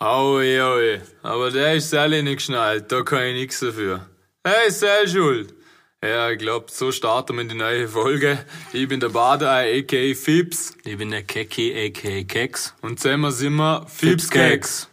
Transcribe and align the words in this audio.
Aui, 0.00 0.60
aui. 0.60 1.00
Aber 1.22 1.50
der 1.50 1.74
ist 1.74 1.92
alle 1.94 2.22
nicht 2.22 2.36
geschnallt, 2.36 2.90
da 2.92 3.02
kann 3.02 3.24
ich 3.24 3.34
nix 3.34 3.60
dafür. 3.60 4.06
Hey, 4.44 4.70
sei 4.70 5.06
schuld. 5.08 5.54
Ja, 6.02 6.30
ich 6.30 6.38
glaub, 6.38 6.70
so 6.70 6.92
starten 6.92 7.34
wir 7.34 7.42
in 7.42 7.48
die 7.48 7.56
neue 7.56 7.88
Folge. 7.88 8.38
Ich 8.72 8.86
bin 8.86 9.00
der 9.00 9.08
Bader, 9.08 9.50
a.k.a. 9.50 10.14
Fips. 10.14 10.76
Ich 10.84 10.96
bin 10.96 11.10
der 11.10 11.24
Keki, 11.24 11.74
a.k.a. 11.86 12.22
Keks. 12.22 12.74
Und 12.82 13.00
zusammen 13.00 13.32
sind 13.32 13.56
wir 13.56 13.84
Fips 13.88 14.30
Keks. 14.30 14.88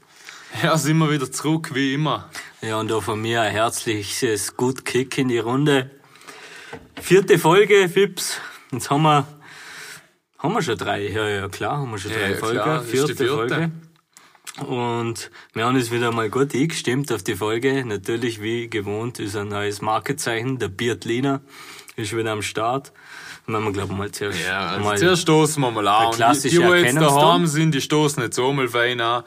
Ja, 0.63 0.75
sind 0.77 0.97
wir 0.97 1.11
wieder 1.11 1.31
zurück, 1.31 1.75
wie 1.75 1.93
immer. 1.93 2.27
Ja, 2.63 2.79
und 2.79 2.91
auch 2.91 3.03
von 3.03 3.21
mir 3.21 3.41
ein 3.41 3.51
herzliches 3.51 4.57
Gut 4.57 4.83
Kick 4.85 5.19
in 5.19 5.27
die 5.27 5.37
Runde. 5.37 5.91
Vierte 6.99 7.37
Folge, 7.37 7.87
Fips. 7.89 8.39
Jetzt 8.71 8.89
haben 8.89 9.03
wir, 9.03 9.27
haben 10.39 10.53
wir 10.53 10.63
schon 10.63 10.77
drei. 10.77 11.07
Ja, 11.09 11.29
ja, 11.29 11.47
klar, 11.49 11.77
haben 11.77 11.91
wir 11.91 11.99
schon 11.99 12.11
drei 12.11 12.31
Ja, 12.31 12.37
Folgen. 12.37 12.85
vierte, 12.85 13.15
vierte. 13.15 13.27
Folge. 13.27 13.71
Und 14.59 15.31
wir 15.53 15.65
haben 15.65 15.75
uns 15.75 15.91
wieder 15.91 16.11
mal 16.11 16.29
gut 16.29 16.55
eingestimmt 16.55 17.11
auf 17.11 17.23
die 17.23 17.35
Folge. 17.35 17.83
Natürlich, 17.85 18.41
wie 18.41 18.69
gewohnt, 18.69 19.19
ist 19.19 19.35
ein 19.35 19.49
neues 19.49 19.81
Markezeichen. 19.81 20.59
Der 20.59 20.69
Beardliner 20.69 21.41
ist 21.97 22.15
wieder 22.15 22.31
am 22.31 22.41
Start. 22.41 22.93
Wenn 23.47 23.63
wir, 23.63 23.71
glaube 23.73 23.91
ich, 23.91 23.97
mal 23.97 24.11
zuerst 24.11 24.39
Ja, 24.45 24.69
also 24.69 24.83
mal 24.83 24.97
zuerst 24.97 25.21
stoßen 25.23 25.61
wir 25.61 25.71
mal 25.71 25.87
an. 25.87 26.11
Die, 26.11 26.15
klassische 26.15 26.61
die, 26.61 26.65
die 26.65 26.71
jetzt 26.71 26.95
daheim 26.95 27.45
sind, 27.45 27.75
die 27.75 27.81
stoßen 27.81 28.23
jetzt 28.23 28.39
auch 28.39 28.53
mal 28.53 28.67
fein 28.67 29.01
an. 29.01 29.23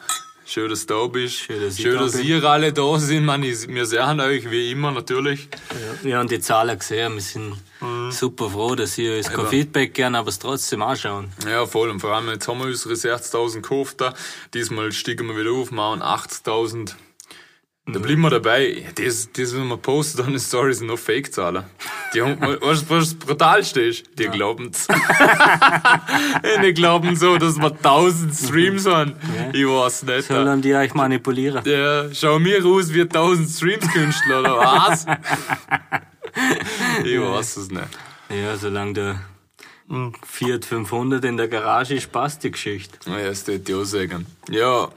Schön, 0.49 0.71
dass 0.71 0.87
du 0.87 0.95
da 0.95 1.07
bist. 1.09 1.35
Schön, 1.37 1.61
dass 1.61 1.77
Schön, 1.77 1.95
da 1.97 2.05
dass 2.05 2.13
bin. 2.17 2.27
ihr 2.27 2.43
alle 2.43 2.73
da 2.73 2.99
sind. 2.99 3.25
Man, 3.27 3.43
wir 3.43 3.87
sehen 3.87 4.19
euch 4.21 4.51
wie 4.51 4.71
immer 4.71 4.91
natürlich. 4.93 5.49
Ja, 5.71 6.05
wir 6.05 6.17
haben 6.19 6.29
die 6.29 6.41
Zahlen 6.41 6.79
gesehen. 6.79 7.15
Wir 7.15 7.21
sind 7.21 7.57
Mhm. 7.81 8.11
super 8.11 8.49
froh, 8.51 8.75
dass 8.75 8.97
ihr 8.99 9.17
uns 9.19 9.29
kein 9.31 9.47
Feedback 9.47 9.95
gern, 9.95 10.15
aber 10.17 10.31
es 10.31 10.39
trotzdem 10.41 10.83
anschauen. 10.83 11.31
Ja, 11.47 11.65
voll. 11.67 11.91
Und 11.91 12.01
vor 12.01 12.13
allem, 12.15 12.29
jetzt 12.31 12.49
haben 12.49 12.59
wir 12.61 12.67
unsere 12.67 12.95
60.000 12.97 13.63
gekauft. 13.63 14.01
da. 14.01 14.15
Diesmal 14.55 14.91
stiegen 14.93 15.29
wir 15.29 15.37
wieder 15.37 15.53
auf, 15.53 15.71
machen 15.71 16.01
80.000. 16.03 16.97
Da 17.91 18.01
blieben 18.01 18.21
wir 18.21 18.31
dabei. 18.31 18.85
Das, 18.97 19.31
das, 19.33 19.55
wenn 19.55 19.67
man 19.67 19.81
postet 19.81 20.27
an 20.27 20.33
den 20.33 20.41
Stories, 20.41 20.79
sind 20.79 20.89
noch 20.89 20.99
Fake-Zahlen. 20.99 21.65
Die 22.13 22.21
haben, 22.21 22.39
weißt 22.39 22.91
was 22.91 23.11
das 23.11 23.15
brutalste 23.15 23.81
ist? 23.81 24.05
Die 24.19 24.27
glauben's. 24.29 24.87
die 26.63 26.75
glauben 26.75 27.17
so, 27.17 27.39
dass 27.39 27.57
wir 27.57 27.73
1000 27.73 28.35
Streams 28.35 28.85
haben. 28.85 29.15
Ich 29.55 29.67
weiß 29.67 30.03
nicht. 30.03 30.29
Sollen 30.29 30.61
die 30.61 30.75
euch 30.75 30.93
manipulieren? 30.93 31.63
Ja, 31.65 32.13
schau 32.13 32.39
mir 32.39 32.63
aus 32.65 32.93
wie 32.93 33.03
1000 33.03 33.49
Streams-Künstler, 33.49 34.41
oder 34.41 34.59
was? 34.59 35.07
ich 37.05 37.19
weiß 37.19 37.57
es 37.57 37.71
nicht. 37.71 37.89
Ja, 38.29 38.57
solange 38.59 38.93
der 38.93 39.21
Fiat 40.27 40.67
500 40.67 41.25
in 41.25 41.39
der 41.39 41.49
Garage 41.49 41.95
ist, 41.95 42.13
passt 42.13 42.45
die 42.45 42.51
Geschichte. 42.51 42.99
Ja, 43.07 43.29
das 43.29 43.47
hätte 43.47 43.73
ich 43.73 43.79
auch 43.79 43.85
sagen. 43.85 44.27
Ja, 44.51 44.91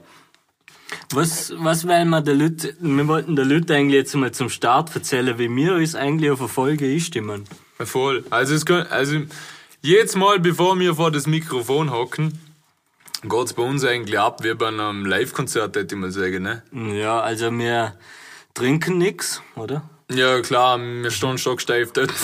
Was, 1.14 1.52
was 1.56 1.86
wollen 1.86 2.08
wir 2.08 2.22
der 2.22 2.34
Lüt, 2.34 2.74
wir 2.80 3.06
wollten 3.06 3.36
der 3.36 3.44
Lüt 3.44 3.70
eigentlich 3.70 3.96
jetzt 3.96 4.14
mal 4.14 4.32
zum 4.32 4.48
Start 4.48 4.94
erzählen, 4.94 5.38
wie 5.38 5.54
wir 5.54 5.74
uns 5.74 5.94
eigentlich 5.94 6.30
auf 6.30 6.40
eine 6.40 6.48
Folge 6.48 6.86
einstimmen. 6.86 7.44
Voll. 7.78 8.24
Also, 8.30 8.54
es 8.54 8.64
kann, 8.64 8.86
also 8.86 9.18
jedes 9.82 10.16
Mal, 10.16 10.38
bevor 10.40 10.78
wir 10.78 10.94
vor 10.94 11.10
das 11.10 11.26
Mikrofon 11.26 11.90
hocken, 11.90 12.38
geht's 13.24 13.52
bei 13.52 13.62
uns 13.62 13.84
eigentlich 13.84 14.18
ab 14.18 14.42
wie 14.42 14.54
bei 14.54 14.68
einem 14.68 15.04
Live-Konzert, 15.04 15.76
hätte 15.76 15.94
ich 15.94 16.00
mal 16.00 16.10
sagen, 16.10 16.44
ne? 16.44 16.62
Ja, 16.94 17.20
also 17.20 17.50
wir 17.50 17.94
trinken 18.54 18.96
nix, 18.98 19.42
oder? 19.56 19.82
Ja, 20.10 20.40
klar, 20.40 20.78
wir 20.78 21.10
stehen 21.10 21.36
stocksteif 21.36 21.92
dort. 21.92 22.12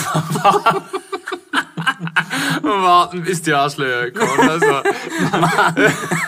Und 2.63 2.83
warten, 2.83 3.23
bis 3.23 3.43
die 3.43 3.53
Arschlöcher 3.53 4.11
kommen. 4.13 4.49
Also, 4.49 4.67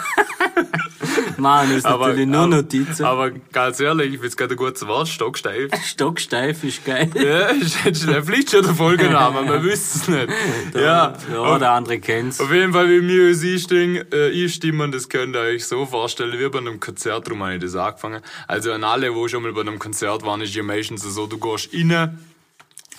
Machen 1.41 1.75
uns 1.75 1.85
Aber- 1.85 2.09
natürlich 2.09 2.27
nur 2.29 2.41
aber- 2.41 2.57
Notizen. 2.57 3.05
aber 3.05 3.31
ganz 3.53 3.81
ehrlich, 3.81 4.15
ich 4.15 4.21
find's 4.21 4.37
gerade 4.37 4.55
ein 4.55 4.57
gutes 4.57 4.87
Wort, 4.87 5.09
stocksteif. 5.09 5.71
Stocksteif 5.87 6.63
ist 6.65 6.85
geil. 6.85 7.11
Ja, 7.15 7.49
ist 7.49 7.77
schon- 7.83 8.23
vielleicht 8.25 8.51
schon 8.51 8.63
der 8.65 8.75
Folgename, 8.75 9.43
man 9.43 9.63
wüsste 9.63 9.99
es 9.99 10.09
nicht. 10.09 10.29
Ja, 10.75 11.15
Ja, 11.33 11.59
der 11.59 11.71
andere 11.73 11.99
kennt's. 11.99 12.41
Auf 12.41 12.53
jeden 12.53 12.73
Fall, 12.73 12.89
wie 12.89 13.07
wir 13.07 13.29
uns 13.31 13.43
einstimmen, 13.43 14.05
äh, 14.13 14.43
einstimmen, 14.43 14.93
das 14.93 15.09
könnt 15.09 15.35
ihr 15.37 15.41
euch 15.41 15.67
so 15.67 15.87
vorstellen, 15.87 16.39
wie 16.39 16.49
bei 16.49 16.59
einem 16.59 16.79
Konzert, 16.81 17.27
darum 17.27 17.43
habe 17.43 17.55
ich 17.57 17.63
das 17.63 17.75
angefangen. 17.77 18.21
Also 18.47 18.73
an 18.73 18.85
alle, 18.85 19.11
die 19.13 19.29
schon 19.29 19.43
mal 19.43 19.53
bei 19.53 19.63
einem 19.63 19.79
Konzert 19.79 20.23
waren, 20.25 20.41
ist 20.41 20.55
ja 20.55 20.63
meistens 20.63 21.03
so, 21.03 21.27
du 21.27 21.39
gehst 21.39 21.71
rein, 21.75 22.19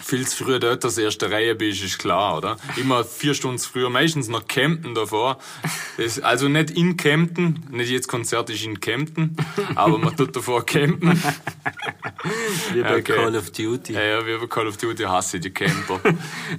viel 0.03 0.27
zu 0.27 0.43
früh 0.43 0.59
dort, 0.59 0.83
du 0.83 1.01
erste 1.01 1.31
Reihe 1.31 1.55
bist, 1.55 1.83
ist 1.83 1.99
klar, 1.99 2.37
oder? 2.37 2.57
Immer 2.77 3.03
vier 3.03 3.33
Stunden 3.33 3.59
früher, 3.59 3.89
meistens 3.89 4.27
noch 4.27 4.47
Kempten 4.47 4.95
davor. 4.95 5.37
Das, 5.97 6.19
also 6.19 6.47
nicht 6.47 6.71
in 6.71 6.97
Kempten, 6.97 7.65
nicht 7.71 7.89
jetzt 7.89 8.07
Konzert 8.07 8.49
ist 8.49 8.63
in 8.63 8.79
Kempten, 8.79 9.35
aber 9.75 9.97
man 9.97 10.15
tut 10.15 10.35
davor 10.35 10.65
campen. 10.65 11.11
Wie 12.73 12.81
bei 12.81 12.97
okay. 12.97 13.13
Call 13.13 13.35
of 13.35 13.51
Duty. 13.51 13.93
Ja, 13.93 14.03
ja, 14.03 14.25
wie 14.25 14.37
bei 14.37 14.47
Call 14.47 14.67
of 14.67 14.77
Duty 14.77 15.03
hasse 15.03 15.37
ich 15.37 15.43
die 15.43 15.49
Camper. 15.51 15.99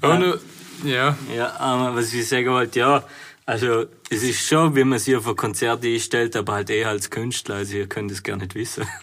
Und, 0.01 0.23
äh, 0.23 0.39
ja. 0.85 1.17
Ja, 1.35 1.57
aber 1.59 1.95
was 1.97 2.13
ich 2.13 2.29
sagen 2.29 2.49
wollte, 2.49 2.81
ja, 2.81 3.05
also 3.45 3.87
es 4.11 4.23
ist 4.23 4.47
schon, 4.47 4.75
wie 4.77 4.85
man 4.85 4.99
sich 4.99 5.17
auf 5.17 5.27
ein 5.27 5.37
Konzert 5.37 5.85
einstellt, 5.85 6.37
aber 6.37 6.55
halt 6.55 6.71
eher 6.71 6.89
als 6.89 7.11
Künstler, 7.11 7.57
also 7.57 7.77
ihr 7.77 7.87
könnt 7.89 8.11
es 8.11 8.23
gar 8.23 8.37
nicht 8.37 8.55
wissen. 8.55 8.87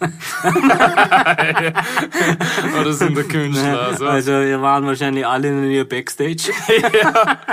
Oder 2.80 2.92
sind 2.92 3.16
der 3.16 3.24
Künstler, 3.24 3.82
also. 3.82 4.06
Also 4.06 4.32
ihr 4.40 4.60
waren 4.62 4.86
wahrscheinlich 4.86 5.26
alle 5.26 5.52
noch 5.52 5.66
nie 5.68 5.84
Backstage. 5.84 6.52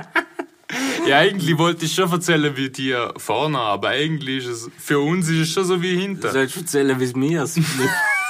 Ja, 1.07 1.19
eigentlich 1.19 1.57
wollte 1.57 1.85
ich 1.85 1.93
schon 1.93 2.11
erzählen 2.11 2.57
wie 2.57 2.69
dir 2.69 3.13
vorne, 3.15 3.57
aber 3.57 3.87
eigentlich 3.89 4.45
ist 4.45 4.47
es, 4.47 4.69
für 4.77 4.99
uns 4.99 5.29
ist 5.29 5.39
es 5.39 5.49
schon 5.53 5.63
so 5.63 5.81
wie 5.81 5.93
Du 5.95 6.01
hinter. 6.01 6.31
sollst 6.33 6.57
erzählen, 6.57 6.99
wie 6.99 7.05
es 7.05 7.15
mir 7.15 7.43
ist. 7.43 7.57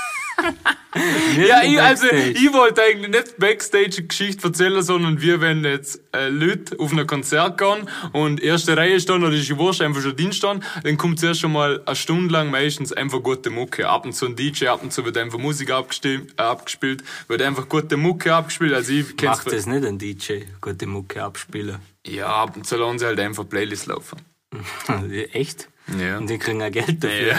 Ja, 1.38 1.64
ich, 1.64 1.80
also, 1.80 2.08
ich 2.08 2.52
wollte 2.54 2.82
eigentlich 2.82 3.12
nicht 3.12 3.38
Backstage-Geschichte 3.38 4.48
erzählen, 4.48 4.82
sondern 4.82 5.22
wir, 5.22 5.42
wenn 5.42 5.64
jetzt 5.64 6.02
äh, 6.14 6.30
Leute 6.30 6.80
auf 6.80 6.92
ein 6.92 7.06
Konzert 7.06 7.58
gehen 7.58 7.90
und 8.14 8.42
erste 8.42 8.76
Reihe 8.76 9.00
stehen 9.00 9.24
oder 9.24 9.36
ist 9.36 9.48
die 9.48 9.58
Wurst 9.58 9.82
einfach 9.82 10.02
schon 10.02 10.16
Dienst 10.16 10.40
stehen, 10.40 10.64
dann 10.84 10.98
kommt 10.98 11.20
zuerst 11.20 11.42
schon 11.42 11.52
mal 11.52 11.82
eine 11.86 11.96
Stunde 11.96 12.34
lang 12.34 12.50
meistens 12.50 12.94
einfach 12.94 13.22
gute 13.22 13.50
Mucke. 13.50 13.88
Ab 13.88 14.06
und 14.06 14.14
zu 14.14 14.26
ein 14.26 14.36
DJ, 14.36 14.68
ab 14.68 14.82
und 14.82 14.92
zu 14.92 15.06
wird 15.06 15.18
einfach 15.18 15.38
Musik 15.38 15.72
abgespielt, 15.72 16.34
äh, 16.38 16.42
abgespielt 16.42 17.04
wird 17.28 17.42
einfach 17.42 17.70
gute 17.70 17.98
Mucke 17.98 18.34
abgespielt. 18.34 18.74
Also 18.74 18.94
ich 18.94 19.22
Macht 19.22 19.52
das 19.52 19.66
nicht 19.66 19.86
ein 19.86 20.00
DJ, 20.00 20.42
gute 20.62 20.88
Mucke 20.88 21.24
abspielen. 21.24 21.78
Ja, 22.06 22.28
ab 22.28 22.56
und 22.56 22.66
zu 22.66 22.78
lassen 22.78 23.00
sie 23.00 23.06
halt 23.06 23.20
einfach 23.20 23.48
Playlist 23.48 23.88
laufen. 23.88 24.20
Echt? 25.34 25.68
Ja. 25.98 26.18
Und 26.18 26.30
die 26.30 26.38
kriegen 26.38 26.62
auch 26.62 26.72
Geld 26.72 27.04
dafür. 27.04 27.28
Ja, 27.28 27.36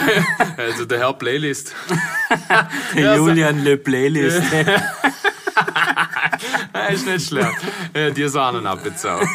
also 0.57 0.85
der 0.85 0.99
Herr 0.99 1.13
Playlist. 1.13 1.75
Der 2.95 3.01
Ja, 3.03 3.17
so- 3.17 3.27
Julian 3.27 3.63
Le 3.63 3.77
Playlist. 3.77 4.41
Ja, 6.73 6.85
ist 6.87 7.05
nicht 7.05 7.27
schlecht. 7.27 7.57
Ja, 7.95 8.09
die 8.11 8.27
Sahnen 8.27 8.65
abbezahlt. 8.67 9.27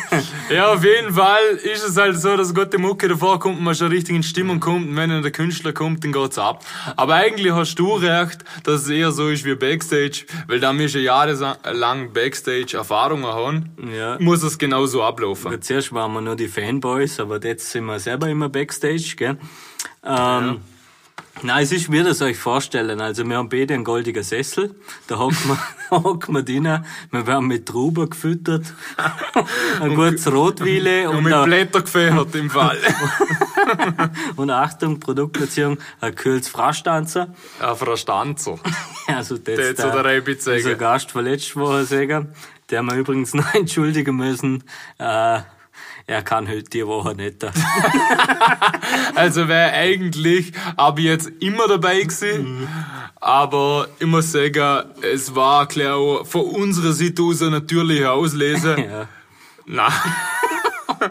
Ja, 0.51 0.73
auf 0.73 0.85
jeden 0.85 1.13
Fall 1.15 1.43
ist 1.63 1.87
es 1.87 1.97
halt 1.97 2.19
so, 2.19 2.37
dass 2.37 2.55
gute 2.55 2.79
Mucke 2.79 3.09
davor 3.09 3.39
kommt 3.41 3.59
und 3.59 3.65
man 3.65 3.75
schon 3.75 3.89
richtig 3.89 4.15
in 4.17 4.23
Stimmung 4.23 4.61
kommt 4.61 4.89
und 4.89 4.97
wenn 4.97 5.11
dann 5.11 5.23
der 5.23 5.33
Künstler 5.33 5.73
kommt, 5.73 6.05
dann 6.05 6.13
geht's 6.13 6.39
ab. 6.39 6.65
Aber 6.97 7.15
eigentlich 7.15 7.53
hast 7.53 7.75
du 7.77 7.95
recht, 7.95 8.45
dass 8.65 8.83
es 8.83 8.89
eher 8.89 9.11
so 9.13 9.29
ist 9.29 9.45
wie 9.45 9.55
Backstage, 9.55 10.25
weil 10.47 10.61
da 10.61 10.73
wir 10.77 10.89
schon 10.89 11.03
jahrelang 11.03 12.13
Backstage-Erfahrungen 12.13 13.27
haben, 13.27 13.71
Ja. 13.95 14.17
muss 14.21 14.43
es 14.43 14.59
genauso 14.59 15.03
ablaufen. 15.03 15.49
Aber 15.49 15.61
Zuerst 15.61 15.93
waren 15.93 16.13
wir 16.13 16.21
nur 16.21 16.37
die 16.37 16.49
Fanboys, 16.49 17.19
aber 17.21 17.43
jetzt 17.45 17.71
sind 17.71 17.85
wir 17.87 17.99
selber 17.99 18.29
immer 18.29 18.49
Backstage, 18.49 19.15
gell? 19.17 19.37
Ähm, 20.05 20.61
Nein, 21.43 21.65
es 21.65 21.73
ist, 21.73 21.91
wie 21.91 21.97
ihr 21.99 22.07
es 22.07 22.23
euch 22.23 22.39
vorstellen. 22.39 23.01
Also, 23.01 23.29
wir 23.29 23.37
haben 23.37 23.49
beide 23.49 23.75
einen 23.75 23.85
goldigen 23.85 24.23
Sessel. 24.23 24.75
Da 25.09 25.19
hocken 25.19 25.37
wir, 25.49 25.59
hocken 25.91 26.35
wir 26.35 26.43
drinnen. 26.43 26.85
Wir 27.11 27.27
werden 27.27 27.47
mit 27.49 27.67
Trauben 27.67 28.09
gefüttert. 28.09 28.73
Ein 29.81 29.95
gutes 29.95 30.31
Rotwiele 30.31 31.11
Und 31.11 31.17
und, 31.19 31.25
mit 31.25 31.45
Blätter 31.45 31.83
gefährt 31.83 32.35
im 32.35 32.51
Fall. 32.51 32.79
und 34.37 34.51
Achtung, 34.51 35.01
Produktplatzierung, 35.01 35.79
ein 36.01 36.15
kühles 36.15 36.49
Fraschtanzer. 36.49 37.35
Ein 37.61 37.77
Verstanzer. 37.77 38.59
Also, 39.07 39.37
das 39.37 39.57
Der 39.57 39.77
so 39.77 40.03
der 40.03 40.39
zeigen. 40.39 40.79
Gast 40.79 41.11
von 41.11 41.25
letzter 41.25 41.61
Woche 41.61 41.85
sagen, 41.85 42.33
der 42.71 42.83
wir 42.83 42.95
übrigens 42.95 43.35
noch 43.35 43.53
entschuldigen 43.55 44.17
müssen. 44.17 44.65
Äh, 44.99 45.41
er 46.07 46.23
kann 46.23 46.49
heute 46.49 46.65
die 46.65 46.87
Woche 46.87 47.15
nicht. 47.15 47.45
Also 49.15 49.49
wäre 49.49 49.73
eigentlich 49.73 50.53
ab 50.77 50.99
jetzt 50.99 51.31
immer 51.41 51.69
dabei 51.69 52.03
gewesen. 52.03 52.69
Aber 53.21 53.87
ich 53.99 54.07
muss 54.07 54.33
sagen, 54.33 54.85
es 55.03 55.35
war 55.35 55.67
klar 55.69 55.97
auch 55.97 56.27
von 56.27 56.43
unserer 56.43 56.93
Seite 56.93 57.23
aus 57.23 57.41
eine 57.43 57.53
natürliche 57.53 58.11
Auslese. 58.11 58.77
ja. 58.79 59.09
Nein. 59.67 59.93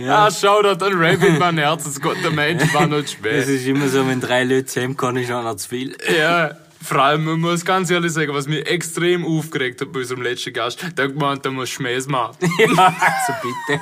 ja. 0.00 0.26
Ah, 0.26 0.30
schau 0.30 0.62
da 0.62 0.72
an 0.72 0.92
Rabbit, 0.94 1.38
mein 1.38 1.58
Herz, 1.58 1.86
es 1.86 2.00
Gott, 2.00 2.16
der 2.22 2.30
Mensch 2.30 2.72
war 2.74 2.86
nicht 2.86 3.04
Es 3.04 3.12
schwer. 3.12 3.44
ist 3.46 3.66
immer 3.66 3.88
so, 3.88 4.06
wenn 4.06 4.20
drei 4.20 4.44
Leute 4.44 4.66
zusammenkommen, 4.66 5.18
ist 5.18 5.30
einer 5.30 5.56
zu 5.56 5.68
viel. 5.68 5.96
Ja, 6.16 6.50
Vor 6.82 6.98
allem, 6.98 7.24
man 7.24 7.40
muss 7.40 7.64
ganz 7.64 7.90
ehrlich 7.90 8.12
sagen, 8.12 8.32
was 8.32 8.46
mich 8.46 8.64
extrem 8.66 9.24
aufgeregt 9.24 9.80
hat 9.80 9.92
bei 9.92 10.00
unserem 10.00 10.22
letzten 10.22 10.52
Gast, 10.52 10.80
der 10.96 11.06
hat 11.06 11.12
gemeint, 11.12 11.44
der 11.44 11.52
muss 11.52 11.68
Schmähs 11.70 12.06
machen. 12.06 12.36
Ja, 12.58 12.94
also 12.96 13.32
bitte. 13.42 13.80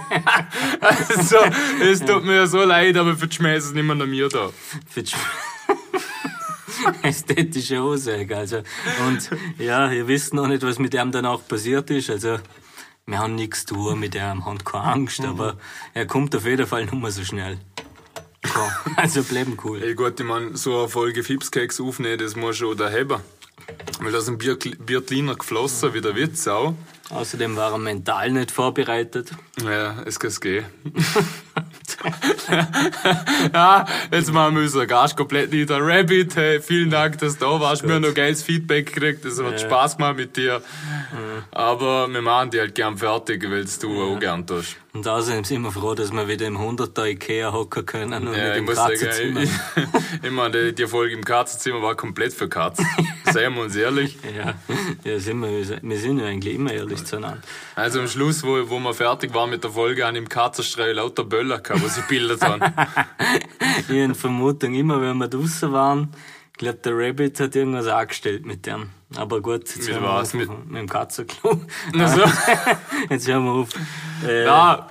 Also, 0.81 1.37
es 1.83 2.01
tut 2.01 2.25
mir 2.25 2.47
so 2.47 2.63
leid, 2.65 2.97
aber 2.97 3.17
für 3.17 3.27
die 3.29 3.37
Schmähs 3.37 3.65
ist 3.67 3.75
niemand 3.75 4.01
an 4.03 4.11
mir 4.11 4.29
da. 4.29 4.51
Für 4.89 5.03
die 5.03 5.11
Sch- 5.13 5.17
Ästhetische 7.03 7.81
Aussage, 7.83 8.37
also. 8.37 8.63
Und 9.07 9.31
ja, 9.59 9.91
ihr 9.91 10.07
wisst 10.09 10.35
noch 10.35 10.47
nicht, 10.47 10.63
was 10.63 10.79
mit 10.79 10.93
dem 10.93 11.11
danach 11.13 11.41
passiert 11.47 11.91
ist, 11.91 12.11
also. 12.11 12.39
Wir 13.09 13.19
haben 13.21 13.37
nichts 13.37 13.65
zu 13.67 13.75
tun 13.77 14.01
mit 14.01 14.15
dem, 14.15 14.45
haben 14.45 14.59
keine 14.65 14.83
Angst, 14.85 15.21
aber 15.25 15.57
er 15.95 16.07
kommt 16.07 16.35
auf 16.35 16.45
jeden 16.45 16.67
Fall 16.67 16.83
nicht 16.87 16.95
mehr 16.95 17.11
so 17.13 17.25
schnell. 17.25 17.57
So, 18.45 18.61
also 18.97 19.23
bleiben 19.23 19.57
cool. 19.65 19.83
Ey 19.83 19.95
gut, 19.95 20.21
ich 20.21 20.27
mein, 20.27 20.57
so 20.57 20.81
eine 20.81 20.89
Folge 20.89 21.23
Fipskeks 21.23 21.81
aufnehmen, 21.81 22.19
das 22.19 22.37
muss 22.37 22.57
schon 22.57 22.77
da 22.77 22.91
haben. 22.91 23.21
Weil 24.01 24.13
da 24.13 24.21
sind 24.21 24.39
Bier, 24.39 24.57
Biertliner 24.57 25.35
geflossen, 25.35 25.95
wie 25.95 26.01
der 26.01 26.15
Witz 26.15 26.47
auch. 26.47 26.75
Außerdem 27.11 27.57
war 27.57 27.73
er 27.73 27.79
mental 27.79 28.31
nicht 28.31 28.51
vorbereitet. 28.51 29.31
Ja, 29.63 30.03
es 30.05 30.19
kann 30.19 30.33
gehen. 30.41 30.65
ja, 33.55 33.87
jetzt 34.11 34.33
machen 34.33 34.57
wir 34.57 34.63
unseren 34.63 34.89
Gast 34.89 35.17
komplett 35.17 35.53
nieder. 35.53 35.79
Rabbit, 35.81 36.37
hey, 36.37 36.61
vielen 36.61 36.91
Dank, 36.91 37.19
dass 37.19 37.39
du 37.39 37.45
da 37.45 37.61
warst. 37.61 37.85
Wir 37.85 37.95
haben 37.95 38.03
noch 38.03 38.15
geiles 38.15 38.43
Feedback 38.43 38.93
gekriegt. 38.93 39.25
Es 39.25 39.41
hat 39.41 39.61
Spaß 39.61 39.97
gemacht 39.97 40.17
mit 40.17 40.37
dir. 40.37 40.63
Aber 41.51 42.09
wir 42.09 42.23
machen 42.23 42.51
die 42.51 42.61
halt 42.61 42.75
gern 42.75 42.97
fertig, 42.97 43.43
weil 43.51 43.65
du 43.65 44.03
auch 44.03 44.19
gern 44.19 44.47
tust. 44.47 44.77
Und 44.97 45.07
außerdem 45.07 45.45
sind 45.45 45.61
wir 45.61 45.71
froh, 45.71 45.95
dass 45.95 46.11
wir 46.11 46.27
wieder 46.27 46.47
im 46.47 46.57
100er 46.57 47.07
Ikea 47.07 47.53
hocken 47.53 47.85
können 47.85 48.29
und 48.29 48.35
Ja, 48.35 48.49
nicht 48.49 48.59
im 48.59 48.65
muss 48.65 48.77
sagen, 48.77 48.95
Katzenzimmer. 48.99 49.43
ich, 49.43 49.51
ich 50.23 50.31
meine, 50.31 50.73
die, 50.73 50.87
Folge 50.87 51.15
im 51.15 51.23
Katzenzimmer 51.23 51.83
war 51.83 51.95
komplett 51.95 52.33
für 52.33 52.49
Katzen. 52.49 52.87
Seien 53.31 53.55
wir 53.55 53.63
uns 53.63 53.77
ehrlich. 53.77 54.17
Ja, 54.35 54.55
ja 55.05 55.19
sind 55.19 55.41
wir, 55.41 55.83
wir 55.83 55.99
sind 55.99 56.19
ja 56.19 56.27
eigentlich 56.27 56.55
immer 56.55 56.73
ehrlich 56.73 57.05
zueinander. 57.05 57.43
Also 57.75 58.01
am 58.01 58.09
Schluss, 58.09 58.43
wo, 58.43 58.71
wo 58.71 58.79
wir 58.79 58.95
fertig 58.95 59.35
waren 59.35 59.51
mit 59.51 59.63
der 59.65 59.71
Folge, 59.71 60.07
haben 60.07 60.17
im 60.17 60.31
Katzenstreu 60.31 60.93
lauter 60.93 61.25
Böller 61.25 61.59
gehabt, 61.59 61.83
wo 61.85 61.89
sie 61.89 62.03
bildet 62.09 62.43
haben. 62.43 62.63
Ich 63.79 63.89
habe 63.91 64.03
eine 64.03 64.15
Vermutung, 64.15 64.75
immer 64.75 65.01
wenn 65.01 65.17
wir 65.19 65.29
draußen 65.29 65.71
waren, 65.71 66.09
ich 66.57 66.59
glaube, 66.61 66.79
der 66.79 66.97
Rabbit 66.97 67.39
hat 67.39 67.55
irgendwas 67.55 67.87
angestellt 67.87 68.47
mit 68.47 68.65
dem. 68.65 68.89
Aber 69.15 69.43
gut, 69.43 69.69
jetzt 69.69 69.77
Mit 69.77 69.91
hören 69.91 70.03
wir 70.05 70.09
was? 70.09 70.29
auf, 70.29 70.35
Mit- 70.35 70.71
mit 70.71 70.81
dem 70.81 70.89
Katzenklo. 70.89 71.61
Also, 71.99 72.23
Jetzt 73.11 73.29
hören 73.29 73.45
wir 73.45 73.53
auf. 73.53 73.69
Äh, 74.27 74.45
ja, 74.47 74.89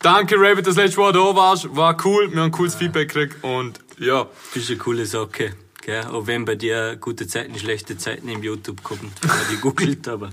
danke 0.00 0.34
Rabbit, 0.36 0.66
dass 0.66 0.74
du 0.74 0.80
letztes 0.80 0.98
Mal 0.98 1.12
da 1.12 1.20
warst. 1.36 1.76
War 1.76 1.96
cool, 2.04 2.32
wir 2.32 2.42
haben 2.42 2.50
cooles 2.50 2.74
Feedback 2.74 3.12
gekriegt 3.12 3.44
und 3.44 3.78
ja. 4.00 4.26
bist 4.52 4.68
eine 4.70 4.78
coole 4.78 5.06
Socke. 5.06 5.54
Gell? 5.82 6.04
Auch 6.06 6.26
wenn 6.26 6.44
bei 6.44 6.56
dir 6.56 6.96
gute 6.96 7.28
Zeiten, 7.28 7.56
schlechte 7.60 7.96
Zeiten 7.96 8.28
im 8.28 8.42
YouTube 8.42 8.82
kommen, 8.82 9.12
wenn 9.20 9.28
man 9.30 9.38
die 9.52 9.56
googelt, 9.58 10.08
aber. 10.08 10.30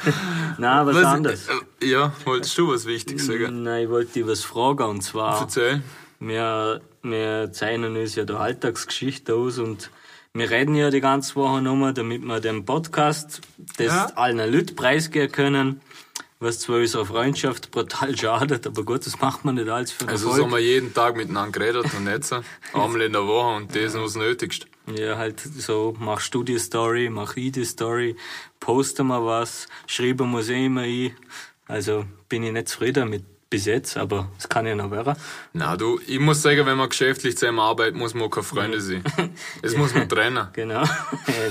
Nein, 0.58 0.86
was, 0.86 0.96
anderes. 1.04 1.46
Äh, 1.80 1.86
ja, 1.86 2.12
wolltest 2.24 2.58
du 2.58 2.72
was 2.72 2.86
Wichtiges 2.86 3.26
sagen? 3.26 3.62
Nein, 3.62 3.84
ich 3.84 3.88
wollte 3.88 4.14
dich 4.14 4.26
was 4.26 4.42
fragen, 4.42 4.82
und 4.82 5.02
zwar. 5.02 5.42
Erzähl. 5.42 5.80
Wir, 6.18 6.80
wir 7.02 7.52
zeichnen 7.52 7.96
uns 7.96 8.16
ja 8.16 8.24
da 8.24 8.38
Alltagsgeschichte 8.38 9.36
aus 9.36 9.58
und 9.58 9.90
wir 10.36 10.50
reden 10.50 10.74
ja 10.74 10.90
die 10.90 11.00
ganze 11.00 11.36
Woche 11.36 11.62
nochmal, 11.62 11.94
damit 11.94 12.22
wir 12.24 12.40
den 12.40 12.64
Podcast 12.64 13.40
das 13.76 13.86
Ja. 13.86 14.06
allen 14.16 14.38
Leuten 14.52 14.74
preisgeben 14.74 15.30
können, 15.30 15.80
was 16.40 16.58
zwar 16.58 16.78
unserer 16.78 17.06
Freundschaft 17.06 17.70
brutal 17.70 18.16
schadet, 18.18 18.66
aber 18.66 18.82
gut, 18.82 19.06
das 19.06 19.20
macht 19.20 19.44
man 19.44 19.54
nicht 19.54 19.68
alles 19.68 19.92
für 19.92 20.04
den 20.04 20.10
Also 20.10 20.26
Erfolg. 20.26 20.38
so 20.40 20.44
haben 20.44 20.52
wir 20.52 20.58
jeden 20.58 20.92
Tag 20.92 21.16
miteinander 21.16 21.56
geredet 21.58 21.86
und 21.96 22.06
jetzt 22.08 22.32
einmal 22.72 23.00
in 23.02 23.12
der 23.12 23.26
Woche 23.26 23.56
und 23.56 23.70
das 23.76 23.82
ist 23.82 23.94
das 23.94 24.16
Nötigste. 24.16 24.66
Ja, 24.92 25.16
halt 25.16 25.40
so, 25.40 25.94
machst 25.98 26.34
du 26.34 26.42
die 26.42 26.58
Story, 26.58 27.08
mach 27.10 27.36
ich 27.36 27.52
die 27.52 27.64
Story, 27.64 28.16
posten 28.60 29.06
wir 29.06 29.24
was, 29.24 29.68
schreiben 29.86 30.28
muss 30.30 30.48
ich 30.48 30.64
immer 30.64 30.84
ich. 30.84 31.12
Also 31.66 32.04
bin 32.28 32.42
ich 32.42 32.52
nicht 32.52 32.68
zufrieden 32.68 32.94
damit 33.08 33.24
bis 33.54 33.66
jetzt, 33.66 33.96
aber 33.96 34.28
es 34.36 34.48
kann 34.48 34.66
ja 34.66 34.74
noch 34.74 34.90
werden. 34.90 35.14
Na 35.52 35.76
du, 35.76 36.00
ich 36.08 36.18
muss 36.18 36.42
sagen, 36.42 36.66
wenn 36.66 36.76
man 36.76 36.88
geschäftlich 36.88 37.36
zusammen 37.38 37.60
arbeitet, 37.60 37.94
muss 37.94 38.12
man 38.12 38.24
auch 38.24 38.30
keine 38.30 38.42
Freunde 38.42 38.80
sein. 38.80 39.04
Das 39.62 39.76
muss 39.76 39.94
man 39.94 40.08
trennen. 40.08 40.48
Genau, 40.54 40.82
ja, 40.82 40.88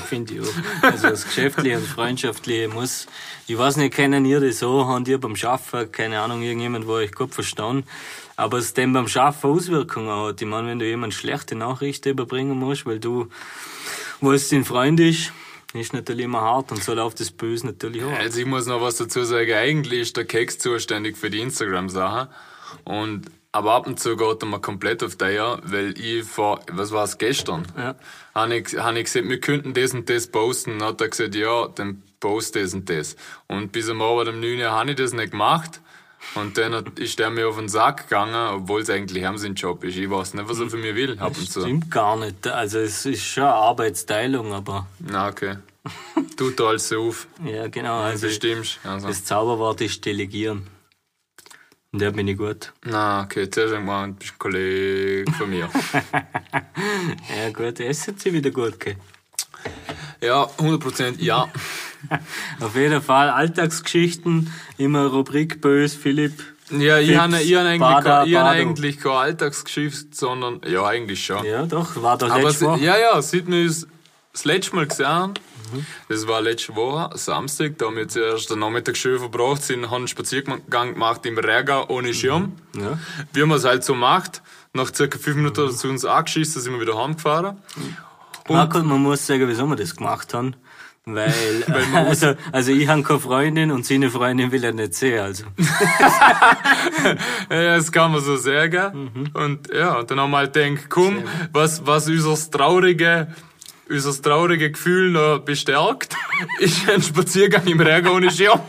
finde 0.05 0.33
ich 0.33 0.41
auch. 0.41 0.53
Also 0.81 1.07
das 1.07 1.23
Geschäftliche 1.23 1.77
und 1.77 1.87
Freundschaftliche 1.87 2.67
muss, 2.67 3.07
ich 3.47 3.57
weiß 3.57 3.77
nicht, 3.77 3.93
kennen 3.93 4.25
ihr 4.25 4.41
das 4.41 4.59
so, 4.59 4.85
habt 4.85 5.07
ihr 5.07 5.17
beim 5.17 5.37
Schaffen, 5.37 5.89
keine 5.93 6.19
Ahnung, 6.19 6.41
irgendjemand, 6.41 6.87
wo 6.87 6.93
euch 6.95 7.13
gut 7.13 7.33
verstanden, 7.33 7.87
aber 8.35 8.57
es 8.57 8.73
dem 8.73 8.91
beim 8.91 9.07
Schaffen 9.07 9.49
Auswirkungen 9.49 10.09
hat. 10.09 10.41
Ich 10.41 10.47
meine, 10.47 10.67
wenn 10.67 10.79
du 10.79 10.85
jemand 10.85 11.13
schlechte 11.13 11.55
Nachrichten 11.55 12.09
überbringen 12.09 12.59
musst, 12.59 12.85
weil 12.85 12.99
du 12.99 13.29
weißt, 14.19 14.51
dein 14.51 14.65
Freund 14.65 14.99
ist, 14.99 15.31
ist 15.81 15.93
natürlich 15.93 16.25
immer 16.25 16.41
hart 16.41 16.71
und 16.71 16.83
so 16.83 16.93
läuft 16.93 17.19
das 17.19 17.31
Böse 17.31 17.65
natürlich 17.65 18.03
auch. 18.03 18.11
Also 18.11 18.39
ich 18.39 18.45
muss 18.45 18.67
noch 18.67 18.81
was 18.81 18.97
dazu 18.97 19.23
sagen. 19.23 19.53
Eigentlich 19.53 20.01
ist 20.01 20.17
der 20.17 20.25
Keks 20.25 20.59
zuständig 20.59 21.17
für 21.17 21.29
die 21.29 21.39
Instagram-Sachen. 21.39 22.29
Und, 22.83 23.25
aber 23.51 23.73
ab 23.73 23.87
und 23.87 23.99
zu 23.99 24.15
geht 24.15 24.43
er 24.43 24.47
mir 24.47 24.59
komplett 24.59 25.03
auf 25.03 25.15
die 25.15 25.25
Eier, 25.25 25.59
weil 25.63 25.97
ich 25.99 26.23
vor, 26.23 26.59
was 26.71 26.91
war 26.91 27.03
es, 27.03 27.17
gestern? 27.17 27.65
Ja. 27.77 27.95
Habe 28.35 28.57
ich, 28.57 28.77
hab 28.77 28.95
ich 28.95 29.05
gesagt, 29.05 29.29
wir 29.29 29.39
könnten 29.39 29.73
das 29.73 29.93
und 29.93 30.09
das 30.09 30.27
posten. 30.27 30.79
Dann 30.79 30.89
hat 30.89 31.01
er 31.01 31.09
gesagt, 31.09 31.35
ja, 31.35 31.67
dann 31.67 32.03
post 32.19 32.55
das 32.55 32.73
und 32.73 32.89
das. 32.89 33.15
Und 33.47 33.71
bis 33.71 33.89
am 33.89 34.01
Abend 34.01 34.29
um 34.29 34.39
9 34.39 34.59
Uhr 34.59 34.71
habe 34.71 34.91
ich 34.91 34.97
das 34.97 35.13
nicht 35.13 35.31
gemacht. 35.31 35.81
Und 36.35 36.57
dann 36.57 36.73
hat, 36.73 36.97
ist 36.99 37.19
der 37.19 37.29
mir 37.29 37.47
auf 37.47 37.57
den 37.57 37.69
Sack 37.69 38.09
gegangen, 38.09 38.55
obwohl 38.55 38.81
es 38.81 38.89
eigentlich 38.89 39.23
haben 39.23 39.37
sein 39.37 39.53
Job 39.55 39.83
ist. 39.83 39.95
Ich 39.97 40.09
weiß 40.09 40.33
nicht, 40.33 40.49
was 40.49 40.59
er 40.59 40.69
für 40.69 40.77
mich 40.77 40.95
will, 40.95 41.19
ab 41.19 41.33
und 41.37 41.49
zu. 41.51 41.61
Stimmt 41.61 41.91
gar 41.91 42.17
nicht. 42.17 42.47
Also 42.47 42.79
es 42.79 43.05
ist 43.05 43.23
schon 43.23 43.43
eine 43.43 43.53
Arbeitsteilung, 43.53 44.51
aber 44.53 44.87
Na, 44.99 45.27
okay. 45.27 45.57
Tut 46.37 46.59
alles 46.61 46.87
so 46.89 47.09
auf. 47.09 47.27
ja, 47.45 47.67
genau. 47.67 47.99
Also 47.99 48.27
Bestimmst. 48.27 48.79
Also. 48.83 49.07
das 49.07 49.23
Zauberwort 49.25 49.81
ist 49.81 50.03
delegieren. 50.05 50.67
Und 51.91 52.01
da 52.01 52.09
bin 52.09 52.27
ich 52.27 52.37
gut. 52.37 52.73
Na, 52.83 53.23
okay, 53.23 53.47
zuerst 53.49 53.75
einmal, 53.75 54.07
du 54.07 54.13
bist 54.13 54.31
ein 54.31 54.39
Kollege 54.39 55.31
von 55.33 55.49
mir. 55.49 55.69
Ja 57.37 57.49
gut, 57.51 57.79
es 57.79 58.07
hat 58.07 58.19
sich 58.19 58.33
wieder 58.33 58.49
gut 58.49 58.79
gegeben. 58.79 58.99
ja, 60.21 60.43
100% 60.57 61.15
ja. 61.19 61.47
Auf 62.59 62.75
jeden 62.75 63.01
Fall 63.01 63.29
Alltagsgeschichten, 63.29 64.51
immer 64.77 65.07
Rubrik 65.07 65.61
bös, 65.61 65.95
Philipp. 65.95 66.33
Ja, 66.71 66.99
ich 66.99 67.15
habe 67.15 67.41
ich 67.41 67.55
hab 67.55 67.65
eigentlich, 67.65 68.31
ich 68.31 68.35
hab 68.35 68.45
eigentlich 68.47 68.99
keine 68.99 69.15
Alltagsgeschichte, 69.15 70.07
sondern, 70.11 70.61
ja, 70.67 70.85
eigentlich 70.85 71.25
schon. 71.25 71.45
Ja, 71.45 71.65
doch, 71.65 72.01
war 72.01 72.17
doch 72.17 72.35
letztes 72.35 72.61
Mal. 72.61 72.79
ja, 72.79 72.97
ja, 72.97 73.21
seit 73.21 73.47
wir 73.47 73.63
uns 73.65 73.87
das 74.31 74.45
letzte 74.45 74.75
Mal 74.75 74.87
gesehen 74.87 75.07
haben, 75.07 75.33
das 76.09 76.27
war 76.27 76.41
letzte 76.41 76.75
Woche, 76.75 77.17
Samstag, 77.17 77.77
da 77.77 77.87
haben 77.87 77.95
wir 77.95 78.07
zuerst 78.07 78.49
den 78.49 78.59
Nachmittag 78.59 78.97
schön 78.97 79.19
verbracht, 79.19 79.63
sind, 79.63 79.89
haben 79.89 79.97
einen 79.97 80.07
Spaziergang 80.07 80.93
gemacht 80.93 81.25
im 81.25 81.37
Rega 81.37 81.85
ohne 81.87 82.13
Schirm. 82.13 82.53
Ja. 82.75 82.99
Wie 83.33 83.43
man 83.43 83.57
es 83.57 83.65
halt 83.65 83.83
so 83.83 83.95
macht. 83.95 84.41
Nach 84.73 84.93
circa 84.93 85.19
fünf 85.19 85.37
Minuten 85.37 85.61
hat 85.61 85.69
er 85.69 85.75
zu 85.75 85.87
uns 85.87 86.03
angeschissen, 86.05 86.61
sind 86.61 86.73
wir 86.73 86.81
wieder 86.81 86.97
heimgefahren. 86.97 87.57
Marco, 88.49 88.79
man 88.79 89.01
muss 89.01 89.25
sagen, 89.25 89.47
wieso 89.47 89.65
wir 89.67 89.75
das 89.75 89.95
gemacht 89.95 90.33
haben. 90.33 90.55
Weil, 91.05 91.65
also, 91.93 92.35
also 92.53 92.71
ich 92.71 92.87
habe 92.87 93.03
keine 93.03 93.19
Freundin 93.19 93.71
und 93.71 93.85
seine 93.85 94.09
Freundin 94.09 94.51
will 94.53 94.63
er 94.63 94.71
nicht 94.71 94.93
sehen, 94.93 95.19
also. 95.19 95.43
Ja, 97.49 97.75
das 97.75 97.91
kann 97.91 98.13
man 98.13 98.21
so 98.21 98.37
sagen. 98.37 99.29
Und 99.33 99.67
ja, 99.73 99.99
und 99.99 100.09
dann 100.09 100.19
haben 100.19 100.31
wir 100.31 100.37
halt 100.37 100.53
gedacht, 100.53 100.89
komm, 100.89 101.23
was, 101.51 101.85
was 101.85 102.07
unser 102.07 102.49
traurige, 102.49 103.27
unser 103.89 104.21
traurige 104.21 104.71
Gefühl 104.71 105.11
noch 105.11 105.39
bestärkt, 105.39 106.15
ist 106.59 106.89
ein 106.89 107.01
Spaziergang 107.01 107.67
im 107.67 107.81
Regen 107.81 108.07
ohne 108.07 108.31
Schirm. 108.31 108.61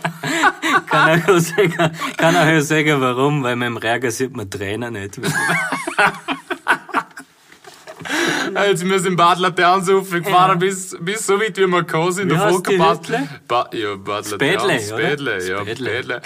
Kann 0.86 1.18
ich 1.18 1.28
auch 1.28 1.38
sagen, 1.38 1.92
kann 2.16 2.36
auch 2.36 2.60
sagen, 2.60 3.00
warum, 3.00 3.44
weil 3.44 3.54
man 3.54 3.68
im 3.68 3.76
Regen 3.76 4.10
sieht 4.10 4.36
man 4.36 4.50
Tränen 4.50 4.94
nicht. 4.94 5.20
Also 8.54 8.87
wir 8.87 8.99
sind 8.99 9.16
Bad 9.16 9.38
Laternensuppe 9.38 10.23
gefahren 10.23 10.59
bis, 10.59 10.97
bis 11.00 11.26
so 11.26 11.40
weit 11.40 11.56
wie 11.56 11.66
wir 11.66 11.83
gekommen 11.83 12.12
sind. 12.12 12.30
Wie 12.30 12.37
Der 12.37 12.49
Volkerpass. 12.50 13.00
Ba 13.49 13.68
ja, 13.73 13.97
Bad 13.97 14.33
oder? 14.33 14.78
Spädle, 14.78 15.49
ja. 15.49 15.61
Spädle. 15.61 16.21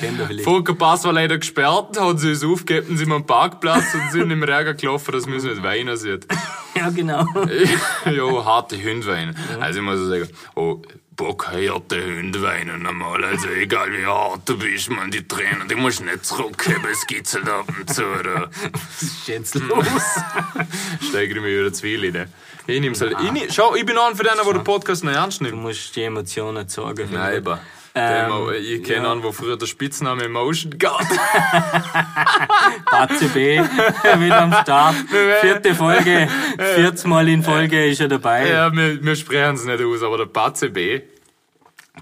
Volkerpass 0.44 1.04
war 1.04 1.12
leider 1.12 1.38
gesperrt, 1.38 1.98
haben 1.98 2.18
sie 2.18 2.30
uns 2.30 2.44
aufgegeben, 2.44 2.96
sind 2.96 3.08
wir 3.08 3.16
am 3.16 3.26
Parkplatz 3.26 3.94
und 3.94 4.12
sind 4.12 4.30
im 4.30 4.42
Regen 4.42 4.76
gelaufen, 4.76 5.12
dass 5.12 5.26
man 5.26 5.34
uns 5.34 5.44
nicht 5.44 5.62
weinen 5.62 5.96
sieht. 5.96 6.26
ja, 6.76 6.90
genau. 6.90 7.24
ja, 8.04 8.44
harte 8.44 8.76
Hunde 8.76 9.06
weinen. 9.06 9.36
Also 9.60 9.80
ich 9.80 9.84
muss 9.84 9.98
sagen, 10.08 10.28
oh, 10.54 10.82
Bock 11.18 11.48
harte 11.48 12.00
Hunde 12.00 12.40
weinen 12.40 12.82
normal. 12.82 13.24
Also 13.24 13.48
egal 13.48 13.92
wie 13.92 14.06
hart 14.06 14.48
du 14.48 14.56
bist, 14.56 14.88
man, 14.88 15.10
die 15.10 15.26
Tränen, 15.26 15.68
die 15.68 15.74
musst 15.74 15.98
du 15.98 16.04
nicht 16.04 16.24
zurückheben, 16.24 16.84
es 16.92 17.04
gibt's 17.08 17.34
halt 17.34 17.48
ab 17.48 17.66
und 17.76 17.92
zu, 17.92 18.04
oder? 18.04 18.48
Was 18.72 19.02
ist 19.02 19.26
jetzt 19.26 19.54
los? 19.56 19.84
Steigere 21.08 21.38
ich 21.38 21.42
mir 21.42 21.58
wieder 21.60 21.72
zu 21.72 21.82
viel 21.82 22.16
rein. 22.16 22.32
Ich 22.68 22.80
nehm's 22.80 23.00
halt, 23.00 23.16
ich 23.34 23.52
schau, 23.52 23.74
ich 23.74 23.84
bin 23.84 23.98
einer 23.98 24.14
von 24.14 24.24
denen, 24.24 24.36
der 24.44 24.52
den 24.52 24.62
Podcast 24.64 25.02
noch 25.02 25.10
ernst 25.12 25.40
Du 25.40 25.44
nimmt. 25.44 25.58
musst 25.60 25.96
die 25.96 26.02
Emotionen 26.04 26.68
zeigen. 26.68 27.08
Nein, 27.10 27.38
aber. 27.38 27.60
Der 27.98 28.28
Ähm, 28.28 28.48
ich 28.62 28.82
kenne 28.84 29.04
ja. 29.06 29.12
einen, 29.12 29.22
wo 29.22 29.32
früher 29.32 29.56
der 29.56 29.66
Spitzname 29.66 30.24
Emotion 30.24 30.78
gab. 30.78 31.00
Batze 32.90 33.28
B 33.28 33.58
wieder 33.60 34.42
am 34.42 34.52
Start. 34.52 34.94
Vierte 35.40 35.74
Folge, 35.74 36.28
viertes 36.76 37.04
Mal 37.04 37.28
in 37.28 37.42
Folge 37.42 37.86
ist 37.86 38.00
er 38.00 38.08
dabei. 38.08 38.48
Ja, 38.48 38.72
wir, 38.72 39.02
wir 39.04 39.16
sprechen 39.16 39.54
es 39.56 39.64
nicht 39.64 39.82
aus, 39.82 40.02
aber 40.02 40.18
der 40.18 40.26
Batze 40.26 40.70
B, 40.70 41.00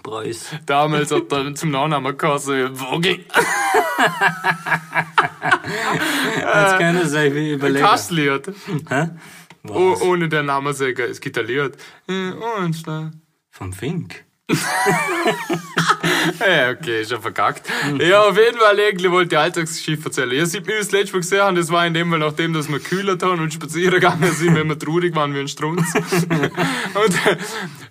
Preuß. 0.02 0.50
damals 0.66 1.10
hat 1.10 1.32
er 1.32 1.54
zum 1.54 1.70
Nachnamen 1.70 2.16
geheißen 2.16 2.76
Vogel. 2.76 3.24
Jetzt 6.36 6.78
können 6.78 7.02
Sie 7.04 7.08
sich 7.08 7.52
überlegen. 7.52 7.86
Hä? 8.88 9.08
Oh, 9.68 9.96
ohne 10.02 10.28
den 10.28 10.46
Namen 10.46 10.72
sagen, 10.74 11.06
es 11.10 11.20
gibt 11.20 11.38
ein 11.38 11.46
Lied. 11.46 11.72
Äh, 12.08 12.30
Und, 12.58 12.84
Vom 13.50 13.72
Fink. 13.72 14.25
Ja, 16.40 16.70
okay, 16.70 17.04
schon 17.04 17.20
verkackt. 17.20 17.68
Ja, 17.98 18.22
auf 18.22 18.36
jeden 18.36 18.58
Fall 18.58 18.78
irgendwie 18.78 19.10
wollte 19.10 19.34
ich 19.34 19.38
Alltagsgeschichte 19.38 20.06
erzählen. 20.06 20.32
Ihr 20.32 20.46
seht 20.46 20.66
mich 20.66 20.76
das 20.78 20.92
letzte 20.92 21.14
Mal 21.14 21.20
gesehen 21.20 21.40
haben, 21.40 21.56
das 21.56 21.70
war 21.70 21.86
in 21.86 21.94
dem 21.94 22.10
Fall 22.10 22.18
nachdem, 22.18 22.52
dass 22.52 22.68
wir 22.68 22.78
kühler 22.78 23.16
haben 23.20 23.40
und 23.40 23.52
spazieren 23.52 23.94
gegangen 23.94 24.32
sind, 24.32 24.54
wenn 24.54 24.68
wir 24.68 24.78
traurig 24.78 25.14
waren 25.14 25.34
wie 25.34 25.40
ein 25.40 25.48
Strunz. 25.48 25.94
und 25.94 27.26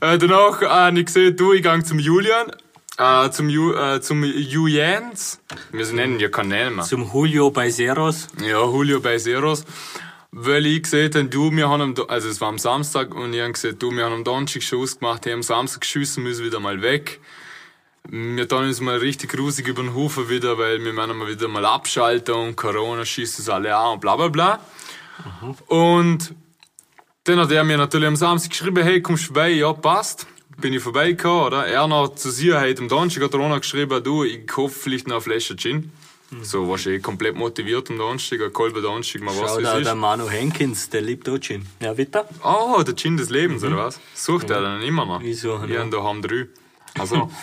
äh, 0.02 0.18
danach 0.18 0.62
äh, 0.62 0.68
habe 0.68 1.00
ich 1.00 1.06
gesehen, 1.06 1.36
du, 1.36 1.54
ich 1.54 1.64
gang 1.64 1.86
zum 1.86 2.00
Julian, 2.00 2.52
äh, 2.98 3.30
zum 3.30 3.50
Ju, 3.50 3.74
äh, 3.74 4.02
zum 4.02 4.24
Julians. 4.24 5.40
Wir 5.72 5.86
nennen 5.88 6.20
ja 6.20 6.30
keinen 6.30 6.50
Namen. 6.50 6.86
Zum 6.86 7.10
Julio 7.12 7.52
Beiseros. 7.52 8.28
Ja, 8.42 8.64
Julio 8.64 9.00
bei 9.00 9.18
Zeros. 9.18 9.66
Weil 10.38 10.65
ich 10.65 10.84
gesehen 10.84 11.13
habe, 11.15 11.25
du, 11.30 11.50
wir 11.50 11.70
haben 11.70 11.82
am, 11.82 11.96
also 12.10 12.27
es 12.27 12.42
war 12.42 12.50
am 12.50 12.60
Samstag 12.60 13.15
und 13.15 13.34
ich 13.34 13.39
habe 13.39 13.54
gesagt, 13.54 13.82
du, 13.82 13.89
wir 13.92 14.04
haben 14.04 14.15
am 14.15 14.24
Donnerstag 14.25 14.63
Schuss 14.63 15.00
gemacht, 15.00 15.25
haben 15.25 15.36
am 15.36 15.44
Samstag 15.44 15.80
geschossen, 15.80 16.24
müssen 16.24 16.44
wieder 16.44 16.60
mal 16.60 16.82
weg. 16.82 17.22
Wir 18.10 18.46
tun 18.46 18.65
uns 18.65 18.82
mal 18.82 18.98
richtig 18.98 19.32
grusig 19.32 19.65
über 19.65 19.82
den 19.82 19.94
Hufen 19.94 20.27
wieder, 20.27 20.58
weil 20.58 20.84
wir 20.84 20.92
meinen 20.92 21.18
mal 21.18 21.30
wieder 21.30 21.48
mal 21.48 21.63
abschalten 21.63 22.36
und 22.36 22.58
Corona 22.58 23.06
schießt 23.06 23.39
es 23.39 23.48
alle 23.48 23.74
an 23.74 23.94
und 23.94 24.01
bla 24.01 24.18
bla 24.18 24.27
bla. 24.27 24.60
Und 25.68 26.36
dann 27.24 27.39
hat 27.39 27.51
er 27.51 27.63
mir 27.63 27.77
natürlich 27.77 28.10
am 28.10 28.18
Samstag 28.18 28.50
geschrieben, 28.50 28.84
hey, 28.84 29.01
kommst 29.01 29.24
du 29.24 29.27
vorbei? 29.27 29.51
Ja, 29.51 29.72
passt. 29.72 30.27
Bin 30.58 30.74
ich 30.74 30.84
vorbeigekommen, 30.84 31.46
oder? 31.46 31.65
Er 31.65 31.88
noch 31.88 32.13
zu 32.13 32.30
Sicherheit 32.30 32.77
am 32.82 32.89
Donnerstag 32.89 33.24
hat 33.24 33.34
er 33.34 33.39
auch 33.39 33.48
noch 33.48 33.62
geschrieben, 33.62 34.04
du, 34.04 34.25
ich 34.25 34.51
hoffe 34.58 34.77
vielleicht 34.77 35.08
noch 35.08 35.15
eine 35.15 35.22
Flasche 35.22 35.56
Gin. 35.56 35.94
So, 36.42 36.68
warst 36.68 36.86
du 36.86 36.89
eh 36.92 37.00
komplett 37.00 37.36
motiviert 37.36 37.89
am 37.89 37.98
Donnerstag, 37.98 38.42
ein 38.42 38.54
kalber 38.54 38.82
Donnerstag, 38.82 39.22
mal 39.22 39.32
was 39.38 39.51
Schau 39.56 39.62
da, 39.62 39.77
ist. 39.77 39.86
der 39.86 39.96
Manu 39.96 40.30
Henkins, 40.30 40.89
der 40.89 41.01
liebt 41.01 41.27
auch 41.30 41.38
Gin. 41.39 41.65
Ja, 41.80 41.94
bitte? 41.94 42.25
Oh, 42.44 42.82
der 42.86 42.96
Gin 42.96 43.18
des 43.18 43.30
Lebens, 43.30 43.63
oder 43.63 43.77
was? 43.77 44.00
Sucht 44.13 44.50
er 44.50 44.62
dann 44.62 44.82
immer 44.82 45.06
noch? 45.06 45.22
Suche 45.34 45.68
Wir 45.68 45.80
haben 45.80 45.92
da 45.92 46.04
haben 46.04 46.22
drei. 46.22 46.48
Also. 46.98 47.30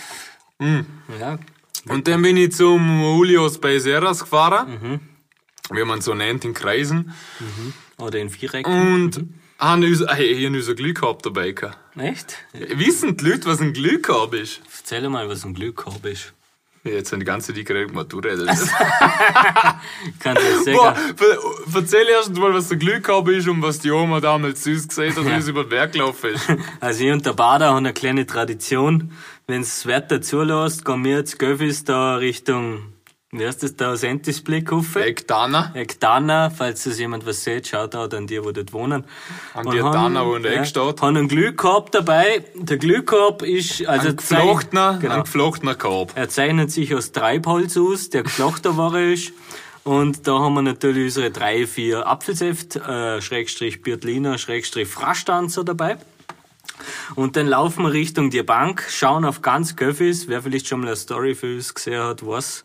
Ja. 1.19 1.41
Und 1.89 2.07
dann 2.07 2.23
bin 2.23 2.37
ich 2.37 2.53
zum 2.53 3.01
Julius 3.01 3.59
bei 3.59 3.81
Serras 3.81 4.21
gefahren. 4.21 4.79
Mhm. 4.81 5.01
Wie 5.77 5.85
man 5.85 6.01
so 6.01 6.15
nennt, 6.15 6.45
in 6.45 6.55
Kreisen. 6.55 7.13
Oder 7.99 8.21
in 8.21 8.31
Viereck. 8.31 8.69
Und 8.69 9.25
haben 9.59 9.83
uns, 9.83 10.05
hey, 10.07 10.27
ich 10.27 10.47
hab 10.47 10.53
uns 10.55 10.69
ein 10.69 10.77
Glühkorb 10.77 11.23
dabei 11.25 11.51
gehabt. 11.51 11.79
Echt? 11.97 12.37
Wissen 12.53 13.17
die 13.17 13.25
Leute, 13.29 13.47
was 13.47 13.61
ein 13.61 13.73
Glühkorb 13.73 14.35
ist? 14.35 14.61
Erzähl 14.79 15.09
mal, 15.09 15.29
was 15.29 15.45
ein 15.45 15.55
Glückkorb 15.55 16.05
ist. 16.07 16.33
Jetzt 16.85 17.11
sind 17.11 17.21
die 17.21 17.27
ganze 17.27 17.55
Zeit 17.55 17.65
geredet, 17.65 17.95
was 17.95 18.09
du 18.09 18.19
redest. 18.19 18.69
Kannst 20.19 20.43
du 20.43 20.53
das 20.53 20.65
Boah, 20.77 20.95
sagen? 20.97 21.17
ver- 21.17 21.39
erzähl 21.81 22.09
erst 22.09 22.35
mal, 22.37 22.53
was 22.53 22.69
der 22.69 22.77
Glühkorb 22.79 23.29
ist 23.29 23.47
und 23.49 23.63
was 23.63 23.79
die 23.79 23.91
Oma 23.93 24.21
damals 24.21 24.65
süß 24.65 24.89
gesagt 24.89 25.17
hat, 25.17 25.25
wie 25.25 25.41
sie 25.43 25.51
über 25.51 25.63
den 25.65 25.69
Berg 25.71 25.93
gelaufen 25.93 26.31
ist. 26.35 26.49
Also 26.81 27.05
ich 27.05 27.13
und 27.13 27.25
der 27.25 27.35
Bader 27.35 27.69
haben 27.69 27.79
eine 27.79 27.93
kleine 27.93 28.27
Tradition. 28.27 29.13
Wenn's 29.47 29.77
das 29.83 29.87
Wetter 29.87 30.21
zulässt, 30.23 30.85
gehen 30.85 31.05
wir 31.05 31.19
jetzt 31.19 31.39
Göffis 31.39 31.85
da 31.85 32.17
Richtung, 32.17 32.92
wie 33.35 33.47
heißt 33.47 33.63
das 33.63 33.77
da, 33.77 33.97
Sentisblick 33.97 34.71
rauf. 34.71 34.95
Eckdana. 34.95 35.73
Eckdana, 35.75 36.51
falls 36.51 36.85
das 36.85 36.99
jemand 36.99 37.25
was 37.25 37.43
sieht, 37.45 37.67
schaut 37.67 37.95
auch 37.97 38.11
an 38.11 38.27
die, 38.27 38.45
wo 38.45 38.53
dort 38.53 38.75
wohnen. 38.75 39.05
An 39.55 39.67
haben- 39.67 39.93
Dana, 39.93 40.27
wo 40.27 40.35
in 40.35 40.43
der 40.43 40.55
ja, 40.57 40.65
steht. 40.67 41.01
Haben 41.01 41.17
einen 41.17 41.29
Glühkorb 41.29 41.91
dabei. 41.93 42.45
Der 42.55 42.77
Glühkorb 42.77 43.41
ist, 43.43 43.87
also 43.87 44.09
Ein 44.11 44.17
geflochtener, 44.17 44.99
Genau. 45.01 45.15
ein 45.15 45.23
geflochtener 45.25 45.75
Korb. 45.75 46.13
Er 46.15 46.29
zeichnet 46.29 46.71
sich 46.71 46.95
aus 46.95 47.13
Treibholz 47.13 47.79
aus, 47.79 48.11
der 48.11 48.23
geflochten 48.25 48.77
Ware 48.77 49.03
ist. 49.15 49.33
Und 49.85 50.29
da 50.29 50.39
haben 50.39 50.53
wir 50.55 50.63
natürlich 50.63 51.05
unsere 51.05 51.31
drei, 51.31 51.67
vier 51.67 52.07
Apfelsäft, 52.07 52.77
äh, 52.77 53.23
Schrägstrich 53.23 53.81
Birtliner, 53.81 54.37
Schrägstrich 54.37 54.89
Frastanzer 54.89 55.65
dabei. 55.65 55.97
Und 57.15 57.37
dann 57.37 57.47
laufen 57.49 57.85
wir 57.85 57.93
Richtung 57.93 58.29
die 58.31 58.43
Bank, 58.43 58.87
schauen 58.91 59.25
auf 59.25 59.41
ganz 59.41 59.75
Göffis. 59.75 60.29
Wer 60.29 60.43
vielleicht 60.43 60.69
schon 60.69 60.81
mal 60.81 60.89
eine 60.89 60.97
Story 60.97 61.35
für 61.35 61.55
uns 61.55 61.73
gesehen 61.75 62.01
hat, 62.03 62.25
weiß, 62.27 62.63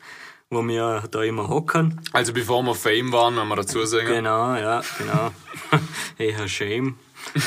wo 0.50 0.66
wir 0.66 1.04
da 1.12 1.24
immer 1.24 1.50
hocken. 1.50 2.00
Also 2.14 2.34
bevor 2.34 2.64
wir 2.64 2.76
Fame 2.76 3.12
waren, 3.12 3.36
wenn 3.38 3.48
wir 3.48 3.56
dazu 3.58 3.86
sagen. 3.86 4.08
Genau, 4.08 4.56
ja, 4.56 4.82
genau. 4.98 5.32
hey, 6.18 6.34
Herr 6.34 6.48
Shame. 6.48 6.96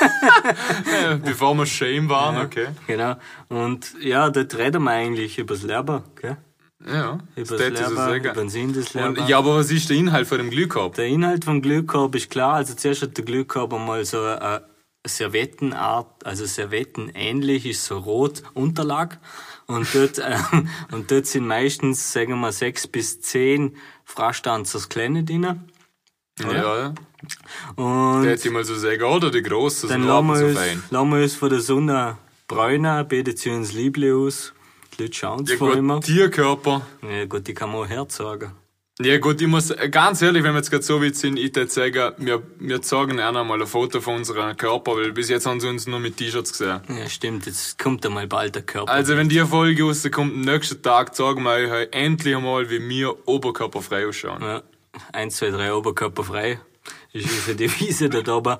Äh, 0.00 1.16
Bevor 1.16 1.54
wir 1.54 1.66
Shame 1.66 2.08
waren, 2.08 2.38
okay. 2.44 2.68
Genau. 2.86 3.16
Und 3.48 3.94
ja, 4.00 4.30
dort 4.30 4.56
reden 4.56 4.84
wir 4.84 4.92
eigentlich 4.92 5.38
übers 5.38 5.62
Leben, 5.62 6.02
gell? 6.20 6.38
Ja, 6.86 7.18
Über 7.36 7.58
das 7.58 7.72
das 7.74 7.90
Leben, 7.90 8.24
über 8.24 8.32
den. 8.32 8.48
Sinn 8.48 8.72
des 8.72 8.94
Lebens. 8.94 9.28
ja, 9.28 9.36
aber 9.36 9.56
was 9.56 9.70
ist 9.70 9.90
der 9.90 9.98
Inhalt 9.98 10.26
von 10.26 10.38
dem 10.38 10.48
Glühkorb? 10.48 10.94
Der 10.94 11.06
Inhalt 11.06 11.44
vom 11.44 11.60
Glühkorb 11.60 12.14
ist 12.14 12.30
klar. 12.30 12.54
Also 12.54 12.74
zuerst 12.74 13.02
hat 13.02 13.16
der 13.18 13.24
Glühkorb 13.26 13.74
einmal 13.74 14.04
so 14.06 14.22
eine 14.22 14.62
Servettenart, 15.06 16.24
also 16.24 16.46
Servetten 16.46 17.10
ähnlich, 17.14 17.66
ist 17.66 17.84
so 17.84 17.98
rot 17.98 18.42
Unterlag. 18.54 19.18
Und 19.70 19.94
dort, 19.94 20.18
ähm, 20.18 20.68
und 20.90 21.10
dort 21.10 21.26
sind 21.26 21.46
meistens, 21.46 22.12
sagen 22.12 22.38
wir, 22.40 22.52
sechs 22.52 22.86
bis 22.86 23.20
zehn 23.20 23.76
Frastanzers 24.04 24.88
kleine 24.88 25.22
drin. 25.24 25.70
Ja, 26.40 26.52
ja. 26.78 26.94
Und 27.76 28.22
Der 28.22 28.32
hätte 28.32 28.48
ich 28.48 28.52
mal 28.54 28.64
so 28.64 28.74
sagen, 28.74 29.02
oder 29.02 29.30
die 29.30 29.42
große, 29.42 29.86
dann 29.86 30.02
so 30.02 30.08
lassen 30.08 30.26
wir, 30.26 30.36
so 30.36 30.44
uns, 30.46 30.58
fein. 30.58 30.82
lassen 30.90 31.08
wir 31.10 31.22
uns 31.22 31.34
von 31.34 31.50
der 31.50 31.60
Sonne 31.60 32.18
bräunen, 32.48 33.06
beten 33.08 33.36
sie 33.36 33.50
uns 33.50 33.72
Liebli 33.72 34.12
aus. 34.12 34.52
Die 34.98 35.02
Leute 35.02 35.14
schauen 35.14 35.46
Ja 35.46 35.56
zwar 35.56 35.76
immer. 35.76 35.94
gut, 35.96 36.04
Tierkörper. 36.04 36.86
Ja 37.02 37.24
gut, 37.26 37.46
die 37.46 37.54
kann 37.54 37.70
man 37.70 37.82
auch 37.82 37.88
herzagen. 37.88 38.52
Ja 39.02 39.16
gut, 39.16 39.40
ich 39.40 39.48
muss, 39.48 39.70
äh, 39.70 39.88
ganz 39.88 40.20
ehrlich, 40.20 40.42
wenn 40.42 40.52
wir 40.52 40.58
jetzt 40.58 40.70
gerade 40.70 40.82
so 40.82 41.02
weit 41.02 41.16
sind, 41.16 41.38
ich 41.38 41.54
würde 41.56 41.70
sagen, 41.70 42.12
wir, 42.18 42.42
wir 42.58 42.82
zeigen 42.82 43.18
einer 43.18 43.44
mal 43.44 43.58
ein 43.60 43.66
Foto 43.66 44.02
von 44.02 44.16
unserem 44.16 44.54
Körper, 44.58 44.96
weil 44.96 45.12
bis 45.12 45.30
jetzt 45.30 45.46
haben 45.46 45.58
sie 45.58 45.68
uns 45.68 45.86
nur 45.86 46.00
mit 46.00 46.18
T-Shirts 46.18 46.52
gesehen. 46.52 46.82
Ja, 46.88 47.08
stimmt, 47.08 47.46
jetzt 47.46 47.78
kommt 47.78 48.04
einmal 48.04 48.26
bald 48.26 48.56
der 48.56 48.62
Körper. 48.62 48.92
Also 48.92 49.16
wenn 49.16 49.30
die 49.30 49.40
Folge 49.40 49.84
rauskommt, 49.84 50.34
am 50.34 50.40
nächsten 50.42 50.82
Tag 50.82 51.14
zeigen 51.14 51.42
wir 51.44 51.52
euch 51.52 51.88
endlich 51.92 52.36
einmal, 52.36 52.68
wie 52.68 52.86
wir 52.86 53.26
oberkörperfrei 53.26 54.06
ausschauen. 54.06 54.42
Ja, 54.42 54.62
eins, 55.14 55.36
zwei, 55.36 55.50
drei 55.50 55.72
Oberkörper 55.72 56.22
frei. 56.22 56.60
Das 57.12 57.24
ist 57.24 57.32
unsere 57.32 57.56
Devise 57.56 58.08
da 58.08 58.36
oben. 58.36 58.56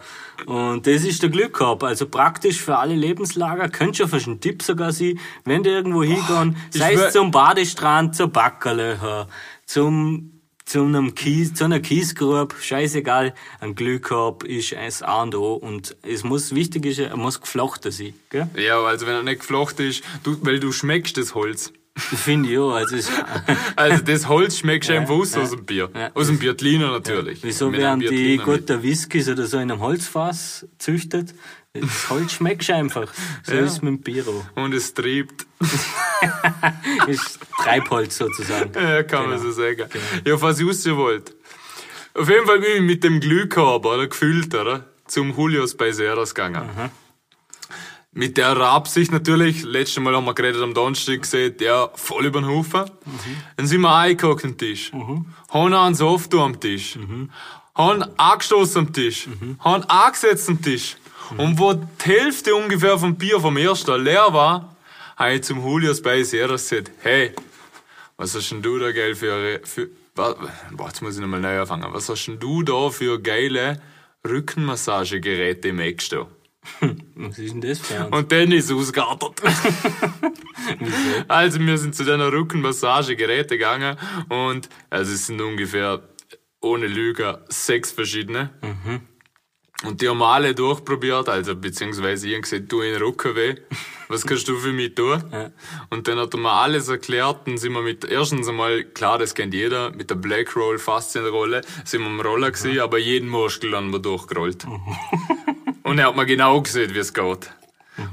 Und 0.46 0.84
das 0.86 1.04
ist 1.04 1.22
der 1.22 1.30
Glückkorb. 1.30 1.84
Also 1.84 2.06
praktisch 2.08 2.60
für 2.60 2.78
alle 2.78 2.96
Lebenslager. 2.96 3.68
Könnte 3.68 3.98
schon 3.98 4.08
fast 4.08 4.26
ein 4.26 4.40
Tipp 4.40 4.62
sogar 4.62 4.92
sein, 4.92 5.20
wenn 5.44 5.62
die 5.62 5.70
irgendwo 5.70 6.02
hingehen, 6.02 6.56
sei 6.70 6.94
es 6.94 7.12
zum 7.12 7.30
Badestrand, 7.30 8.16
zur 8.16 8.28
Backerlöcher, 8.28 9.28
zum, 9.70 10.40
zu 10.64 10.82
einem 10.82 11.14
Kies, 11.14 11.54
zu 11.54 11.64
einer 11.64 11.78
Kiesgrube, 11.78 12.56
scheißegal. 12.60 13.34
Ein 13.60 13.76
Glühkorb 13.76 14.42
ist 14.42 14.74
ein 14.74 14.92
A 15.02 15.22
und 15.22 15.34
O. 15.36 15.54
Und 15.54 15.96
es 16.02 16.24
muss, 16.24 16.54
wichtig 16.54 16.86
ist, 16.86 16.98
er 16.98 17.16
muss 17.16 17.40
geflochten 17.40 17.92
sein, 17.92 18.14
gell? 18.30 18.48
Ja, 18.56 18.82
also 18.82 19.06
wenn 19.06 19.14
er 19.14 19.22
nicht 19.22 19.40
geflochten 19.40 19.86
ist, 19.86 20.02
du, 20.24 20.36
weil 20.42 20.58
du 20.58 20.72
schmeckst 20.72 21.16
das 21.16 21.36
Holz. 21.36 21.72
Finde 21.96 22.50
ich 22.50 22.58
auch. 22.58 22.72
Also 22.72 22.96
Also 23.76 24.02
das 24.02 24.26
Holz 24.28 24.58
schmeckst 24.58 24.90
du 24.90 24.94
einfach 24.94 25.14
aus, 25.14 25.34
ja. 25.34 25.42
aus 25.42 25.50
dem 25.50 25.64
Bier. 25.64 25.88
Ja. 25.94 26.10
Aus 26.14 26.26
dem 26.26 26.38
Biertliner 26.38 26.90
natürlich. 26.90 27.42
Wieso 27.42 27.72
werden 27.72 28.00
die 28.00 28.38
guten 28.38 28.82
Whiskys 28.82 29.28
oder 29.28 29.46
so 29.46 29.58
in 29.58 29.70
einem 29.70 29.80
Holzfass 29.80 30.66
züchtet? 30.78 31.34
Das 31.72 32.10
Holz 32.10 32.32
schmeckt 32.32 32.68
einfach. 32.70 33.06
So 33.44 33.52
Ja. 33.54 33.60
ist 33.60 33.72
es 33.74 33.82
mit 33.82 33.90
dem 33.94 34.00
Biro. 34.00 34.44
Und 34.56 34.74
es 34.74 34.92
triebt. 34.92 35.46
Ist 37.06 37.38
Treibholz 37.62 38.16
sozusagen. 38.18 38.72
Ja, 38.74 39.02
kann 39.04 39.28
man 39.30 39.38
Genau. 39.38 39.42
so 39.42 39.52
sagen. 39.52 39.84
Ja, 40.24 40.40
was 40.40 40.58
ich 40.58 40.66
wissen 40.66 40.96
wollt. 40.96 41.34
Auf 42.14 42.28
jeden 42.28 42.44
Fall 42.46 42.58
bin 42.58 42.70
ich 42.76 42.82
mit 42.82 43.04
dem 43.04 43.20
Glühkorb, 43.20 43.86
oder, 43.86 44.08
gefüllt, 44.08 44.52
oder, 44.54 44.86
zum 45.06 45.30
Julius 45.36 45.76
bei 45.76 45.92
Seras 45.92 46.34
gegangen. 46.34 46.68
Mit 48.12 48.36
der 48.36 48.56
Absicht 48.56 49.12
natürlich, 49.12 49.62
letztes 49.62 50.02
Mal 50.02 50.16
haben 50.16 50.24
wir 50.24 50.34
geredet 50.34 50.60
am 50.62 50.74
Donnerstag 50.74 51.22
gesehen, 51.22 51.54
ja, 51.60 51.88
voll 51.94 52.26
über 52.26 52.40
den 52.40 52.48
Haufen. 52.48 52.90
Dann 53.56 53.66
sind 53.66 53.80
wir 53.82 53.94
eingehockt 53.94 54.44
am 54.44 54.58
Tisch. 54.58 54.90
Haben 55.50 55.72
einen 55.74 55.94
Soft 55.94 56.34
am 56.34 56.58
Tisch. 56.58 56.98
Haben 57.76 58.02
angestoßen 58.16 58.78
am 58.88 58.92
Tisch. 58.92 59.28
Haben 59.60 59.84
angesetzt 59.84 60.48
am 60.48 60.60
Tisch. 60.60 60.96
Und 61.36 61.58
wo 61.58 61.72
die 61.74 61.86
Hälfte 62.02 62.54
ungefähr 62.54 62.98
vom 62.98 63.16
Bier 63.16 63.40
vom 63.40 63.56
ersten 63.56 64.02
leer 64.02 64.32
war, 64.32 64.76
habe 65.16 65.34
ich 65.34 65.42
zum 65.42 65.60
Julius 65.60 66.02
bei 66.02 66.22
Seras 66.22 66.68
gesagt, 66.68 66.90
hey, 67.02 67.32
was 68.16 68.34
hast 68.34 68.50
denn 68.50 68.62
du 68.62 68.78
da 68.78 68.92
geil 68.92 69.14
für, 69.14 69.60
für 69.64 69.88
boah, 70.14 70.86
jetzt 70.86 71.02
muss 71.02 71.14
ich 71.14 71.20
nochmal 71.20 71.40
neu 71.40 71.60
anfangen. 71.60 71.86
Was 71.92 72.08
hast 72.08 72.26
denn 72.26 72.38
du 72.38 72.62
da 72.62 72.90
für 72.90 73.20
geile 73.20 73.80
Rückenmassagegeräte 74.26 75.68
im 75.68 75.80
Eck 75.80 76.02
stehen? 76.02 76.26
Was 77.14 77.38
ist 77.38 77.54
denn 77.54 77.60
das 77.62 77.78
für 77.78 77.98
ein? 77.98 78.12
Und 78.12 78.30
dann 78.30 78.52
ist 78.52 78.66
es 78.66 78.72
ausgeartet. 78.72 79.40
also 81.28 81.58
wir 81.58 81.78
sind 81.78 81.94
zu 81.94 82.04
deiner 82.04 82.30
Rückenmassagegeräte 82.30 83.56
gegangen 83.56 83.96
und 84.28 84.68
also 84.90 85.12
es 85.12 85.26
sind 85.26 85.40
ungefähr, 85.40 86.02
ohne 86.60 86.86
Lüge, 86.86 87.42
sechs 87.48 87.90
verschiedene. 87.90 88.50
Und 89.82 90.02
die 90.02 90.08
haben 90.08 90.18
wir 90.18 90.26
alle 90.26 90.54
durchprobiert, 90.54 91.28
also 91.30 91.56
beziehungsweise 91.56 92.28
ich 92.28 92.34
hab 92.34 92.42
gesagt, 92.42 92.70
du 92.70 92.82
in 92.82 92.96
Rücken 92.96 93.34
weh, 93.34 93.54
was 94.08 94.26
kannst 94.26 94.46
du 94.48 94.56
für 94.58 94.72
mich 94.72 94.94
tun? 94.94 95.22
Und 95.88 96.06
dann 96.06 96.18
hat 96.18 96.34
er 96.34 96.40
mir 96.40 96.52
alles 96.52 96.88
erklärt, 96.88 97.46
dann 97.46 97.56
sind 97.56 97.72
wir 97.72 97.80
mit, 97.80 98.04
erstens 98.04 98.46
einmal, 98.46 98.84
klar, 98.84 99.18
das 99.18 99.34
kennt 99.34 99.54
jeder, 99.54 99.90
mit 99.90 100.10
der 100.10 100.16
Black 100.16 100.54
Roll, 100.54 100.78
Faszienrolle, 100.78 101.62
sind 101.84 102.02
wir 102.02 102.08
am 102.08 102.20
Roller 102.20 102.50
gewesen, 102.50 102.80
aber 102.80 102.98
jeden 102.98 103.28
Muskel 103.28 103.74
haben 103.74 103.90
wir 103.90 104.00
durchgerollt. 104.00 104.66
Und 105.82 105.98
er 105.98 106.08
hat 106.08 106.16
mir 106.16 106.26
genau 106.26 106.60
gesehen, 106.60 106.94
wie 106.94 106.98
es 106.98 107.14
geht. 107.14 107.50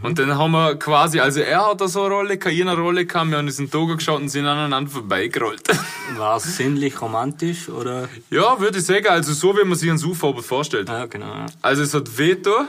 Und 0.04 0.20
dann 0.20 0.38
haben 0.38 0.52
wir 0.52 0.76
quasi, 0.76 1.20
also 1.20 1.40
er 1.40 1.66
hat 1.70 1.80
da 1.80 1.88
so 1.88 2.04
eine 2.04 2.14
Rolle 2.16 2.38
gehabt, 2.38 2.56
ich 2.56 2.62
eine 2.62 2.76
Rolle 2.76 3.06
gehabt, 3.06 3.30
wir 3.30 3.38
haben 3.38 3.46
uns 3.46 3.60
in 3.60 3.72
Togo 3.72 3.96
geschaut 3.96 4.20
und 4.20 4.30
sind 4.30 4.46
aneinander 4.46 4.92
vorbeigerollt. 4.92 5.64
War 6.18 6.38
es 6.38 6.58
sinnlich 6.58 7.02
romantisch 7.02 7.70
oder? 7.70 8.10
ja, 8.30 8.60
würde 8.60 8.80
ich 8.80 8.86
sagen, 8.86 9.08
also 9.08 9.32
so, 9.34 9.56
wie 9.58 9.64
man 9.64 9.78
sich 9.78 9.90
einen 9.90 9.98
Suchfarbe 9.98 10.44
vorstellt. 10.44 10.90
Ja, 10.90 11.06
genau. 11.06 11.34
ja. 11.34 11.46
Also 11.62 11.84
es 11.84 11.94
hat 11.94 12.18
Veto. 12.18 12.52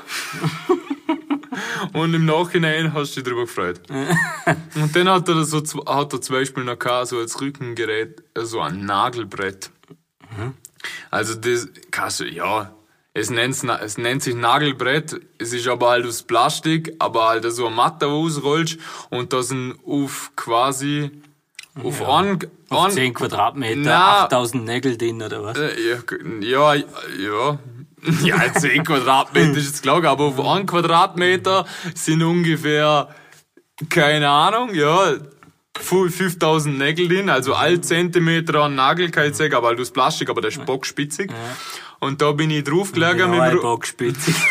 und 1.92 2.14
im 2.14 2.24
Nachhinein 2.24 2.92
hast 2.92 3.12
du 3.16 3.20
dich 3.20 3.24
darüber 3.24 3.42
gefreut. 3.46 3.80
und 4.74 4.94
dann 4.96 5.08
hat 5.08 5.28
er 5.28 5.44
so 5.44 5.58
zw- 5.58 5.86
hat 5.92 6.12
er 6.12 6.20
zum 6.20 6.36
Beispiel 6.36 6.64
noch 6.64 6.78
gehabt, 6.78 7.08
so 7.08 7.18
als 7.18 7.40
Rückengerät 7.40 8.22
so 8.36 8.60
ein 8.60 8.84
Nagelbrett. 8.84 9.70
Also 11.10 11.34
das 11.34 11.68
kannst 11.90 12.20
du, 12.20 12.24
ja, 12.26 12.72
es 13.18 13.30
nennt, 13.30 13.56
es 13.82 13.98
nennt 13.98 14.22
sich 14.22 14.34
Nagelbrett, 14.34 15.20
es 15.38 15.52
ist 15.52 15.66
aber 15.66 15.90
halt 15.90 16.06
aus 16.06 16.22
Plastik, 16.22 16.94
aber 16.98 17.28
halt 17.28 17.50
so 17.52 17.66
eine 17.66 17.74
Matte, 17.74 18.06
wo 18.06 18.22
du 18.22 18.26
ausrollst 18.26 18.78
und 19.10 19.32
da 19.32 19.42
sind 19.42 19.74
auf 19.86 20.30
quasi 20.36 21.10
auf 21.82 22.08
einen, 22.08 22.38
Auf 22.70 22.84
einen 22.86 22.92
10 22.92 23.14
Quadratmeter, 23.14 23.80
Na. 23.80 24.24
8000 24.24 24.64
Nägel 24.64 24.96
drin 24.96 25.22
oder 25.22 25.44
was? 25.44 25.56
äh, 25.58 25.98
Ja, 26.40 26.74
ja, 26.74 26.84
ja. 27.18 27.58
Ja, 28.24 28.52
10 28.52 28.84
Quadratmeter 28.84 29.56
ist 29.58 29.66
jetzt 29.66 29.82
klar, 29.82 30.04
aber 30.04 30.24
auf 30.24 30.40
einem 30.40 30.66
Quadratmeter 30.66 31.66
sind 31.94 32.22
ungefähr, 32.22 33.08
keine 33.88 34.28
Ahnung, 34.28 34.74
ja, 34.74 35.14
5000 35.80 36.78
Nägel 36.78 37.08
drin, 37.08 37.30
also 37.30 37.54
all 37.54 37.80
Zentimeter 37.80 38.62
an 38.62 38.74
Nagel, 38.74 39.10
kann 39.10 39.28
ich 39.28 39.34
sagen, 39.36 39.54
aber 39.54 39.68
halt 39.68 39.80
aus 39.80 39.90
Plastik, 39.90 40.28
aber 40.30 40.40
der 40.40 40.50
ist 40.50 40.64
bockspitzig. 40.64 41.30
Und 42.00 42.22
da 42.22 42.32
bin 42.32 42.50
ich 42.50 42.64
draufgelegen 42.64 43.30
Genau, 43.30 43.44
mit 43.44 43.52
dem 43.52 43.60
Bockspitze. 43.60 44.32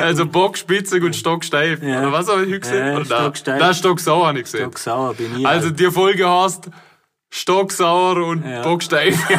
also 0.00 0.26
bockspitzig 0.26 1.02
und 1.02 1.16
stocksteif. 1.16 1.82
Ja. 1.82 2.02
Oder 2.02 2.12
was 2.12 2.28
habe 2.28 2.44
ich 2.44 2.60
gesehen? 2.60 2.86
Ja, 2.86 3.04
stocksteif. 3.04 3.58
Da 3.58 3.74
stocksauer 3.74 4.28
habe 4.28 4.38
ich 4.38 4.44
gesehen. 4.44 4.60
Stock 4.60 4.78
sauer 4.78 5.14
bin 5.14 5.38
ich. 5.38 5.46
Also 5.46 5.70
die 5.70 5.90
Folge 5.90 6.28
heißt 6.28 6.70
Stocksauer 7.30 8.24
und 8.26 8.46
Ja. 8.46 8.62
Bocksteif. 8.62 9.18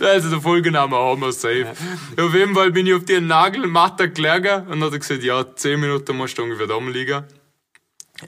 also 0.00 0.30
der 0.30 0.40
Folgename 0.40 0.96
haben 0.96 1.20
wir 1.20 1.32
safe. 1.32 1.72
Auf 2.20 2.34
jeden 2.34 2.54
Fall 2.54 2.70
bin 2.70 2.86
ich 2.86 2.94
auf 2.94 3.04
die 3.04 3.20
Nagelmatte 3.20 4.10
gelegen 4.10 4.66
und 4.68 4.82
hat 4.82 4.92
er 4.92 4.98
gesagt, 4.98 5.22
ja, 5.22 5.44
10 5.54 5.80
Minuten 5.80 6.16
musst 6.16 6.38
du 6.38 6.42
ungefähr 6.42 6.66
da 6.66 6.78
liegen. 6.78 7.24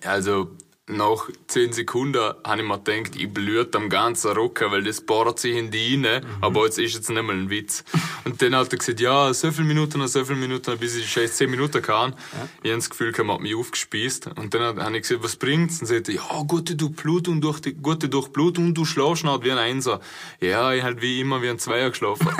Also 0.04 0.50
nach 0.86 1.30
10 1.46 1.72
Sekunden 1.72 2.20
habe 2.44 2.60
ich 2.60 2.68
mir 2.68 2.78
gedacht, 2.78 3.16
ich 3.16 3.32
blüht 3.32 3.74
am 3.74 3.88
ganzen 3.88 4.32
Rücken, 4.32 4.70
weil 4.70 4.82
das 4.84 5.00
bohrt 5.00 5.38
sich 5.38 5.56
in 5.56 5.70
die 5.70 5.94
rein. 6.04 6.26
Aber 6.42 6.66
jetzt 6.66 6.78
ist 6.78 6.92
jetzt 6.94 7.08
nicht 7.08 7.22
mal 7.22 7.32
ein 7.34 7.48
Witz. 7.48 7.84
Und 8.26 8.42
dann 8.42 8.54
hat 8.54 8.70
er 8.70 8.78
gesagt, 8.78 9.00
ja, 9.00 9.32
so 9.32 9.50
viele 9.50 9.66
Minuten 9.66 10.06
so 10.06 10.22
viele 10.26 10.38
Minuten, 10.38 10.76
bis 10.78 10.94
ich 10.96 11.10
scheiß 11.10 11.36
10 11.38 11.50
Minuten 11.50 11.80
kann. 11.80 12.14
Ich 12.62 12.68
habe 12.70 12.76
das 12.78 12.90
Gefühl, 12.90 13.14
er 13.16 13.28
hat 13.28 13.40
mich 13.40 13.54
aufgespießt. 13.54 14.26
Und 14.36 14.52
dann 14.52 14.78
habe 14.78 14.96
ich 14.96 15.02
gesagt, 15.02 15.24
was 15.24 15.36
bringt's? 15.36 15.80
Und 15.80 15.86
sagte, 15.86 16.12
ja, 16.12 16.22
gute 16.46 16.76
Durchblutung, 16.76 17.40
durch 17.40 17.60
die, 17.60 17.72
gute 17.72 18.10
Durchblutung 18.10 18.66
und 18.66 18.74
du 18.74 18.84
schlafst 18.84 19.24
noch 19.24 19.42
wie 19.42 19.52
ein 19.52 19.58
Einser. 19.58 20.00
Ja, 20.40 20.74
ich 20.74 20.82
halt 20.82 21.00
wie 21.00 21.18
immer 21.20 21.40
wie 21.40 21.48
ein 21.48 21.58
Zweier 21.58 21.88
geschlafen. 21.90 22.28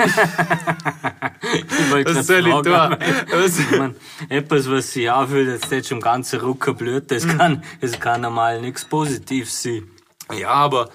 Was 1.89 2.27
soll 2.27 2.47
ich 2.47 2.53
tun? 2.53 2.65
Was? 2.65 3.59
Ich 3.59 3.71
mein, 3.71 3.95
etwas, 4.29 4.69
was 4.69 4.91
sich 4.93 5.09
anfühlt, 5.09 5.49
als 5.49 5.71
hätte 5.71 5.89
schon 5.89 5.97
im 5.97 6.03
ganzen 6.03 6.39
Rücken 6.39 6.75
blüht, 6.75 7.11
das 7.11 7.25
Mhm. 7.25 7.37
kann, 7.37 7.63
das 7.81 7.99
kann 7.99 8.23
normal 8.35 8.59
nichts 8.61 8.83
Positives 8.83 9.63
sein. 9.63 9.89
Ja, 10.37 10.49
aber 10.49 10.89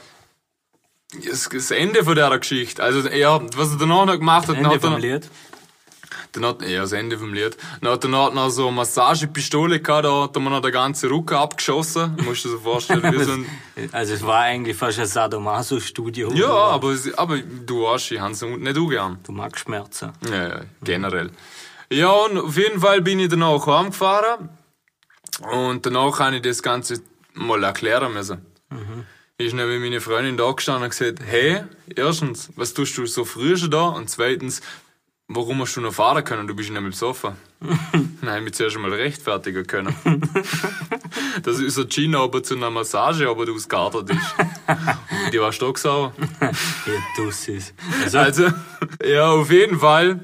das, 1.27 1.49
das 1.49 1.71
Ende 1.71 2.05
von 2.05 2.15
der 2.15 2.39
Geschichte, 2.39 2.83
also 2.83 3.09
ja, 3.09 3.41
was 3.57 3.73
er 3.73 3.79
danach 3.79 4.05
noch 4.05 4.19
gemacht 4.19 4.47
hat, 4.49 4.57
Ende 4.57 4.69
hat 4.69 4.75
er 4.75 4.81
vom 4.81 4.99
Lied. 4.99 5.29
Dann 6.33 6.45
hat, 6.45 6.63
ja, 6.63 6.83
das 6.83 6.93
Ende 6.93 7.19
vom 7.19 7.33
Lied. 7.33 7.57
Dann 7.81 7.91
hat 7.91 8.05
er 8.05 8.09
noch, 8.09 8.51
so 8.51 8.69
eine 8.69 8.77
Massagepistole 8.77 9.81
gehabt, 9.81 10.05
da 10.05 10.23
hat 10.25 10.37
er 10.37 10.41
mir 10.41 10.51
noch 10.51 10.61
den 10.61 10.71
ganzen 10.71 11.11
Rücken 11.11 11.35
abgeschossen. 11.35 12.17
Musst 12.25 12.45
du 12.45 12.49
dir 12.51 12.55
so 12.55 12.61
vorstellen, 12.61 13.03
wie 13.03 13.25
so 13.25 13.33
ein, 13.33 13.47
Also 13.91 14.15
es 14.15 14.25
war 14.25 14.43
eigentlich 14.43 14.77
fast 14.77 15.01
ein 15.01 15.07
Sadomaso-Studio. 15.07 16.31
ja, 16.35 16.47
aber, 16.47 16.95
aber 17.17 17.39
du 17.39 17.89
hast, 17.89 18.13
ich 18.13 18.21
hab's 18.21 18.43
nicht 18.43 18.77
du 18.77 18.87
gern. 18.87 19.19
Du 19.25 19.33
magst 19.33 19.65
Schmerzen. 19.65 20.13
Ja, 20.31 20.49
ja, 20.49 20.61
generell. 20.85 21.31
Ja, 21.91 22.11
und 22.11 22.39
auf 22.39 22.57
jeden 22.57 22.81
Fall 22.81 23.01
bin 23.01 23.19
ich 23.19 23.29
dann 23.29 23.43
auch 23.43 23.67
heimgefahren. 23.67 24.51
Und 25.51 25.85
danach 25.87 26.21
habe 26.21 26.37
ich 26.37 26.43
das 26.43 26.63
Ganze 26.63 27.03
mal 27.41 27.63
erklären 27.65 28.13
müssen. 28.13 28.45
Ist 29.39 29.55
neben 29.55 29.81
meine 29.81 30.01
Freundin 30.01 30.37
da 30.37 30.51
gestanden 30.53 30.85
und 30.85 30.91
gesagt, 30.91 31.21
hey, 31.25 31.63
erstens, 31.97 32.51
was 32.57 32.75
tust 32.75 32.97
du 32.99 33.07
so 33.07 33.25
früh 33.25 33.57
schon 33.57 33.71
da? 33.71 33.85
Und 33.89 34.11
zweitens, 34.11 34.61
warum 35.29 35.61
hast 35.63 35.77
du 35.77 35.81
noch 35.81 35.95
fahren 35.95 36.23
können? 36.23 36.47
Du 36.47 36.55
bist 36.55 36.71
nämlich 36.71 36.93
besoffen. 36.95 37.33
Habe 38.23 38.39
ich 38.39 38.45
mich 38.45 38.55
zuerst 38.55 38.79
mal 38.79 38.93
rechtfertigen 38.93 39.67
können. 39.67 39.95
Dass 41.43 41.59
unser 41.59 41.87
Gina 41.87 42.21
aber 42.21 42.43
zu 42.43 42.55
einer 42.55 42.71
Massage 42.71 43.29
aber 43.29 43.51
ausgeartet 43.51 44.11
ist. 44.11 44.35
Und 45.25 45.33
die 45.33 45.41
war 45.41 45.53
stocksauer. 45.53 46.13
Ihr 46.41 47.03
Tussis. 47.17 47.73
Also, 48.03 48.19
Also, 48.19 48.49
ja, 49.05 49.31
auf 49.31 49.51
jeden 49.51 49.79
Fall 49.79 50.21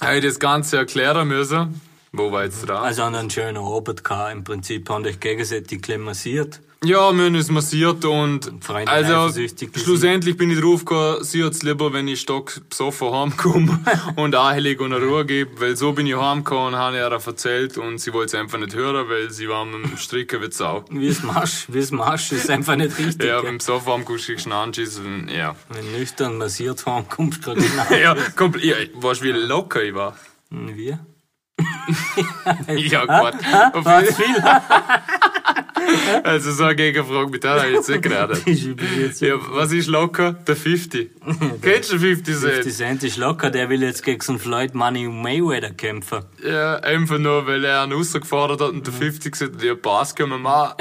habe 0.00 0.16
ich 0.18 0.24
das 0.24 0.38
Ganze 0.38 0.76
erklären 0.76 1.26
müssen. 1.28 1.80
Wo 2.16 2.30
war 2.30 2.44
jetzt 2.44 2.68
dran? 2.68 2.84
also 2.84 3.02
an 3.02 3.16
einen 3.16 3.28
schönen 3.28 3.56
Abend 3.56 4.04
gehabt. 4.04 4.32
Im 4.32 4.44
Prinzip 4.44 4.88
haben 4.88 5.04
euch 5.04 5.18
gegenseitig 5.18 5.82
klemmassiert. 5.82 6.60
Ja, 6.84 7.12
wir 7.12 7.24
haben 7.24 7.34
uns 7.34 7.50
massiert 7.50 8.04
und 8.04 8.62
Freunde 8.62 8.92
also 8.92 9.40
schlussendlich 9.74 10.36
bin 10.36 10.50
ich 10.50 10.60
drauf 10.60 10.84
gekommen, 10.84 11.24
sie 11.24 11.42
hat's 11.42 11.62
lieber, 11.62 11.94
wenn 11.94 12.06
ich 12.08 12.20
stock 12.20 12.60
besoffen 12.68 13.10
heimkomme 13.10 13.80
und 14.16 14.34
ahelig 14.34 14.80
und 14.80 14.92
eine 14.92 15.02
Ruhe 15.02 15.24
gebe, 15.24 15.58
weil 15.60 15.76
so 15.76 15.92
bin 15.92 16.06
ich 16.06 16.14
heimgekommen 16.14 16.74
und 16.74 16.76
habe 16.76 16.96
ihr 16.96 17.04
erzählt 17.04 17.78
und 17.78 17.98
sie 17.98 18.12
wollte 18.12 18.36
es 18.36 18.42
einfach 18.42 18.58
nicht 18.58 18.74
hören, 18.74 19.08
weil 19.08 19.30
sie 19.30 19.48
war 19.48 19.64
mit 19.64 19.92
dem 19.92 19.96
Stricken 19.96 20.42
wie 20.42 20.52
Sau. 20.52 20.84
Wie 20.90 21.08
es 21.08 21.22
machst, 21.22 21.72
wie 21.72 21.78
es 21.78 21.90
machst, 21.90 22.32
ist 22.32 22.50
einfach 22.50 22.76
nicht 22.76 22.98
richtig. 22.98 23.28
Ja, 23.28 23.40
beim 23.40 23.60
Sofa 23.60 23.94
heimkommst 23.94 24.28
du 24.28 24.34
einen 24.34 24.52
Anschiss 24.52 24.98
und 24.98 25.30
ja. 25.30 25.56
Wenn 25.70 25.90
nüchtern 25.92 26.36
massiert 26.36 26.84
haben, 26.84 27.08
kommst 27.08 27.46
du 27.46 27.54
gerade. 27.54 27.64
Ja, 28.02 28.14
komplett, 28.36 28.64
ja, 28.64 28.76
weißt 29.02 29.22
du, 29.22 29.24
wie 29.24 29.30
locker 29.30 29.82
ich 29.82 29.94
war? 29.94 30.18
Wir? 30.50 31.00
Ja, 32.76 33.04
Gott. 33.04 33.34
Auf 33.72 33.84
Was 33.84 34.02
jeden- 34.02 34.14
viel? 34.14 34.44
Also 36.24 36.52
so 36.52 36.64
eine 36.64 36.76
Gegenfrage 36.76 37.28
mit 37.28 37.44
der 37.44 37.50
habe 37.60 37.68
ich 37.68 37.74
jetzt 37.74 37.88
nicht 37.90 38.66
jetzt 38.98 39.20
Ja, 39.20 39.34
was 39.50 39.70
ist 39.70 39.86
locker? 39.88 40.32
Der 40.32 40.56
50. 40.56 41.10
Kennst 41.60 41.92
du 41.92 41.98
50 41.98 42.34
50 42.36 42.62
Cent? 42.62 42.74
Cent 42.74 43.02
ist 43.04 43.16
locker, 43.18 43.50
der 43.50 43.68
will 43.68 43.82
jetzt 43.82 44.02
gegen 44.02 44.20
so 44.22 44.32
einen 44.32 44.38
Floyd 44.38 44.74
Money 44.74 45.08
Mayweather 45.08 45.70
kämpfen. 45.70 46.24
Ja, 46.42 46.76
einfach 46.76 47.18
nur, 47.18 47.46
weil 47.46 47.62
er 47.64 47.82
einen 47.82 47.92
rausgefordert 47.92 48.62
hat 48.62 48.70
und 48.70 48.86
der 48.86 48.94
50 48.94 49.32
gesagt 49.32 49.54
hat, 49.56 49.62
ja, 49.62 49.74
Pass 49.74 50.14
können 50.14 50.30
wir 50.30 50.38
machen. 50.38 50.74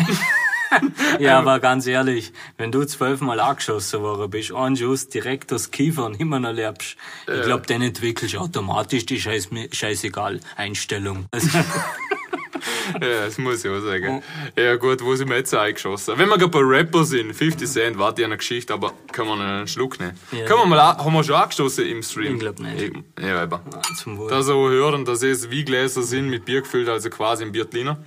Ja, 1.20 1.40
aber 1.40 1.60
ganz 1.60 1.86
ehrlich, 1.88 2.34
wenn 2.58 2.72
du 2.72 2.84
zwölfmal 2.86 3.40
angeschossen 3.40 4.02
worden 4.02 4.30
bist, 4.30 4.52
ein 4.54 4.76
Schuss 4.76 5.08
direkt 5.10 5.52
aus 5.54 5.72
Kiefer 5.72 6.06
und 6.06 6.20
immer 6.20 6.40
noch 6.40 6.54
lebst, 6.54 6.96
ich 7.28 7.44
glaub, 7.44 7.68
dann 7.68 7.82
entwickelst 7.82 8.34
du 8.34 8.40
automatisch 8.40 9.06
die 9.06 9.20
scheiß, 9.20 9.50
scheißegal 9.72 10.40
Einstellung. 10.56 11.26
Also, 11.32 11.50
ja, 13.02 13.26
das 13.26 13.38
muss 13.38 13.64
ich 13.64 13.72
auch 13.72 13.80
sagen. 13.82 14.24
Ja 14.58 14.76
gut, 14.76 15.02
wo 15.04 15.16
sind 15.16 15.30
wir 15.30 15.38
jetzt 15.38 15.54
eingeschossen? 15.54 16.18
Wenn 16.18 16.30
wir 16.30 16.38
gerade 16.38 16.50
bei 16.52 16.60
Rapper 16.60 17.04
sind, 17.04 17.34
50 17.34 17.68
Cent, 17.70 17.98
warte 17.98 18.22
ich 18.22 18.26
eine 18.26 18.38
Geschichte, 18.38 18.74
aber 18.74 18.94
können 19.12 19.30
wir 19.30 19.36
noch 19.36 19.44
einen 19.44 19.68
Schluck 19.68 20.00
nehmen? 20.00 20.18
Ja. 20.32 20.46
Können 20.46 20.60
wir 20.62 20.66
mal, 20.68 20.80
an- 20.80 20.98
haben 21.04 21.14
wir 21.14 21.24
schon 21.24 21.36
angestoßen 21.36 21.86
im 21.86 22.04
Stream? 22.04 22.36
Ich 22.36 22.40
glaub 22.40 22.60
nicht. 22.60 22.94
Ja, 23.20 23.44
eben. 23.44 23.60
zum 23.98 24.18
Wohl. 24.18 24.30
Da 24.30 24.42
so 24.44 24.70
hören, 24.70 25.06
dass 25.06 25.24
es 25.24 25.50
wie 25.50 25.64
Gläser 25.66 26.04
sind 26.04 26.30
mit 26.30 26.46
Bier 26.46 26.62
gefüllt, 26.62 26.90
also 26.90 27.10
quasi 27.10 27.44
ein 27.44 27.52
Biertliner. 27.52 27.98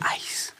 Eis. 0.00 0.54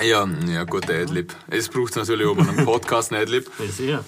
Ja, 0.00 0.26
ja 0.46 0.64
gut, 0.64 0.88
der 0.88 1.02
Adlib. 1.02 1.34
Es 1.48 1.68
braucht 1.68 1.96
natürlich 1.96 2.26
auch 2.26 2.36
bei 2.36 2.48
einem 2.48 2.64
Podcast 2.64 3.12
einen 3.12 3.22
Adlib. 3.22 3.50
Ja, 3.58 3.66
sicher. 3.66 4.04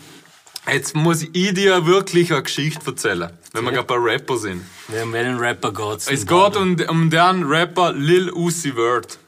Jetzt 0.72 0.94
muss 0.94 1.22
ich 1.22 1.54
dir 1.54 1.84
wirklich 1.84 2.32
eine 2.32 2.42
Geschichte 2.42 2.86
erzählen, 2.86 3.30
wenn 3.52 3.64
wir 3.64 3.72
gerade 3.72 3.86
bei 3.86 3.96
Rapper 3.96 4.38
sind. 4.38 4.62
Wer 4.88 5.04
um 5.04 5.12
welchen 5.12 5.38
Rapper 5.38 5.72
geht's? 5.72 6.08
Es 6.08 6.26
geht 6.26 6.56
um, 6.56 6.76
um 6.88 7.10
den 7.10 7.44
Rapper 7.44 7.92
Lil 7.92 8.32
Uzi 8.32 8.72
Vert. 8.72 9.18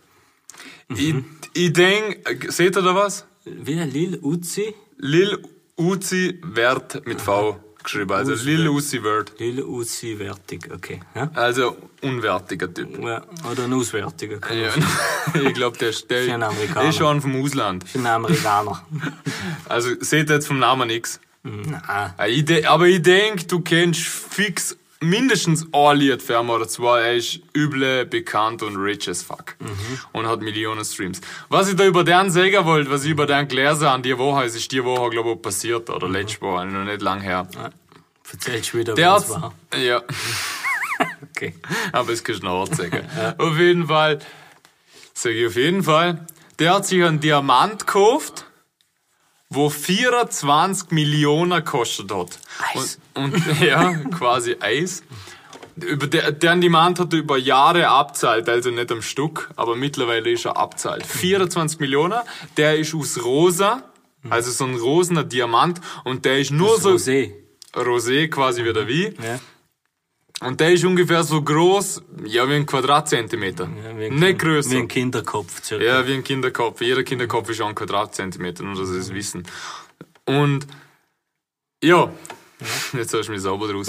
Ich, 0.89 1.15
ich 1.53 1.73
denk, 1.75 2.51
seht 2.51 2.77
ihr 2.77 2.83
da 2.83 2.95
was? 2.95 3.27
Wer? 3.45 3.85
Lil 3.85 4.19
Uzi? 4.23 4.75
Lil 4.97 5.43
Uzi 5.77 6.41
Vert 6.55 7.07
mit 7.07 7.21
V 7.21 7.61
geschrieben, 7.87 8.13
also 8.13 8.35
Lil 8.35 8.69
Uzi 8.69 9.01
Vert. 9.01 9.33
Lil 9.39 9.63
Uzi 9.63 10.19
wertig, 10.19 10.69
okay. 10.73 11.01
Ja? 11.15 11.31
Also 11.35 11.77
unwertiger 12.03 12.73
Typ. 12.73 12.99
Ja, 13.03 13.23
oder 13.51 13.65
ein 13.65 13.73
auswärtiger. 13.73 14.39
Kann 14.39 14.59
Ja, 14.59 14.69
ich 15.43 15.55
glaube, 15.55 15.79
der, 15.79 15.93
der, 16.09 16.23
Ist 16.25 16.31
ein 16.31 16.43
Amerikaner. 16.43 16.89
ist 16.91 16.97
schon 16.99 17.21
vom 17.23 17.43
Ausland. 17.43 17.89
sagen. 17.89 18.07
Ein 18.07 18.13
Amerikaner. 18.13 18.83
Also 19.69 19.89
seht 20.01 20.29
jetzt 20.31 20.47
vom 20.47 20.59
Namen 20.59 20.89
nix. 20.89 21.19
Nein. 21.43 22.13
Ich 22.29 22.45
de- 22.45 22.65
Aber 22.67 22.87
ich 22.87 23.03
denk, 23.03 23.49
du 23.49 23.61
kennst 23.61 24.01
fix 24.03 24.77
mindestens 25.01 25.67
ein 25.73 25.97
Lied 25.99 26.23
für 26.23 26.41
ihn 26.41 26.49
oder 26.49 26.67
zwei. 26.69 27.01
Er 27.01 27.15
ist 27.17 27.41
üble, 27.55 28.07
bekannt 28.07 28.63
und 28.63 28.77
rich 28.77 29.09
as 29.09 29.23
fuck. 29.23 29.57
Und 30.13 30.27
hat 30.27 30.41
Millionen 30.41 30.85
Streams. 30.85 31.21
Was 31.49 31.69
ich 31.69 31.77
da 31.77 31.85
über 31.87 32.03
den 32.05 32.31
sagen 32.31 32.65
wollte, 32.65 32.91
was 32.91 33.05
ich 33.05 33.11
über 33.11 33.27
den 33.27 33.47
gelesen 33.49 33.89
habe, 33.89 34.03
die 34.03 34.17
Woche, 34.17 34.45
es 34.45 34.55
ist 34.57 34.73
die 34.73 34.83
Woche, 34.85 35.11
glaube 35.11 35.33
ich, 35.33 35.43
passiert. 35.43 35.91
Oder 35.91 36.09
letzte 36.09 36.41
Woche, 36.41 36.67
noch 36.67 36.85
nicht 36.85 37.03
lang 37.03 37.21
her. 37.21 37.47
Erzählst 38.33 38.73
du 38.73 38.79
wieder, 38.79 38.95
Der 38.95 39.13
was 39.13 39.31
war. 39.31 39.55
ja, 39.77 40.03
Okay. 41.31 41.55
aber 41.93 42.13
es 42.13 42.25
kannst 42.25 42.43
du 42.43 42.47
noch 42.47 42.67
sagen. 42.67 43.07
Auf 43.39 43.59
jeden 43.59 43.87
Fall, 43.87 44.19
sag 45.13 45.33
ich 45.33 45.47
auf 45.47 45.57
jeden 45.57 45.83
Fall, 45.83 46.25
der 46.59 46.75
hat 46.75 46.87
sich 46.87 47.05
einen 47.05 47.21
Diamant 47.21 47.87
gekauft, 47.87 48.46
wo 49.57 49.69
24 49.71 50.91
Millionen 50.93 51.65
gekostet 51.65 52.13
hat. 52.13 52.39
Eis. 52.75 52.99
Und, 53.15 53.35
und 53.35 53.61
ja, 53.61 53.93
quasi 54.17 54.57
Eis. 54.61 55.03
Über 55.77 56.07
der, 56.07 56.33
deren 56.33 56.61
Diamant 56.61 56.99
hat 57.01 57.13
er 57.13 57.19
über 57.19 57.37
Jahre 57.37 57.89
abzahlt, 57.89 58.49
also 58.49 58.71
nicht 58.71 58.91
am 58.93 59.03
Stück, 59.03 59.51
aber 59.57 59.77
mittlerweile 59.77 60.31
ist 60.31 60.47
er 60.47 60.57
abzahlt. 60.57 61.05
24 61.05 61.81
Millionen, 61.81 62.21
der 62.57 62.79
ist 62.79 62.95
aus 62.95 63.23
rosa, 63.23 63.83
also 64.31 64.51
so 64.51 64.65
ein 64.65 64.77
rosener 64.77 65.25
Diamant, 65.25 65.81
und 66.05 66.25
der 66.25 66.39
ist 66.39 66.51
nur 66.51 66.81
so 66.81 66.93
Rosé. 66.93 67.33
rosé 67.75 68.29
quasi 68.29 68.65
wie 68.65 68.73
der 68.73 68.89
wie. 68.89 69.15
Ja. 69.23 69.39
Und 70.41 70.61
der 70.61 70.73
ist 70.73 70.85
ungefähr 70.85 71.25
so 71.25 71.41
groß, 71.41 72.03
ja, 72.27 72.47
wie 72.49 72.55
ein 72.55 72.67
Quadratzentimeter. 72.67 73.69
Ja, 73.83 73.99
wie 73.99 74.07
ein 74.07 74.17
Nicht 74.17 74.39
größer. 74.39 74.71
Wie 74.71 74.77
ein 74.77 74.89
Kinderkopf. 74.89 75.65
circa. 75.65 75.83
Ja, 75.83 76.07
wie 76.07 76.15
ein 76.15 76.25
Kinderkopf. 76.25 76.83
Jeder 76.83 77.03
Kinderkopf 77.05 77.49
ist 77.49 77.61
auch 77.63 77.69
ein 77.69 77.75
Quadratzentimeter, 77.75 78.63
nur 78.63 78.75
dass 78.75 78.91
sie 78.91 78.99
es 78.99 79.15
wissen. 79.15 79.47
Und 80.27 80.67
ja, 81.83 82.11
jetzt 82.93 83.15
hast 83.15 83.29
du 83.29 83.33
mich 83.33 83.41
sauber 83.41 83.69
draus. 83.69 83.87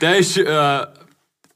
Der 0.00 0.16
ist 0.16 0.38
äh, 0.38 0.86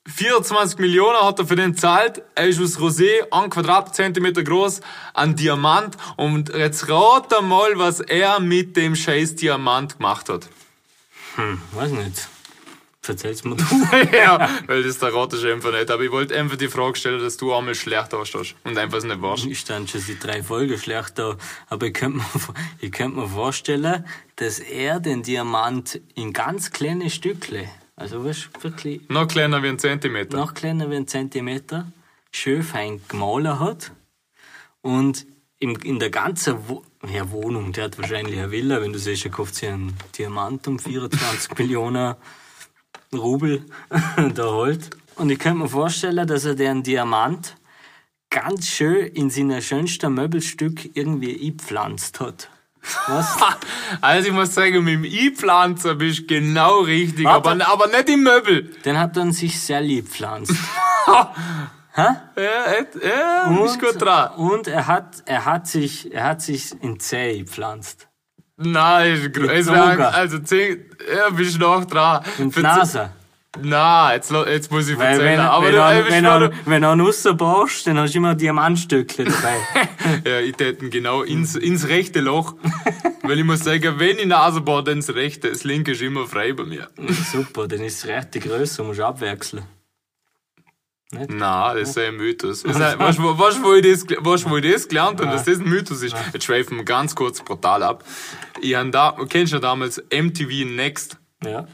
24 0.09 0.79
Millionen 0.79 1.21
hat 1.21 1.38
er 1.38 1.47
für 1.47 1.57
den 1.57 1.75
zahlt. 1.75 2.23
Er 2.35 2.49
ist 2.49 2.61
aus 2.61 2.79
Rosé, 2.79 3.31
ein 3.31 3.51
Quadratzentimeter 3.51 4.43
groß, 4.43 4.81
ein 5.14 5.37
Diamant. 5.37 5.97
Und 6.17 6.51
jetzt 6.55 6.88
rat 6.88 7.31
mal, 7.43 7.79
was 7.79 8.01
er 8.01 8.41
mit 8.41 8.77
dem 8.77 8.97
scheiß 8.97 9.37
Diamant 9.37 9.99
gemacht 9.99 10.29
hat. 10.29 10.49
Hm, 11.37 11.61
weiß 11.73 11.91
nicht. 11.93 12.29
Erzähl's 13.09 13.44
mir 13.44 13.57
du. 13.57 13.64
ja, 14.16 14.49
weil 14.66 14.83
das 14.83 14.99
der 14.99 15.14
Rat 15.14 15.33
ist 15.33 15.44
einfach 15.44 15.73
nicht. 15.73 15.90
Aber 15.90 16.03
ich 16.03 16.11
wollte 16.11 16.38
einfach 16.38 16.57
die 16.57 16.68
Frage 16.68 16.97
stellen, 16.97 17.21
dass 17.21 17.37
du 17.37 17.55
einmal 17.55 17.75
schlecht 17.75 18.12
ausschaust 18.14 18.55
und 18.64 18.77
einfach 18.77 19.03
nicht 19.03 19.23
warst. 19.23 19.47
Ich 19.47 19.61
stand 19.61 19.90
schon 19.90 20.01
seit 20.01 20.23
drei 20.23 20.42
Folgen 20.42 20.79
schlecht 20.79 21.18
da. 21.18 21.37
Aber 21.68 21.87
ich 21.87 21.94
könnte 21.94 22.18
mir, 22.18 22.25
ich 22.81 22.92
könnte 22.92 23.18
mir 23.18 23.29
vorstellen, 23.29 24.05
dass 24.37 24.59
er 24.59 25.01
den 25.01 25.23
Diamant 25.23 26.01
in 26.14 26.33
ganz 26.33 26.71
kleine 26.71 27.11
Stückle, 27.11 27.68
also 27.97 28.25
wirklich 28.25 29.01
Noch 29.09 29.27
kleiner 29.27 29.62
wie 29.62 29.68
ein 29.68 29.79
Zentimeter. 29.79 30.37
noch 30.37 30.55
kleiner 30.55 30.90
wie 30.90 30.97
ein 30.97 31.09
Zentimeter, 31.09 31.90
schön 32.31 32.62
fein 32.62 33.01
gemahlen 33.09 33.59
hat. 33.59 33.92
Und 34.81 35.27
im, 35.59 35.77
in 35.83 35.99
der 35.99 36.11
ganzen 36.11 36.68
Wo 36.68 36.85
ja, 37.12 37.31
Wohnung, 37.31 37.73
der 37.73 37.85
hat 37.85 37.99
wahrscheinlich 37.99 38.38
eine 38.38 38.51
Villa, 38.51 38.81
wenn 38.81 38.92
du 38.92 38.99
siehst, 38.99 39.25
er 39.25 39.31
kauft 39.31 39.55
sich 39.55 39.68
einen 39.68 39.97
Diamant 40.16 40.66
um 40.66 40.79
24 40.79 41.57
Millionen 41.59 42.16
Rubel 43.14 43.64
da 44.35 44.44
holt. 44.44 44.90
Und 45.16 45.31
ich 45.31 45.38
könnte 45.38 45.59
mir 45.61 45.68
vorstellen, 45.68 46.27
dass 46.27 46.44
er 46.44 46.55
den 46.55 46.83
Diamant 46.83 47.57
ganz 48.31 48.68
schön 48.68 49.07
in 49.07 49.31
seiner 49.31 49.61
schönsten 49.62 50.12
Möbelstück 50.14 50.97
irgendwie 50.97 51.35
eingepflanzt 51.47 52.21
hat. 52.21 52.49
Was? 53.07 53.37
Also 54.03 54.29
ich 54.29 54.35
muss 54.35 54.55
sagen, 54.55 54.85
mit 54.85 54.94
dem 54.94 55.05
E-Pflanzer 55.05 55.94
bist 55.94 56.21
du 56.21 56.27
genau 56.27 56.81
richtig, 56.81 57.25
Warte. 57.25 57.51
aber, 57.51 57.68
aber 57.68 57.87
nicht 57.88 58.09
im 58.11 58.23
Möbel. 58.23 58.64
Den 58.85 58.99
hat 58.99 59.16
dann 59.16 59.33
sich 59.33 59.59
sehr 59.61 59.81
lieb 59.81 60.07
gepflanzt. 60.07 60.55
Ja, 61.97 62.23
et- 62.79 62.94
ja 63.03 63.49
bist 63.61 63.81
gut 63.81 64.01
dran. 64.01 64.31
Und 64.37 64.68
er 64.68 64.87
hat, 64.87 65.23
er 65.25 65.44
hat 65.44 65.66
sich, 65.66 66.12
er 66.14 66.25
hat 66.25 66.42
sich 66.42 66.81
in 66.81 67.01
Zäh 67.01 67.38
gepflanzt. 67.40 68.08
Nein, 68.59 69.33
Zucker. 69.33 69.99
wär- 69.99 70.14
also 70.14 70.38
zehn, 70.40 70.85
ja, 71.16 71.31
bist 71.31 71.55
du 71.55 71.61
noch 71.61 71.85
dran. 71.85 72.23
In 72.38 72.51
die 72.51 72.61
Nase. 72.61 73.11
Na, 73.62 74.12
jetzt, 74.14 74.31
jetzt 74.31 74.71
muss 74.71 74.88
ich 74.88 74.99
erzählen. 74.99 75.25
wenn, 75.25 75.40
aber 75.40 75.66
wenn, 75.66 75.73
du, 75.75 76.11
wenn, 76.11 76.25
noch- 76.25 76.40
er, 76.42 76.53
wenn 76.66 76.83
er 76.83 76.90
einen 76.92 77.01
rausbaust, 77.01 77.87
dann 77.87 77.99
hast 77.99 78.12
du 78.14 78.18
immer 78.18 78.35
Diamantstückchen 78.35 79.25
dabei. 79.27 79.57
ja, 80.31 80.40
ich 80.40 80.55
täten 80.57 80.90
genau 80.90 81.23
ins, 81.23 81.57
ins 81.57 81.88
rechte 81.88 82.21
Loch. 82.21 82.55
Weil 83.23 83.38
ich 83.38 83.44
muss 83.44 83.61
sagen, 83.61 83.94
wenn 83.99 84.18
ich 84.18 84.27
Nase 84.27 84.61
bohre, 84.61 84.85
dann 84.85 84.99
das 84.99 85.14
rechte, 85.14 85.51
das 85.51 85.64
linke 85.64 85.92
ist 85.92 86.03
immer 86.03 86.27
frei 86.27 86.53
bei 86.53 86.64
mir. 86.64 86.88
Super, 87.33 87.66
dann 87.68 87.81
ist 87.81 87.99
es 88.05 88.07
recht 88.07 88.35
die 88.35 88.40
Größe, 88.40 88.83
musst 88.85 89.01
du 89.01 89.05
abwechseln. 91.12 91.38
Na, 91.38 91.75
das 91.75 91.90
ist 91.90 91.99
ein 91.99 92.16
Mythos. 92.16 92.62
Das 92.62 92.77
ist 92.77 92.83
ein- 92.83 92.99
Weißt 92.99 93.18
du, 93.18 93.38
weißt 93.38 93.62
wo 93.62 93.75
ich 93.75 93.83
das, 93.83 94.05
weißt 94.09 94.49
wo 94.51 94.57
ich 94.57 94.73
das 94.73 94.88
gelernt 94.88 95.21
habe, 95.21 95.31
dass 95.33 95.44
das 95.44 95.59
ein 95.59 95.68
Mythos 95.68 96.03
ist? 96.03 96.14
Jetzt 96.33 96.44
schweifen 96.44 96.77
wir 96.79 96.85
ganz 96.85 97.14
kurz 97.14 97.40
brutal 97.42 97.83
ab. 97.83 98.05
Ich 98.61 98.75
hab 98.75 98.90
da, 98.92 99.16
kennst 99.29 99.53
du 99.53 99.59
damals 99.59 100.03
MTV 100.11 100.64
Next? 100.66 101.16
Ja. 101.44 101.66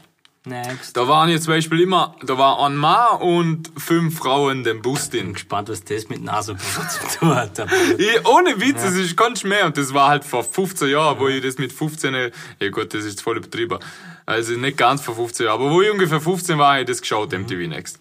Next. 0.47 0.95
Da 0.95 1.07
waren 1.07 1.29
jetzt 1.29 1.45
zum 1.45 1.53
Beispiel 1.55 1.81
immer, 1.81 2.15
da 2.23 2.37
war 2.37 2.59
ein 2.63 2.75
Mann 2.75 3.19
und 3.19 3.71
fünf 3.77 4.19
Frauen 4.19 4.63
den 4.63 4.79
Bus 4.83 5.09
bin 5.09 5.21
drin. 5.21 5.33
gespannt, 5.33 5.69
was 5.69 5.83
das 5.83 6.07
mit 6.07 6.21
Nasenbohren 6.23 6.87
zu 6.87 7.17
tun 7.17 7.35
hat. 7.35 7.65
Ich, 7.97 8.27
ohne 8.27 8.61
Witz, 8.61 8.83
es 8.83 8.93
ist 8.93 9.17
ganz 9.17 9.43
mehr. 9.43 9.65
Und 9.65 9.75
das 9.75 9.91
war 9.95 10.07
halt 10.09 10.23
vor 10.23 10.43
15 10.43 10.89
Jahren, 10.89 11.17
wo 11.17 11.27
ich 11.29 11.41
das 11.41 11.57
mit 11.57 11.73
15, 11.73 12.31
ja 12.59 12.69
gut, 12.69 12.93
das 12.93 13.05
ist 13.05 13.23
voll 13.23 13.37
übertrieben. 13.37 13.79
Also 14.27 14.53
nicht 14.53 14.77
ganz 14.77 15.01
vor 15.01 15.15
15 15.15 15.47
Jahren, 15.47 15.59
aber 15.61 15.71
wo 15.71 15.81
ich 15.81 15.89
ungefähr 15.89 16.21
15 16.21 16.59
war, 16.59 16.73
habe 16.73 16.81
ich 16.81 16.87
das 16.87 17.01
geschaut, 17.01 17.31
MTV 17.33 17.67
Next. 17.67 17.97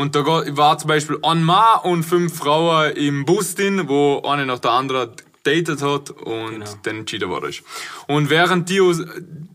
Und 0.00 0.14
da 0.14 0.24
war 0.24 0.78
zum 0.78 0.88
Beispiel 0.88 1.18
ein 1.22 1.44
Mann 1.44 1.80
und 1.82 2.04
fünf 2.04 2.38
Frauen 2.38 2.92
im 2.92 3.26
Bus 3.26 3.54
drin, 3.54 3.86
wo 3.86 4.22
eine 4.22 4.46
nach 4.46 4.58
der 4.58 4.70
anderen 4.70 5.10
datet 5.42 5.82
hat 5.82 6.10
und 6.10 6.50
Genau. 6.52 6.66
dann 6.84 6.96
entschieden 7.00 7.28
worden 7.28 7.50
ist. 7.50 7.62
Und 8.06 8.30
während 8.30 8.70
die, 8.70 8.80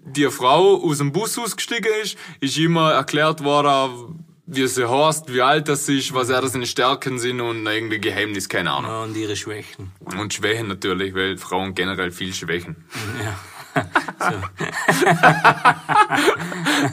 die 0.06 0.30
Frau 0.30 0.84
aus 0.84 1.00
dem 1.00 1.12
Bus 1.12 1.40
ausgestiegen 1.40 1.92
ist, 2.04 2.16
ist 2.42 2.58
immer 2.60 2.92
erklärt 2.92 3.44
worden, 3.44 4.24
wie 4.46 4.68
sie 4.68 4.88
heißt, 4.88 5.34
wie 5.34 5.42
alt 5.42 5.68
das 5.68 5.90
ist, 5.90 6.14
was 6.14 6.30
er 6.30 6.48
seine 6.48 6.68
Stärken 6.68 7.18
sind 7.18 7.42
und 7.42 7.66
irgendwie 7.66 8.00
Geheimnis, 8.00 8.48
keine 8.48 8.72
Ahnung. 8.72 8.92
Ja, 8.92 9.04
und 9.04 9.18
ihre 9.18 9.36
Schwächen. 9.36 9.92
Und 10.20 10.32
Schwächen 10.32 10.68
natürlich, 10.68 11.16
weil 11.16 11.38
Frauen 11.38 11.74
generell 11.74 12.12
viel 12.12 12.34
Schwächen. 12.36 12.76
Ja. 13.24 13.36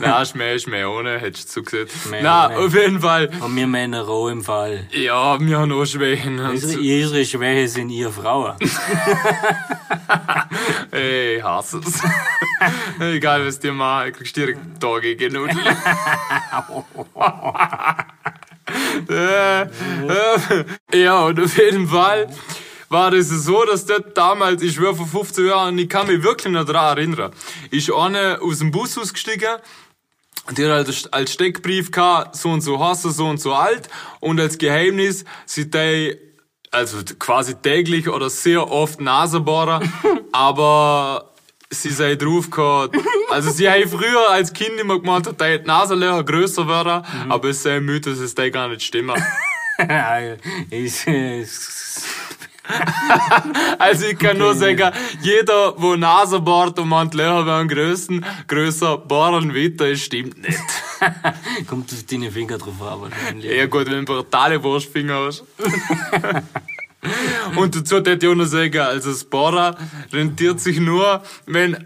Na, 0.00 0.24
Schmäh, 0.24 0.58
Schmäh 0.58 0.84
ohne, 0.84 1.18
hättest 1.18 1.48
du 1.56 1.62
zugesehen. 1.62 1.88
Schmäh 1.88 2.22
ohne. 2.48 2.58
auf 2.58 2.74
jeden 2.74 3.00
Fall. 3.00 3.30
Und 3.40 3.54
wir 3.56 3.66
Männer 3.66 4.02
roh 4.02 4.28
im 4.28 4.42
Fall. 4.42 4.86
Ja, 4.92 5.38
wir 5.40 5.58
haben 5.58 5.72
auch 5.72 5.84
Schwächen. 5.86 6.38
Und 6.40 6.50
Unsere, 6.50 6.72
so- 6.72 6.78
ihre 6.78 7.24
Schwäche 7.24 7.68
sind 7.68 7.90
ihr 7.90 8.10
Frauen. 8.10 8.54
Ey, 10.90 11.36
ich 11.38 11.42
hasse 11.42 11.80
es. 11.84 12.00
Egal, 13.00 13.46
was 13.46 13.58
dir 13.60 13.72
mal, 13.72 14.10
kriegst 14.12 14.36
direkt 14.36 14.60
Tage 14.80 15.16
genug. 15.16 15.48
Äh, 19.08 19.62
äh, 19.62 19.66
ja, 20.94 21.20
und 21.22 21.40
auf 21.40 21.56
jeden 21.58 21.88
Fall 21.88 22.28
war 22.92 23.10
das 23.10 23.28
so, 23.28 23.64
dass 23.64 23.86
dort 23.86 24.16
damals, 24.16 24.62
ich 24.62 24.74
schwör 24.74 24.94
vor 24.94 25.06
15 25.06 25.46
Jahren, 25.46 25.78
ich 25.78 25.88
kann 25.88 26.06
mich 26.06 26.22
wirklich 26.22 26.52
noch 26.52 26.64
daran 26.64 26.98
erinnern, 26.98 27.32
ist 27.70 27.90
eine 27.90 28.40
aus 28.40 28.58
dem 28.58 28.70
Bus 28.70 28.96
ausgestiegen, 28.98 29.56
die 30.56 30.64
hat 30.64 30.72
halt 30.72 31.08
als 31.12 31.32
Steckbrief 31.32 31.90
gehabt, 31.90 32.36
so 32.36 32.50
und 32.50 32.60
so 32.60 32.78
hast 32.84 33.04
du, 33.04 33.10
so 33.10 33.26
und 33.26 33.40
so 33.40 33.54
alt, 33.54 33.88
und 34.20 34.40
als 34.40 34.58
Geheimnis, 34.58 35.24
sie 35.46 35.70
die, 35.70 36.16
also 36.70 36.98
quasi 37.18 37.54
täglich 37.54 38.08
oder 38.08 38.28
sehr 38.30 38.70
oft 38.70 39.00
Nasenbohrer, 39.00 39.80
aber 40.32 41.32
sie 41.70 41.90
sei 41.90 42.16
drauf 42.16 42.50
gehabt. 42.50 42.96
Also 43.30 43.50
sie 43.50 43.68
haben 43.70 43.88
früher 43.88 44.30
als 44.30 44.52
Kind 44.52 44.78
immer 44.78 44.98
gemeint, 44.98 45.26
dass 45.26 45.36
die 45.36 45.60
Nasenlöcher 45.64 46.24
größer 46.24 46.68
werden, 46.68 47.04
aber 47.30 47.48
es 47.48 47.62
sei 47.62 47.80
müde, 47.80 48.10
dass 48.10 48.18
es 48.18 48.34
da 48.34 48.48
gar 48.50 48.68
nicht 48.68 48.82
stimmt. 48.82 49.12
Also 53.78 54.06
ich 54.06 54.18
kann 54.18 54.38
nur 54.38 54.54
sagen, 54.54 54.92
jeder, 55.22 55.74
wo 55.76 55.96
Nase 55.96 56.40
bohrt 56.40 56.78
und 56.78 56.88
meint, 56.88 57.14
Löcher 57.14 57.46
werden 57.46 57.68
größer, 57.68 58.20
größer 58.46 58.98
bohren 58.98 59.52
wird, 59.52 59.80
das 59.80 60.00
stimmt 60.00 60.40
nicht. 60.42 60.58
kommt 61.66 61.92
auf 61.92 62.02
deine 62.04 62.30
Finger 62.30 62.58
drauf 62.58 62.80
an, 62.80 63.00
wahrscheinlich. 63.02 63.50
Ja 63.50 63.66
gut, 63.66 63.86
wenn 63.86 64.04
du 64.04 64.12
brutale 64.14 64.62
Wurstfinger 64.62 65.26
hast. 65.26 65.44
Und 67.56 67.74
dazu 67.74 67.96
hätte 67.96 68.12
ich 68.12 68.28
auch 68.28 68.36
noch 68.36 68.44
sagen, 68.44 68.78
also 68.78 69.10
das 69.10 69.24
Bohrer 69.24 69.76
rentiert 70.12 70.60
sich 70.60 70.78
nur, 70.78 71.22
wenn 71.46 71.84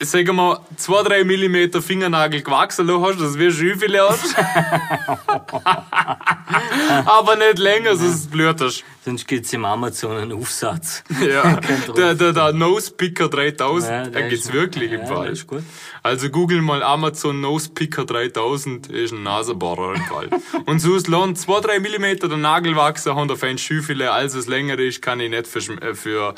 sagen 0.00 0.36
wir, 0.36 0.60
zwei, 0.76 1.02
drei 1.02 1.24
Millimeter 1.24 1.82
Fingernagel 1.82 2.42
gewachsen 2.42 2.88
hast, 3.00 3.20
das 3.20 3.38
wie 3.38 3.50
Schüffele 3.50 4.08
hast. 4.08 4.34
Aber 7.06 7.36
nicht 7.36 7.58
länger, 7.58 7.96
sonst 7.96 8.30
blüht 8.30 8.60
Sonst 9.04 9.26
gibt's 9.28 9.52
im 9.52 9.64
Amazon 9.64 10.16
einen 10.16 10.32
Aufsatz. 10.32 11.04
Ja, 11.20 11.60
der, 11.96 12.14
der, 12.14 12.32
der 12.32 12.52
Nosepicker 12.52 13.28
3000, 13.28 13.90
Ja, 13.90 14.02
der 14.02 14.10
der 14.10 14.28
gibt's 14.28 14.46
ist- 14.46 14.52
wirklich 14.52 14.92
im 14.92 15.00
ja, 15.02 15.06
Fall. 15.06 15.22
der 15.24 15.32
ist 15.32 15.46
gut. 15.46 15.62
Also 16.02 16.28
google 16.28 16.60
mal 16.60 16.82
Amazon 16.82 17.40
Nosepicker 17.40 18.04
3000, 18.04 18.88
ist 18.88 19.12
ein 19.12 19.22
Nasenbohrer 19.22 19.94
im 19.94 20.02
Fall. 20.04 20.28
Und 20.66 20.80
so 20.80 20.94
ist 20.96 21.08
lohnt 21.08 21.38
2-3 21.38 21.80
Millimeter 21.80 22.28
der 22.28 22.38
Nagel 22.38 22.76
wachsen, 22.76 23.14
haben 23.14 23.28
da 23.28 23.36
fein 23.36 23.58
Schüffele, 23.58 24.10
als 24.12 24.34
es 24.34 24.46
länger 24.48 24.78
ist, 24.78 25.00
kann 25.02 25.20
ich 25.20 25.30
nicht 25.30 25.46
für, 25.46 25.60
äh, 25.82 25.94
für 25.94 26.34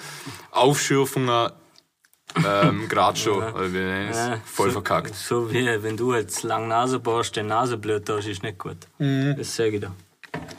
Aufschürfungen 0.51 1.51
ähm, 2.37 2.89
grad 2.89 3.19
schon, 3.19 3.43
wie 3.73 3.79
nenn 3.79 4.09
ich's, 4.09 4.17
Ja, 4.19 4.39
voll 4.45 4.69
so, 4.69 4.73
verkackt. 4.75 5.15
So 5.15 5.51
wie 5.53 5.67
wenn 5.83 5.97
du 5.97 6.15
jetzt 6.15 6.43
lang 6.43 6.69
Nase 6.69 6.99
bohrst, 6.99 7.37
den 7.37 7.47
Nasenblut 7.47 8.09
hast, 8.09 8.27
ist 8.27 8.43
nicht 8.43 8.59
gut. 8.59 8.77
Mhm. 8.99 9.35
Das 9.37 9.55
sage 9.57 9.71
ich 9.71 9.81
dir. 9.81 9.93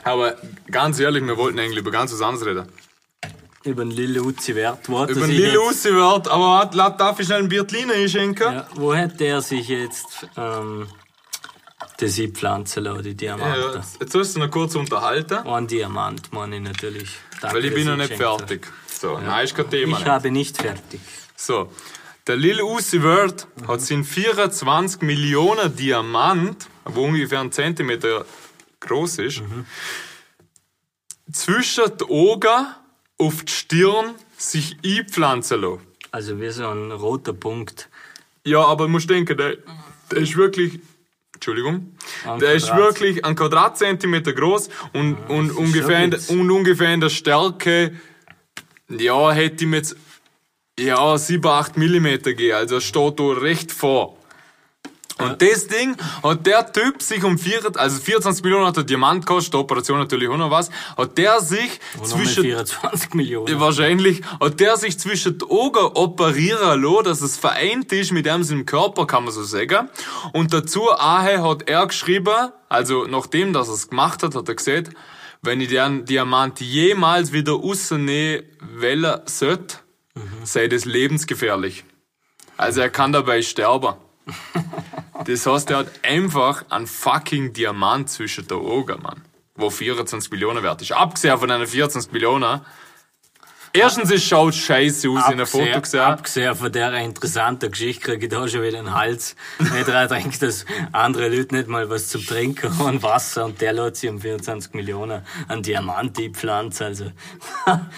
Aber 0.04 0.34
ganz 0.70 0.98
ehrlich, 1.00 1.24
wir 1.24 1.36
wollten 1.36 1.58
eigentlich 1.58 1.78
über 1.78 1.90
ganz 1.90 2.12
was 2.12 2.20
anderes 2.22 2.46
reden. 2.46 2.66
Über 3.62 3.84
den 3.84 3.90
Lille 3.90 4.22
Uzi 4.22 4.54
Wert. 4.54 4.88
Wo 4.88 5.00
hat 5.00 5.10
er 5.10 5.16
Über 5.16 5.26
den 5.26 5.30
sich 5.32 5.38
Lil 5.38 5.48
jetzt- 5.52 5.58
Uzi 5.86 5.92
wird, 5.94 6.28
aber 6.28 6.70
darf 6.72 7.20
ich 7.20 7.26
schnell 7.26 7.40
einen 7.40 7.48
Biertliner 7.50 7.92
einschenken? 7.94 8.52
Ja, 8.54 8.66
wo 8.74 8.94
hat 8.94 9.20
der 9.20 9.42
sich 9.42 9.68
jetzt 9.68 10.26
ähm, 10.36 10.86
das 11.98 12.18
einpflanzen 12.18 12.84
lassen, 12.84 13.02
die 13.02 13.10
Ja, 13.26 13.36
Diamanten? 13.36 13.74
jetzt, 13.76 14.00
jetzt 14.00 14.12
sollst 14.12 14.34
du 14.36 14.40
noch 14.40 14.50
kurz 14.50 14.74
unterhalten, 14.74 15.46
Ein 15.46 15.66
Diamant, 15.66 16.32
meine 16.32 16.56
ich 16.56 16.62
natürlich. 16.62 17.10
Danke, 17.42 17.56
weil 17.56 17.64
ich 17.66 17.74
bin 17.74 17.86
noch 17.86 17.96
nicht 17.96 18.14
fertig. 18.14 18.66
So, 18.88 19.18
nein, 19.18 19.44
ist 19.44 19.54
kein 19.54 19.68
Thema. 19.70 19.92
Ich 19.98 20.04
nicht. 20.04 20.08
habe 20.10 20.30
nicht 20.30 20.56
fertig. 20.56 21.00
So, 21.42 21.72
der 22.26 22.36
Lil 22.36 22.60
Uzi 22.60 23.00
Vert 23.00 23.46
hat 23.66 23.80
seinen 23.80 24.04
24 24.04 25.00
Millionen 25.00 25.74
Diamant, 25.74 26.68
wo 26.84 27.04
ungefähr 27.04 27.40
ein 27.40 27.50
Zentimeter 27.50 28.26
groß 28.80 29.20
ist, 29.20 29.42
zwischen 31.32 31.96
die 31.98 32.04
Augen 32.04 32.66
auf 33.16 33.42
die 33.42 33.52
Stirn 33.52 34.14
sich 34.36 34.76
einpflanzen 34.84 35.62
lassen. 35.62 35.80
Also 36.10 36.38
wie 36.38 36.50
so 36.50 36.68
ein 36.68 36.92
roter 36.92 37.32
Punkt. 37.32 37.88
Ja, 38.44 38.62
aber 38.66 38.84
du 38.84 38.90
musst 38.90 39.08
denken, 39.08 39.38
der, 39.38 39.56
der 40.10 40.18
ist 40.18 40.36
wirklich. 40.36 40.80
Entschuldigung. 41.32 41.96
Ein 42.26 42.38
der 42.38 42.52
ist 42.52 42.66
Quadrat. 42.66 42.84
wirklich 42.84 43.24
ein 43.24 43.34
Quadratzentimeter 43.34 44.34
groß 44.34 44.68
und, 44.92 45.14
und, 45.30 45.52
ist 45.52 45.56
ungefähr 45.56 46.04
in, 46.04 46.12
und 46.12 46.50
ungefähr 46.50 46.92
in 46.92 47.00
der 47.00 47.08
Stärke, 47.08 47.98
ja, 48.90 49.32
hätte 49.32 49.64
ich 49.64 49.70
mir 49.70 49.78
jetzt, 49.78 49.96
ja, 50.80 51.18
7, 51.18 51.46
8 51.46 51.76
Millimeter 51.76 52.30
gegeben. 52.30 52.54
Also 52.54 52.80
steht 52.80 53.20
da 53.20 53.24
recht 53.24 53.72
vor. 53.72 54.16
Und 55.20 55.42
das 55.42 55.66
Ding 55.66 55.96
hat 56.22 56.46
der 56.46 56.72
Typ 56.72 57.02
sich 57.02 57.22
um 57.24 57.38
4, 57.38 57.72
also 57.76 58.00
24 58.00 58.42
Millionen 58.42 58.66
hat 58.66 58.76
der 58.76 58.84
Diamant 58.84 59.26
gekostet, 59.26 59.54
Operation 59.54 59.98
natürlich 59.98 60.28
auch 60.28 60.36
noch 60.36 60.50
was, 60.50 60.70
hat 60.96 61.18
der 61.18 61.40
sich 61.40 61.78
Und 61.94 62.08
nochmal 62.08 62.24
zwischen 62.24 62.42
24 62.44 63.14
Millionen. 63.14 63.60
Wahrscheinlich 63.60 64.22
hat 64.40 64.60
der 64.60 64.76
sich 64.76 64.98
zwischen 64.98 65.38
die 65.38 65.44
Augen 65.44 65.84
operieren 65.94 66.82
lassen, 66.82 67.04
dass 67.04 67.20
es 67.20 67.36
vereint 67.36 67.92
ist 67.92 68.12
mit 68.12 68.26
dem 68.26 68.42
seinem 68.42 68.64
Körper, 68.64 69.06
kann 69.06 69.24
man 69.24 69.32
so 69.32 69.42
sagen. 69.42 69.88
Und 70.32 70.54
dazu 70.54 70.90
ahe 70.90 71.42
hat 71.42 71.68
er 71.68 71.86
geschrieben, 71.86 72.50
also 72.68 73.06
nachdem 73.06 73.52
dass 73.52 73.68
er 73.68 73.74
es 73.74 73.90
gemacht 73.90 74.22
hat, 74.22 74.34
hat 74.34 74.48
er 74.48 74.54
gesagt, 74.54 74.90
wenn 75.42 75.60
ich 75.60 75.68
den 75.68 76.04
Diamant 76.04 76.60
jemals 76.60 77.32
wieder 77.32 77.52
rausnehmen 77.52 78.44
wollen 78.78 79.20
sollte, 79.26 79.78
sei 80.44 80.68
das 80.68 80.84
lebensgefährlich. 80.84 81.84
Also 82.56 82.80
er 82.80 82.90
kann 82.90 83.12
dabei 83.12 83.42
sterben. 83.42 83.94
Das 85.26 85.44
heißt, 85.44 85.68
er 85.70 85.78
hat 85.78 85.90
einfach 86.02 86.64
einen 86.70 86.86
fucking 86.86 87.52
Diamant 87.52 88.08
zwischen 88.08 88.46
den 88.48 88.56
Augen, 88.56 89.02
Mann. 89.02 89.22
Wo 89.54 89.68
24 89.68 90.30
Millionen 90.30 90.62
wert 90.62 90.80
ist. 90.80 90.92
Abgesehen 90.92 91.38
von 91.38 91.50
einer 91.50 91.66
24 91.66 92.10
Millionen. 92.10 92.62
Erstens, 93.72 94.10
es 94.10 94.24
schaut 94.24 94.54
scheiße 94.54 95.08
aus 95.10 95.26
in 95.28 95.32
einem 95.34 95.46
Foto 95.46 95.62
Abgesehen, 95.64 95.82
gesehen. 95.82 96.00
abgesehen 96.00 96.54
von 96.56 96.72
der 96.72 96.92
interessanten 96.94 97.70
Geschichte 97.70 98.00
kriege 98.00 98.26
ich 98.26 98.32
da 98.32 98.48
schon 98.48 98.62
wieder 98.62 98.78
einen 98.78 98.92
Hals. 98.94 99.36
Wenn 99.58 99.80
ich 99.80 99.86
daran 99.86 100.08
denke, 100.08 100.38
dass 100.40 100.66
andere 100.90 101.28
Leute 101.28 101.54
nicht 101.54 101.68
mal 101.68 101.88
was 101.88 102.08
zum 102.08 102.26
Trinken 102.26 102.76
haben, 102.78 103.00
Wasser, 103.02 103.44
und 103.44 103.60
der 103.60 103.72
lässt 103.72 103.96
sich 103.96 104.10
um 104.10 104.20
24 104.20 104.74
Millionen 104.74 105.22
an 105.46 105.62
Diamant 105.62 106.18
einpflanzen, 106.18 106.86
also. 106.86 107.12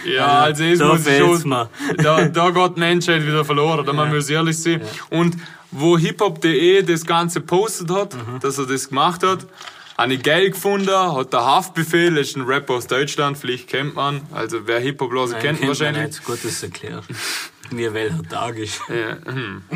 Ja, 0.04 0.26
also 0.42 0.64
es 0.64 0.78
da 0.78 0.88
muss 0.88 1.04
schon, 1.06 1.50
da, 1.96 2.24
da 2.28 2.50
geht 2.50 2.76
Menschheit 2.76 3.26
wieder 3.26 3.44
verloren, 3.44 3.86
da 3.86 3.92
man 3.94 4.14
muss 4.14 4.28
ehrlich 4.28 4.58
sein. 4.58 4.82
Und 5.08 5.36
wo 5.70 5.96
hiphop.de 5.96 6.82
das 6.82 7.06
Ganze 7.06 7.40
postet 7.40 7.90
hat, 7.90 8.14
Mhm. 8.14 8.40
dass 8.40 8.58
er 8.58 8.66
das 8.66 8.88
gemacht 8.90 9.22
hat, 9.22 9.46
habe 9.96 10.14
ich 10.14 10.22
geil 10.22 10.50
gefunden, 10.50 10.90
hat 10.90 11.32
der 11.32 11.44
Haftbefehl, 11.44 12.16
ist 12.16 12.36
ein 12.36 12.42
Rapper 12.42 12.74
aus 12.74 12.86
Deutschland, 12.86 13.38
vielleicht 13.38 13.68
kennt 13.68 13.94
man, 13.94 14.22
also 14.32 14.66
wer 14.66 14.80
Hip-Hop 14.80 15.12
loser 15.12 15.38
kennt, 15.38 15.60
man 15.60 15.68
wahrscheinlich. 15.68 16.20
dass 16.20 16.60
du 16.60 16.66
erklärst. 16.66 17.08
Mir 17.70 17.94
welcher 17.94 18.22
Tag 18.24 18.56
ist. 18.58 18.80
Ja, 18.88 19.16
hm. 19.24 19.62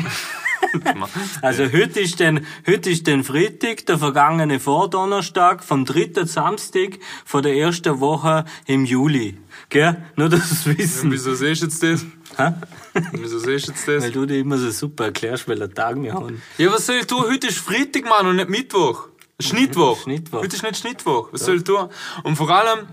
Also 1.41 1.63
heute 1.71 1.99
ist 1.99 2.19
den, 2.19 2.45
heute 2.65 2.89
ist 2.89 3.07
den 3.07 3.23
Freitag, 3.23 3.85
der 3.85 3.97
vergangene 3.97 4.59
Vordonnerstag, 4.59 5.63
vom 5.63 5.85
dritten 5.85 6.27
Samstag 6.27 6.99
von 7.25 7.43
der 7.43 7.55
ersten 7.55 7.99
Woche 7.99 8.45
im 8.65 8.85
Juli. 8.85 9.37
Gell? 9.69 9.97
Nur, 10.15 10.29
dass 10.29 10.51
es 10.51 10.65
wissen. 10.65 11.11
Wieso 11.11 11.35
siehst 11.35 11.61
du 11.61 11.65
jetzt 11.67 11.83
das? 11.83 12.05
Hä? 12.37 12.53
Wieso 13.13 13.39
siehst 13.39 13.67
du 13.67 13.71
jetzt 13.71 13.87
das? 13.87 14.03
Weil 14.03 14.11
du 14.11 14.25
dir 14.25 14.39
immer 14.39 14.57
so 14.57 14.69
super 14.71 15.05
erklärst, 15.05 15.47
welcher 15.47 15.73
Tag 15.73 16.01
wir 16.01 16.13
haben. 16.13 16.41
Ja, 16.57 16.71
was 16.71 16.85
soll 16.85 16.97
ich 16.97 17.07
tun? 17.07 17.23
Heute 17.23 17.47
ist 17.47 17.59
Freitag, 17.59 18.05
Mann, 18.05 18.27
und 18.27 18.37
nicht 18.37 18.49
Mittwoch. 18.49 19.09
Schnittwoch. 19.39 20.01
Schnittwoch. 20.01 20.41
Heute 20.41 20.55
ist 20.55 20.63
nicht 20.63 20.77
Schnittwoch. 20.77 21.29
Was 21.31 21.45
soll 21.45 21.57
ich 21.57 21.63
tun? 21.63 21.89
Und 22.23 22.35
vor 22.37 22.49
allem, 22.49 22.87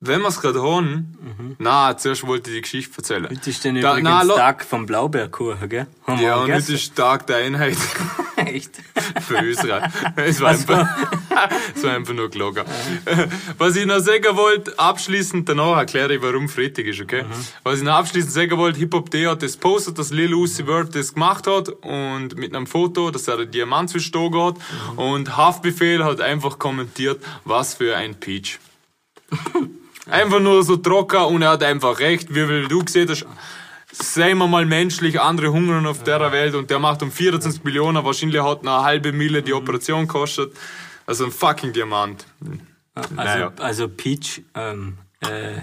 wenn 0.00 0.20
wir 0.20 0.28
es 0.28 0.40
gerade 0.40 0.62
haben, 0.62 1.56
na, 1.58 1.96
zuerst 1.96 2.24
wollte 2.26 2.50
ich 2.50 2.56
die 2.56 2.62
Geschichte 2.62 2.96
erzählen. 2.98 3.22
Mhm. 3.24 3.28
Heute 3.36 3.50
ist 3.50 3.64
dann 3.64 3.80
Da- 3.80 3.98
übrigens 3.98 4.24
lo- 4.24 4.36
Tag 4.36 4.64
vom 4.64 4.86
Blaubeerkuchen, 4.86 5.68
gell? 5.68 5.86
Haben 6.06 6.22
Ja, 6.22 6.36
und 6.36 6.52
heute 6.52 6.72
ist 6.72 6.94
Tag 6.94 7.26
der 7.26 7.38
Einheit 7.38 7.76
Echt? 8.36 8.70
für 9.26 9.40
Österreich. 9.42 9.90
Es 10.14 10.40
war, 10.40 10.50
einfach, 10.50 10.88
es 11.74 11.82
war 11.82 11.92
einfach 11.94 12.14
nur 12.14 12.30
gelogen. 12.30 12.64
Was 13.58 13.74
ich 13.74 13.84
noch 13.84 13.98
sagen 13.98 14.36
wollte, 14.36 14.78
abschließend, 14.78 15.48
danach 15.48 15.78
erkläre 15.78 16.14
ich, 16.14 16.22
warum 16.22 16.48
Freitag 16.48 16.86
ist, 16.86 17.00
okay? 17.00 17.24
Was 17.64 17.78
ich 17.78 17.84
noch 17.84 17.94
abschließend 17.94 18.32
sagen 18.32 18.56
wollte, 18.56 18.78
Hip-Hop.de 18.78 19.26
hat 19.26 19.42
das 19.42 19.56
postet, 19.56 19.98
dass 19.98 20.10
Lil 20.10 20.32
Uzi 20.34 20.64
Vert 20.64 20.94
das 20.94 21.12
gemacht 21.14 21.48
hat 21.48 21.68
und 21.70 22.36
mit 22.36 22.54
einem 22.54 22.68
Foto, 22.68 23.10
dass 23.10 23.26
er 23.26 23.38
den 23.38 23.50
Diamant 23.50 23.92
Augen 24.14 24.40
hat 24.44 24.54
und 24.96 25.36
Haftbefehl 25.36 26.04
hat 26.04 26.20
einfach 26.20 26.58
kommentiert, 26.60 27.20
was 27.44 27.74
für 27.74 27.96
ein 27.96 28.14
Peach. 28.14 28.60
Einfach 30.08 30.40
nur 30.40 30.62
so 30.62 30.76
trocken 30.76 31.20
und 31.22 31.42
er 31.42 31.50
hat 31.50 31.62
einfach 31.62 31.98
recht, 31.98 32.30
wie 32.30 32.46
viel 32.46 32.68
du 32.68 32.84
gesehen 32.84 33.08
hast. 33.08 33.26
Seien 33.90 34.38
wir 34.38 34.46
mal 34.46 34.66
menschlich, 34.66 35.20
andere 35.20 35.50
hungern 35.52 35.86
auf 35.86 36.02
der 36.04 36.30
Welt 36.32 36.54
und 36.54 36.70
der 36.70 36.78
macht 36.78 37.02
um 37.02 37.10
24 37.10 37.64
Millionen, 37.64 38.04
wahrscheinlich 38.04 38.42
hat 38.42 38.60
eine 38.60 38.82
halbe 38.82 39.12
Mille 39.12 39.42
die 39.42 39.52
Operation 39.52 40.06
gekostet. 40.06 40.52
Also 41.06 41.24
ein 41.24 41.30
fucking 41.32 41.72
Diamant. 41.72 42.26
Also, 42.94 43.14
Naja. 43.14 43.52
also 43.58 43.88
Peach, 43.88 44.42
ähm, 44.54 44.98
äh, 45.20 45.60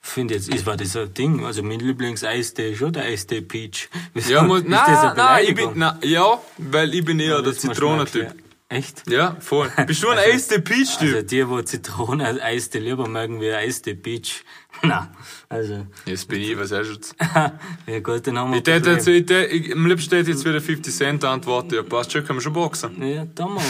finde 0.00 0.34
jetzt, 0.34 0.48
ist 0.48 0.66
war 0.66 0.76
das 0.76 0.96
ein 0.96 1.12
Ding. 1.14 1.44
Also 1.44 1.62
mein 1.62 1.80
Lieblingseistee 1.80 2.72
ist 2.72 2.78
schon 2.78 2.92
der 2.92 3.04
Eistee 3.04 3.40
Peach. 3.40 3.88
Ja, 4.28 4.42
muss, 4.42 4.62
na, 4.66 5.14
na, 5.16 5.40
ich 5.40 5.54
bin, 5.54 5.70
na, 5.74 5.98
ja, 6.02 6.38
weil 6.58 6.92
ich 6.94 7.04
bin 7.04 7.20
eher 7.20 7.40
der 7.42 7.52
du 7.52 7.66
mal 7.66 7.74
Zitronentyp. 7.74 8.34
Echt? 8.74 9.08
Ja, 9.08 9.36
voll. 9.38 9.70
Bist 9.86 10.02
du 10.02 10.08
ein 10.08 10.18
Eistee 10.18 10.58
Peach-Typ? 10.58 11.14
Also 11.14 11.22
die, 11.22 11.48
wo 11.48 11.62
Zitrone 11.62 12.42
Eistee 12.42 12.80
lieber 12.80 13.08
mögen 13.08 13.40
wie 13.40 13.52
Eistee 13.52 13.94
Peach. 13.94 14.44
Na, 14.82 15.12
also, 15.48 15.86
Jetzt 16.06 16.26
bin 16.26 16.40
ich, 16.40 16.58
was 16.58 16.72
hast 16.72 16.88
du 16.88 16.94
jetzt? 16.94 17.14
ja 17.86 18.00
gut, 18.00 18.26
dann 18.26 18.36
haben 18.36 18.50
wir 18.50 18.56
Ich 18.56 18.64
tät 18.64 18.84
jetzt, 18.84 19.06
ich 19.06 19.26
tät, 19.26 19.52
ich, 19.52 19.72
am 19.72 19.86
liebsten 19.86 20.10
tät 20.10 20.26
jetzt 20.26 20.44
wieder 20.44 20.60
50 20.60 20.92
Cent 20.92 21.24
antworten. 21.24 21.74
Ja, 21.76 21.84
passt 21.84 22.10
schon, 22.10 22.24
können 22.24 22.40
wir 22.40 22.42
schon 22.42 22.52
boxen. 22.52 23.00
Ja, 23.00 23.24
da 23.32 23.46
mal. 23.46 23.62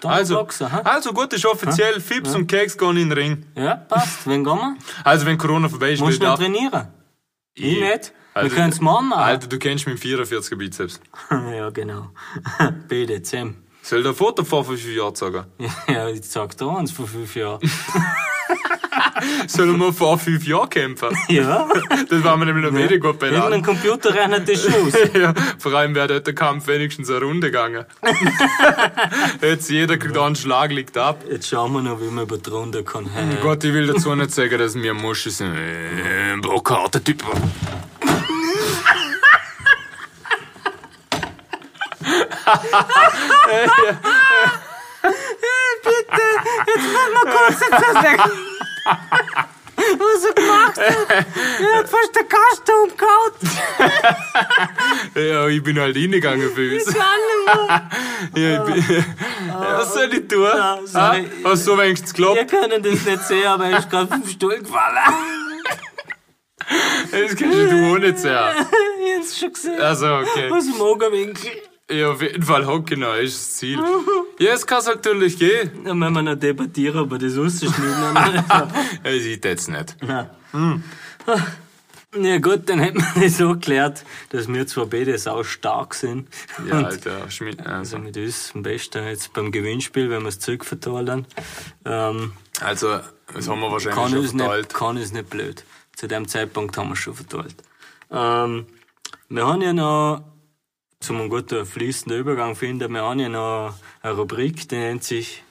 Da 0.00 0.08
Also, 0.08 0.34
Boxen, 0.34 0.72
hä? 0.72 0.80
also 0.82 1.12
gut, 1.12 1.32
ist 1.32 1.46
offiziell, 1.46 2.00
Fips 2.00 2.34
und 2.34 2.48
Keks 2.48 2.76
gehen 2.76 2.96
in 2.96 3.10
den 3.10 3.12
Ring. 3.12 3.46
Ja, 3.54 3.76
passt. 3.76 4.26
Wen 4.26 4.42
gehen 4.42 4.56
wir? 4.56 4.76
Also 5.04 5.26
wenn 5.26 5.38
Corona 5.38 5.68
vorbei 5.68 5.92
ist, 5.92 6.00
Musst 6.00 6.20
du 6.20 6.26
will 6.26 6.32
ich 6.32 6.38
trainieren? 6.38 6.88
Ich 7.54 7.78
nicht. 7.78 8.12
Also, 8.34 8.50
wir 8.50 8.56
können 8.56 8.72
es 8.72 8.80
morgen 8.80 9.08
machen. 9.10 9.22
Alter, 9.22 9.46
du 9.46 9.58
kennst 9.58 9.86
meinen 9.86 9.98
44er 9.98 10.56
Bizeps. 10.56 11.00
ja, 11.30 11.70
genau. 11.70 12.10
BDCM. 12.88 13.54
Soll 13.90 14.04
der 14.04 14.14
Foto 14.14 14.44
vor 14.44 14.64
fünf 14.64 14.86
Jahren 14.86 15.16
sagen? 15.16 15.46
Ja, 15.88 16.08
ich 16.08 16.22
sag 16.22 16.56
da 16.56 16.76
eins 16.76 16.92
vor 16.92 17.08
fünf 17.08 17.34
Jahren. 17.34 17.58
Sollen 19.48 19.78
wir 19.78 19.92
vor 19.92 20.16
fünf 20.16 20.46
Jahren 20.46 20.70
kämpfen? 20.70 21.08
ja. 21.28 21.68
Das 22.08 22.22
war 22.22 22.36
mir 22.36 22.46
nämlich 22.46 22.64
noch 22.70 22.72
weniger 22.72 22.98
gut 23.12 23.20
Irgendein 23.20 23.50
benannt. 23.50 23.66
Computer 23.66 24.14
rennt 24.14 24.48
das 24.48 24.62
schon 24.62 24.74
aus. 24.74 24.92
Ja, 25.12 25.34
vor 25.58 25.74
allem 25.74 25.96
wäre 25.96 26.06
dort 26.06 26.24
der 26.28 26.36
Kampf 26.36 26.68
wenigstens 26.68 27.10
eine 27.10 27.20
Runde 27.22 27.48
gegangen. 27.48 27.84
Jetzt 29.42 29.68
jeder 29.68 29.98
kriegt 29.98 30.16
einen 30.16 30.36
Schlag, 30.36 30.70
liegt 30.70 30.96
ab. 30.96 31.24
Jetzt 31.28 31.48
schauen 31.48 31.72
wir 31.72 31.82
noch, 31.82 32.00
wie 32.00 32.12
man 32.12 32.26
über 32.26 32.38
die 32.38 32.48
Runde 32.48 32.84
kann. 32.84 33.06
Hä? 33.06 33.38
Gott, 33.42 33.64
ich 33.64 33.74
will 33.74 33.88
dazu 33.88 34.14
nicht 34.14 34.30
sagen, 34.30 34.56
dass 34.56 34.76
wir 34.76 34.94
Muschi 34.94 35.30
sind. 35.30 35.52
Äh, 35.56 36.32
Ein 36.34 36.40
Brokarter 36.42 37.02
Typ. 37.02 37.24
Bitte, 45.82 46.22
jetzt 46.66 46.76
müssen 46.76 47.12
wir 47.12 47.24
kurz 47.32 47.60
jetzt 47.60 47.72
das 47.72 48.02
weg. 48.04 48.20
Was 49.98 50.24
er 50.24 50.34
gemacht 50.34 50.76
hat. 50.78 51.26
Er 51.60 51.78
hat 51.78 51.88
fast 51.88 52.14
den 52.14 52.28
Kasten 52.28 52.72
umgehauen. 52.84 53.32
Ja, 55.14 55.46
ich 55.48 55.62
bin 55.62 55.78
halt 55.80 55.96
reingegangen 55.96 56.50
für 56.54 56.74
uns. 56.74 56.86
Ich 56.86 56.94
kann. 56.94 57.90
Ja, 58.34 58.66
ich 58.66 58.74
bin, 58.86 59.04
ja, 59.48 59.78
was 59.78 59.94
soll 59.94 60.12
ich 60.12 60.28
tun? 60.28 60.42
Ja, 60.42 60.78
sorry. 60.84 61.30
Ah, 61.44 61.48
Hast 61.50 61.66
du 61.66 61.70
so 61.72 61.78
wenigstens 61.78 62.16
Wir 62.18 62.34
geklappt? 62.34 62.50
können 62.50 62.82
das 62.82 63.04
nicht 63.04 63.22
sehen, 63.24 63.46
aber 63.46 63.66
er 63.66 63.78
ist 63.78 63.88
gerade 63.90 64.06
vom 64.08 64.26
Stuhl 64.28 64.58
gefallen. 64.58 64.96
Das 67.10 67.36
kannst 67.36 67.42
du 67.72 67.92
auch 67.92 67.98
nicht 67.98 68.18
sehen. 68.18 68.38
Ich 69.02 69.16
hab's 69.16 69.38
schon 69.40 69.52
gesehen. 69.52 69.80
Also, 69.80 70.06
okay. 70.16 70.50
Aus 70.52 70.64
dem 70.66 70.80
Augenwinkel. 70.80 71.50
Ja, 71.90 72.10
auf 72.12 72.22
jeden 72.22 72.42
Fall 72.42 72.66
hocken, 72.66 72.84
genau, 72.86 73.14
ist 73.14 73.36
das 73.36 73.56
Ziel. 73.56 73.78
Ja, 74.38 74.52
es 74.52 74.66
kann 74.66 74.84
natürlich 74.84 75.38
gehen. 75.38 75.70
Dann 75.84 75.98
müssen 75.98 76.14
wir 76.14 76.22
noch 76.22 76.34
debattieren, 76.36 77.10
wir 77.10 77.18
das 77.18 77.36
rausschneiden. 77.36 77.74
Ja, 79.04 79.10
ich 79.10 79.22
sieht 79.22 79.44
jetzt 79.44 79.68
nicht. 79.68 79.96
ja 82.22 82.38
gut, 82.38 82.68
dann 82.68 82.80
hätten 82.80 82.98
wir 83.14 83.22
das 83.24 83.38
so 83.38 83.50
geklärt, 83.54 84.04
dass 84.30 84.48
wir 84.48 84.66
zwar 84.66 84.86
beide 84.86 85.16
sau 85.18 85.42
stark 85.44 85.94
sind. 85.94 86.28
Ja, 86.68 86.78
Und 86.78 86.84
Alter, 86.86 87.30
Schmidt. 87.30 87.60
also 87.60 87.96
Also, 87.96 87.98
mit 87.98 88.16
uns 88.16 88.52
am 88.54 88.62
besten 88.62 89.04
jetzt 89.06 89.32
beim 89.32 89.52
Gewinnspiel, 89.52 90.10
wenn 90.10 90.22
wir 90.22 90.28
es 90.28 90.38
zurückverteilen. 90.40 91.26
Ähm, 91.84 92.32
also, 92.60 93.00
das 93.32 93.48
haben 93.48 93.60
wir 93.60 93.70
wahrscheinlich 93.70 94.00
kann, 94.00 94.10
schon 94.10 94.18
uns 94.20 94.32
nicht, 94.32 94.42
verteilt. 94.44 94.74
kann 94.74 94.96
uns 94.96 95.12
nicht 95.12 95.30
blöd. 95.30 95.64
Zu 95.96 96.08
dem 96.08 96.26
Zeitpunkt 96.28 96.76
haben 96.76 96.88
wir 96.88 96.94
es 96.94 96.98
schon 96.98 97.14
verteilt. 97.14 97.56
Ähm, 98.10 98.66
wir 99.28 99.46
haben 99.46 99.62
ja 99.62 99.72
noch, 99.72 100.24
zum 101.00 101.18
einen 101.18 101.30
guten 101.30 101.64
fließenden 101.64 102.20
Übergang 102.20 102.54
finden, 102.54 102.92
wir 102.92 103.00
ja 103.00 103.28
noch 103.28 103.74
eine 104.02 104.12
Rubrik, 104.14 104.68
die 104.68 104.76
nennt 104.76 105.02
sich 105.02 105.42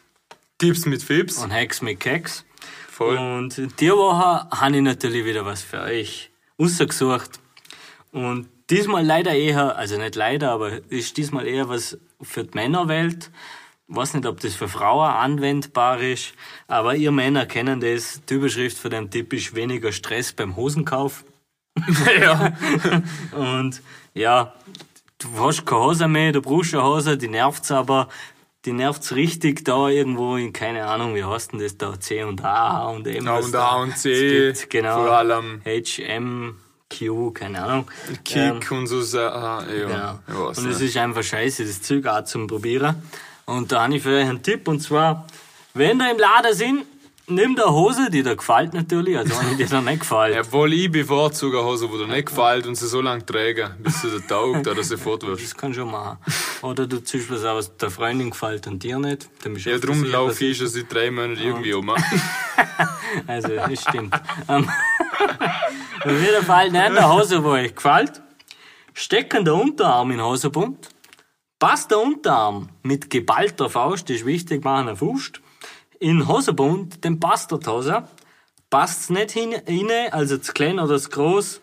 Tipps 0.59 0.85
mit 0.85 1.01
Fips. 1.01 1.39
Und 1.39 1.51
Hex 1.51 1.81
mit 1.81 1.99
Keks. 1.99 2.45
Voll. 2.89 3.17
Und 3.17 3.79
die 3.79 3.91
Woche 3.91 4.47
habe 4.51 4.75
ich 4.75 4.81
natürlich 4.81 5.25
wieder 5.25 5.45
was 5.45 5.63
für 5.63 5.81
euch 5.81 6.29
ausgesucht. 6.57 7.39
Und 8.11 8.49
diesmal 8.69 9.05
leider 9.05 9.33
eher, 9.33 9.75
also 9.77 9.97
nicht 9.97 10.15
leider, 10.15 10.51
aber 10.51 10.83
ist 10.91 11.17
diesmal 11.17 11.47
eher 11.47 11.67
was 11.67 11.97
für 12.21 12.43
die 12.43 12.55
Männerwelt. 12.55 13.31
Ich 13.87 13.95
weiß 13.95 14.13
nicht, 14.13 14.27
ob 14.27 14.39
das 14.41 14.53
für 14.53 14.67
Frauen 14.67 15.09
anwendbar 15.09 15.99
ist, 15.99 16.33
aber 16.67 16.95
ihr 16.95 17.11
Männer 17.11 17.47
kennen 17.47 17.79
das. 17.79 18.21
Die 18.29 18.35
Überschrift 18.35 18.77
von 18.77 18.91
dem 18.91 19.09
Tipp 19.09 19.33
ist 19.33 19.55
weniger 19.55 19.91
Stress 19.91 20.31
beim 20.31 20.55
Hosenkauf. 20.55 21.23
ja. 22.21 22.53
Und 23.31 23.81
ja, 24.13 24.53
du 25.19 25.27
hast 25.39 25.65
keine 25.65 25.81
Hose 25.81 26.07
mehr, 26.07 26.31
du 26.31 26.41
brauchst 26.41 26.73
eine 26.73 26.83
Hose, 26.83 27.17
die 27.17 27.27
nervt's 27.27 27.71
aber, 27.71 28.09
die 28.65 28.73
nervt's 28.73 29.13
richtig 29.13 29.63
da 29.63 29.89
irgendwo 29.89 30.35
in, 30.35 30.51
keine 30.51 30.85
Ahnung, 30.85 31.15
wie 31.15 31.23
heißt 31.23 31.53
denn 31.53 31.59
das 31.59 31.77
da, 31.77 31.99
C 31.99 32.23
und 32.23 32.43
A 32.43 32.87
und 32.87 33.05
M. 33.05 33.27
A 33.27 33.37
was 33.37 33.45
und 33.45 33.55
A 33.55 33.75
und 33.75 33.97
C, 33.97 34.51
gibt, 34.53 34.69
genau. 34.69 35.03
vor 35.03 35.11
allem. 35.11 35.61
HM, 35.63 36.55
Q, 36.89 37.31
keine 37.31 37.63
Ahnung. 37.63 37.87
Kick 38.25 38.71
und 38.71 38.87
so. 38.87 39.19
Ah, 39.19 39.63
ja, 39.69 40.19
Genau. 40.25 40.47
Und 40.47 40.57
es 40.57 40.81
ist 40.81 40.97
einfach 40.97 41.23
scheiße, 41.23 41.63
das 41.63 41.81
Zeug 41.81 42.07
auch 42.07 42.23
zum 42.23 42.47
Probieren. 42.47 42.95
Und 43.45 43.71
da 43.71 43.83
habe 43.83 43.95
ich 43.95 44.03
für 44.03 44.15
euch 44.15 44.27
einen 44.27 44.41
Tipp, 44.41 44.67
und 44.67 44.79
zwar, 44.79 45.27
wenn 45.73 45.99
ihr 45.99 46.11
im 46.11 46.17
Laden 46.17 46.53
sind, 46.53 46.85
nehmt 47.29 47.61
eine 47.61 47.71
Hose, 47.71 48.09
die 48.09 48.23
dir 48.23 48.35
gefällt 48.35 48.73
natürlich, 48.73 49.17
also 49.17 49.37
eine, 49.37 49.55
die 49.55 49.65
dir 49.65 49.81
nicht 49.81 50.01
gefällt. 50.01 50.37
Obwohl 50.39 50.73
ich 50.73 50.91
bevorzuge 50.91 51.59
eine 51.59 51.67
Hose, 51.67 51.87
die 51.87 51.97
dir 51.97 52.07
nicht 52.07 52.27
gefällt 52.27 52.67
und 52.67 52.75
sie 52.75 52.87
so 52.87 53.01
lange 53.01 53.25
trägen, 53.25 53.71
bis 53.79 54.01
sie 54.01 54.09
dir 54.09 54.25
taugt 54.25 54.67
oder 54.67 54.83
sie 54.83 54.97
fortwirft. 54.97 55.43
Das 55.43 55.55
kann 55.55 55.73
schon 55.73 55.91
machen. 55.91 56.17
Oder 56.61 56.87
du 56.87 57.03
ziehst 57.03 57.29
was 57.31 57.43
aus, 57.43 57.75
der 57.77 57.89
Freundin 57.89 58.31
gefällt 58.31 58.67
und 58.67 58.81
dir 58.83 58.99
nicht. 58.99 59.29
Dann 59.43 59.53
bist 59.53 59.65
Ja, 59.65 59.73
der 59.73 59.81
darum 59.81 60.03
laufe 60.03 60.45
ich 60.45 60.57
schon 60.57 60.67
seit 60.67 60.93
drei 60.93 61.11
Monaten 61.11 61.41
irgendwie 61.41 61.73
um. 61.73 61.91
Also, 63.25 63.49
das 63.49 63.81
stimmt. 63.81 64.13
Ähm, 64.47 64.69
Auf 66.05 66.21
jeden 66.21 66.45
Fall, 66.45 66.69
nein, 66.71 66.93
der 66.93 67.11
Hose, 67.11 67.43
wo 67.43 67.49
euch 67.49 67.73
gefällt. 67.75 68.21
Stecken 68.93 69.45
der 69.45 69.55
Unterarm 69.55 70.11
in 70.11 70.17
den 70.17 70.25
Hosenbund. 70.25 70.89
Passt 71.57 71.91
der 71.91 71.99
Unterarm 71.99 72.69
mit 72.83 73.09
geballter 73.09 73.69
Faust, 73.69 74.09
das 74.09 74.17
ist 74.17 74.25
wichtig, 74.25 74.63
machen 74.63 74.87
eine 74.87 74.95
Faust. 74.95 75.41
In 75.99 76.19
den 76.19 76.27
Hosenbund, 76.27 77.03
dann 77.03 77.19
passt. 77.19 77.53
Passt's 78.69 79.09
nicht 79.09 79.31
hin, 79.31 79.53
rein, 79.53 80.13
also 80.13 80.37
zu 80.37 80.53
klein 80.53 80.79
oder 80.79 80.99
zu 80.99 81.09
groß, 81.09 81.59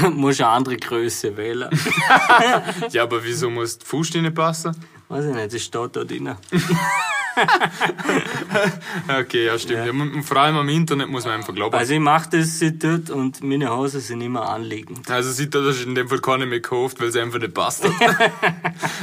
musst 0.10 0.40
eine 0.40 0.50
andere 0.50 0.76
Größe 0.76 1.36
wählen. 1.36 1.70
Ja, 2.90 3.04
aber 3.04 3.24
wieso 3.24 3.50
muss 3.50 3.78
die 3.78 3.86
Fuß 3.86 4.14
nicht 4.14 4.34
passen? 4.34 4.76
Weiß 5.08 5.24
ich 5.24 5.34
nicht, 5.34 5.54
das 5.54 5.62
steht 5.62 5.96
da 5.96 6.04
drin. 6.04 6.36
Okay, 9.20 9.46
ja, 9.46 9.58
stimmt. 9.58 9.86
Ja. 9.86 10.22
vor 10.22 10.36
allem 10.36 10.56
am 10.56 10.68
Internet 10.68 11.08
muss 11.08 11.24
man 11.24 11.34
einfach 11.34 11.54
glauben. 11.54 11.74
Also 11.74 11.94
ich 11.94 12.00
mach 12.00 12.26
das 12.26 12.58
seit 12.58 12.82
dort 12.82 13.10
und 13.10 13.42
meine 13.42 13.74
Hosen 13.74 14.00
sind 14.00 14.20
immer 14.20 14.48
anliegend. 14.48 15.10
Also 15.10 15.30
sieht 15.32 15.54
er, 15.54 15.62
das 15.62 15.76
ist 15.76 15.86
in 15.86 15.94
dem 15.94 16.08
Fall 16.08 16.20
keine 16.20 16.46
mehr 16.46 16.60
gekauft, 16.60 17.00
weil 17.00 17.08
es 17.08 17.16
einfach 17.16 17.38
nicht 17.38 17.54
passt 17.54 17.84
hat. 18.00 18.32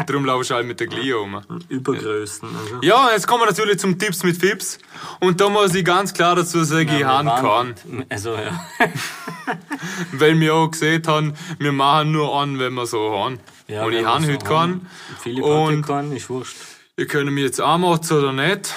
Darum 0.07 0.25
laufst 0.25 0.51
du 0.51 0.55
halt 0.55 0.67
mit 0.67 0.79
der 0.79 0.87
Glio 0.87 1.23
um. 1.23 1.41
Übergrößen. 1.69 2.49
Also. 2.63 2.77
Ja, 2.81 3.09
jetzt 3.11 3.27
kommen 3.27 3.41
wir 3.43 3.47
natürlich 3.47 3.79
zum 3.79 3.97
Tipps 3.97 4.23
mit 4.23 4.37
Fips. 4.37 4.77
Und 5.19 5.41
da 5.41 5.49
muss 5.49 5.73
ich 5.75 5.83
ganz 5.85 6.13
klar 6.13 6.35
dazu 6.35 6.63
sagen, 6.63 6.89
ich 6.95 7.03
habe 7.03 7.29
keinen. 7.29 8.05
Also 8.09 8.35
ja. 8.35 8.59
Weil 10.11 10.39
wir 10.39 10.53
auch 10.55 10.69
gesehen 10.71 11.01
haben, 11.07 11.33
wir 11.57 11.71
machen 11.71 12.11
nur 12.11 12.35
an, 12.39 12.59
wenn 12.59 12.73
wir 12.73 12.85
so 12.85 13.17
haben. 13.17 13.39
ja 13.67 13.83
und 13.83 13.93
ich 13.93 14.05
habe 14.05 14.25
heute 14.25 14.45
keinen. 14.45 14.87
Philipp 15.21 15.43
hat 15.43 15.49
Und- 15.51 15.75
ja 15.81 15.87
keinen, 15.87 16.11
ist 16.15 16.29
wurscht. 16.29 16.55
Ihr 16.99 17.07
könnt 17.07 17.31
mich 17.31 17.45
jetzt 17.45 17.61
anmotzen 17.61 18.17
oder 18.17 18.33
nicht. 18.33 18.75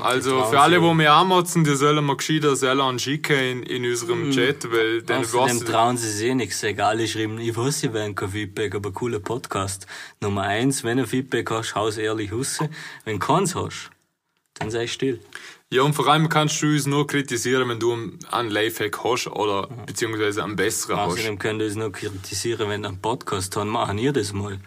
Also 0.00 0.44
für 0.44 0.60
alle, 0.60 0.78
die 0.80 0.94
mich 0.94 1.08
anmotzen, 1.08 1.64
die 1.64 1.74
sollen 1.74 2.06
mir 2.06 2.16
gescheiter 2.16 2.54
selber 2.54 2.96
schicken 2.96 3.36
in, 3.36 3.62
in 3.64 3.84
unserem 3.84 4.30
Chat, 4.30 4.70
weil 4.70 5.02
dann 5.02 5.24
Außerdem 5.24 5.64
trauen 5.66 5.96
sie 5.96 6.08
sich 6.08 6.28
eh 6.28 6.34
nichts, 6.36 6.62
egal, 6.62 7.00
ich 7.00 7.10
schreiben, 7.10 7.40
ich 7.40 7.56
weiß, 7.56 7.80
sie 7.80 7.92
werden 7.92 8.14
kein 8.14 8.28
Feedback, 8.28 8.76
aber 8.76 8.92
cooler 8.92 9.18
Podcast. 9.18 9.88
Nummer 10.20 10.42
eins, 10.42 10.84
wenn 10.84 10.98
du 10.98 11.08
Feedback 11.08 11.50
hast, 11.50 11.74
haus 11.74 11.96
ehrlich 11.96 12.32
raus. 12.32 12.60
Wenn 13.04 13.18
du 13.18 13.26
keins 13.26 13.56
hast, 13.56 13.90
dann 14.54 14.70
sei 14.70 14.86
still. 14.86 15.18
Ja, 15.68 15.82
und 15.82 15.94
vor 15.94 16.06
allem 16.06 16.28
kannst 16.28 16.62
du 16.62 16.66
uns 16.68 16.86
nur 16.86 17.08
kritisieren, 17.08 17.68
wenn 17.68 17.80
du 17.80 17.98
einen 18.30 18.48
Lifehack 18.48 19.02
hast 19.02 19.26
oder 19.26 19.66
beziehungsweise 19.86 20.44
einen 20.44 20.54
besseren 20.54 20.98
hast. 20.98 21.14
Außerdem 21.14 21.40
könnt 21.40 21.60
ihr 21.60 21.66
es 21.66 21.74
noch 21.74 21.90
kritisieren, 21.90 22.68
wenn 22.68 22.84
ihr 22.84 22.90
einen 22.90 23.02
Podcast 23.02 23.56
habt, 23.56 23.66
machen 23.66 23.98
ihr 23.98 24.12
das 24.12 24.32
mal. 24.32 24.60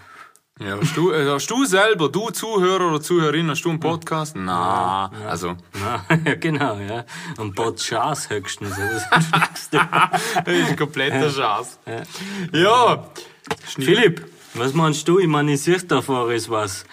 Ja, 0.59 0.77
hast 0.77 0.97
du, 0.97 1.13
äh, 1.13 1.25
hast 1.25 1.49
du 1.49 1.63
selber, 1.63 2.09
du 2.09 2.31
Zuhörer 2.31 2.89
oder 2.89 2.99
Zuhörerin, 2.99 3.49
hast 3.49 3.61
du 3.61 3.69
einen 3.69 3.79
Podcast? 3.79 4.35
Na, 4.35 5.09
also, 5.25 5.55
Ja, 5.73 6.03
ja, 6.25 6.35
genau, 6.35 6.77
ja. 6.79 7.05
Ein 7.37 7.53
Podcast 7.53 8.29
höchstens. 8.29 8.75
Das 8.75 9.69
das 9.71 10.53
ist 10.53 10.69
ein 10.69 10.75
kompletter 10.75 11.29
Schatz. 11.29 11.79
Ja, 12.51 13.05
Philipp, 13.63 14.29
was 14.53 14.73
meinst 14.73 15.07
du? 15.07 15.19
Ich 15.19 15.27
meine, 15.27 15.53
ich 15.53 15.61
sehe 15.61 15.77
da 15.79 16.01
vor 16.01 16.29
ist 16.29 16.49
was, 16.49 16.83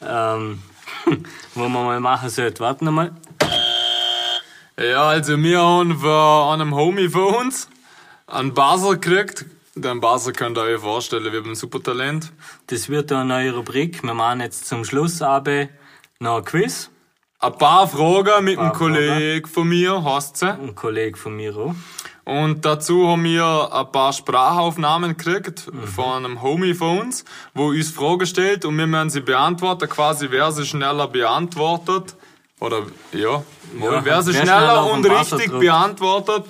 ähm, 0.00 0.62
wo 1.54 1.68
man 1.68 1.84
mal 1.84 1.98
machen 1.98 2.30
sollte. 2.30 2.60
Warte 2.60 2.84
noch 2.84 2.92
mal. 2.92 3.10
ja, 4.78 5.02
also 5.02 5.36
wir 5.36 5.60
haben 5.60 5.98
von 5.98 6.60
einem 6.60 6.76
Homie 6.76 7.08
von 7.08 7.34
uns 7.34 7.68
einen 8.28 8.54
Basel 8.54 9.00
gekriegt. 9.00 9.46
Den 9.78 10.00
Basel 10.00 10.32
könnt 10.32 10.56
ihr 10.56 10.62
euch 10.62 10.80
vorstellen, 10.80 11.30
wie 11.34 11.40
beim 11.40 11.54
Supertalent. 11.54 12.32
Das 12.68 12.88
wird 12.88 13.12
eine 13.12 13.26
neue 13.26 13.54
Rubrik. 13.54 14.02
Wir 14.02 14.14
machen 14.14 14.40
jetzt 14.40 14.66
zum 14.66 14.86
Schluss 14.86 15.20
aber 15.20 15.68
noch 16.18 16.38
ein 16.38 16.44
Quiz. 16.46 16.88
Ein 17.40 17.58
paar 17.58 17.86
Fragen 17.86 18.42
mit 18.46 18.58
einem 18.58 18.72
Kollegen 18.72 19.46
von 19.46 19.68
mir, 19.68 20.02
heißt 20.02 20.38
sie. 20.38 20.48
Ein 20.48 20.74
Kollege 20.74 21.18
von 21.18 21.36
mir 21.36 21.54
auch. 21.54 21.74
Und 22.24 22.64
dazu 22.64 23.06
haben 23.06 23.24
wir 23.24 23.68
ein 23.70 23.92
paar 23.92 24.14
Sprachaufnahmen 24.14 25.14
gekriegt 25.14 25.70
von 25.94 26.24
einem 26.24 26.40
Homie 26.40 26.72
von 26.72 27.00
uns, 27.00 27.26
wo 27.52 27.68
uns 27.68 27.90
Fragen 27.90 28.26
stellt 28.26 28.64
und 28.64 28.78
wir 28.78 28.86
müssen 28.86 29.10
sie 29.10 29.20
beantworten, 29.20 29.90
quasi 29.90 30.28
wer 30.30 30.52
sie 30.52 30.64
schneller 30.64 31.06
beantwortet. 31.06 32.16
Oder, 32.60 32.84
ja, 33.12 33.42
Ja, 33.78 34.04
wer 34.04 34.22
sie 34.22 34.32
schneller, 34.32 34.46
schneller 34.46 34.90
und 34.90 35.04
richtig 35.04 35.52
beantwortet, 35.52 36.46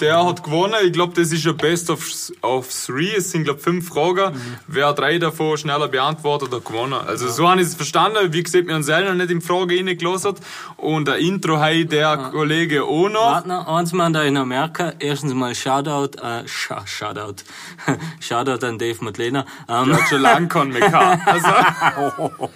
der 0.00 0.24
hat 0.24 0.42
gewonnen. 0.42 0.74
Ich 0.84 0.92
glaube, 0.92 1.14
das 1.14 1.32
ist 1.32 1.46
ein 1.46 1.56
Best 1.56 1.90
of, 1.90 2.04
of 2.42 2.68
three. 2.68 3.14
Es 3.16 3.30
sind, 3.30 3.44
glaube 3.44 3.60
fünf 3.60 3.88
Fragen. 3.88 4.34
Mhm. 4.34 4.56
Wer 4.66 4.92
drei 4.92 5.18
davon 5.18 5.56
schneller 5.56 5.88
beantwortet, 5.88 6.52
hat 6.52 6.64
gewonnen. 6.64 6.94
Also 6.94 7.28
so 7.28 7.48
habe 7.48 7.60
ich 7.60 7.68
es 7.68 7.74
verstanden. 7.74 8.32
Wie 8.32 8.42
gesagt, 8.42 8.66
wir 8.66 8.74
haben 8.74 8.82
selber 8.82 9.14
nicht 9.14 9.30
in 9.30 9.40
Frage 9.40 9.76
reingelassen. 9.76 10.34
Und 10.76 11.08
ein 11.08 11.20
Intro 11.20 11.58
hat 11.58 11.90
der 11.92 12.16
Kollege 12.32 12.84
auch 12.84 13.08
noch. 13.08 13.20
Warte 13.20 13.48
noch, 13.48 13.66
eins 13.66 13.92
mal 13.92 14.12
da 14.12 14.24
ich 14.24 14.32
noch 14.32 14.46
merken. 14.46 14.92
Erstens 14.98 15.34
mal 15.34 15.54
Shoutout, 15.54 16.18
äh, 16.22 16.46
Sh 16.46 16.72
Shoutout. 16.84 17.42
Shoutout 18.20 18.64
an 18.64 18.78
Dave 18.78 18.96
Madlena. 19.00 19.44
Ähm, 19.68 19.88
Der 19.88 19.96
hat 19.96 20.08
schon 20.08 20.22
lange 20.22 20.48
keinen 20.48 20.72
mehr. 20.72 21.20
Also, 21.26 21.48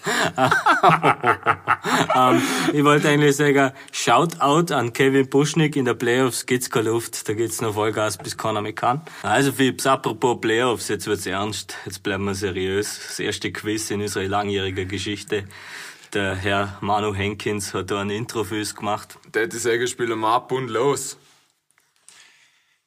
ähm, 2.15 2.43
ich 2.73 2.85
wollte 2.85 3.09
eigentlich 3.09 3.37
sagen, 3.37 3.73
Shoutout 3.91 4.73
an 4.73 4.93
Kevin 4.93 5.29
Buschnick 5.29 5.77
in 5.77 5.85
der 5.85 5.95
Playoffs 5.95 6.47
gibt's 6.47 6.71
keine 6.71 6.91
Luft. 6.91 7.27
Da 7.33 7.37
geht's 7.39 7.63
noch 7.63 7.73
Vollgas, 7.75 8.19
bis 8.19 8.37
keiner 8.37 8.61
mehr 8.61 8.75
kann. 8.75 9.01
Also 9.23 9.53
Phipps, 9.53 9.87
apropos 9.87 10.39
Playoffs, 10.39 10.89
jetzt 10.89 11.07
wird's 11.07 11.25
ernst, 11.25 11.75
jetzt 11.87 12.03
bleiben 12.03 12.25
wir 12.25 12.35
seriös. 12.35 13.01
Das 13.07 13.19
erste 13.21 13.51
Quiz 13.51 13.91
in 13.91 14.03
unserer 14.03 14.29
langjährigen 14.29 14.87
Geschichte. 14.87 15.49
Der 16.13 16.37
Herr 16.37 16.77
Manu 16.83 17.15
Henkins 17.15 17.73
hat 17.73 17.91
da 17.91 18.03
ein 18.03 18.11
Intro 18.11 18.45
für 18.45 18.59
uns 18.59 18.75
gemacht. 18.75 19.17
Der 19.33 19.51
sagen, 19.51 19.87
spielen 19.87 20.19
wir 20.21 20.29
ab 20.29 20.53
und 20.53 20.69
los. 20.69 21.17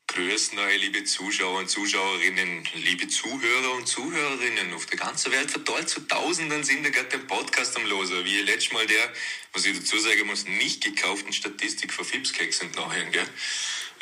Grüß 0.07 0.53
neue 0.53 0.77
liebe 0.77 1.03
Zuschauer 1.03 1.57
und 1.57 1.69
Zuschauerinnen, 1.69 2.63
liebe 2.75 3.07
Zuhörer 3.07 3.73
und 3.75 3.87
Zuhörerinnen 3.87 4.75
auf 4.75 4.85
der 4.85 4.99
ganzen 4.99 5.31
Welt 5.31 5.49
verteilt 5.49 5.89
zu 5.89 6.01
Tausenden 6.01 6.63
sind 6.63 6.85
da 6.85 6.89
gerade 6.91 7.09
den 7.09 7.25
Podcast 7.25 7.75
am 7.75 7.85
Loser. 7.87 8.23
Wie 8.23 8.41
letztes 8.41 8.71
Mal 8.71 8.85
der, 8.85 9.11
was 9.53 9.65
ich 9.65 9.75
dazu 9.75 9.97
sagen 9.97 10.27
muss, 10.27 10.45
nicht 10.45 10.83
gekauften 10.83 11.33
Statistik 11.33 11.91
von 11.91 12.05
Fipskeks 12.05 12.61
nachher, 12.75 13.05
gell? 13.05 13.27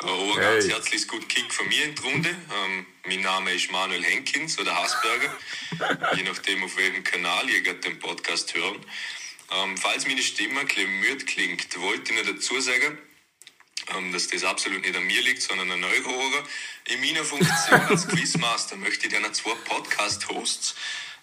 Aber 0.00 0.34
Hey. 0.36 0.58
ganz 0.58 0.68
herzliches 0.68 1.08
gut 1.08 1.28
Kick 1.28 1.52
von 1.52 1.68
mir 1.68 1.84
in 1.84 1.94
die 1.94 2.02
Runde. 2.02 2.28
Ähm, 2.30 2.86
mein 3.06 3.20
Name 3.20 3.52
ist 3.52 3.70
Manuel 3.70 4.02
Henkins 4.02 4.58
oder 4.58 4.74
Hasberger, 4.74 5.36
je 6.16 6.22
nachdem 6.24 6.62
auf 6.64 6.76
welchem 6.76 7.04
Kanal 7.04 7.48
ihr 7.48 7.62
gerade 7.62 7.80
den 7.80 7.98
Podcast 7.98 8.54
hören. 8.54 8.84
Ähm, 9.52 9.76
falls 9.76 10.06
meine 10.06 10.22
Stimme 10.22 10.60
ein 10.60 10.66
bisschen 10.66 11.00
müde 11.00 11.24
klingt, 11.24 11.80
wollte 11.80 12.12
ich 12.12 12.18
noch 12.24 12.34
dazu 12.34 12.60
sagen, 12.60 12.98
ähm, 13.96 14.12
dass 14.12 14.28
das 14.28 14.44
absolut 14.44 14.82
nicht 14.82 14.96
an 14.96 15.04
mir 15.04 15.22
liegt, 15.22 15.42
sondern 15.42 15.70
an 15.70 15.84
eurer 15.84 16.16
Ohren. 16.16 16.44
In 16.86 17.00
meiner 17.00 17.24
Funktion 17.24 17.80
als 17.88 18.08
Quizmaster 18.08 18.76
möchte 18.76 19.06
ich 19.06 19.18
noch 19.20 19.32
zwei 19.32 19.54
Podcast-Hosts 19.54 20.74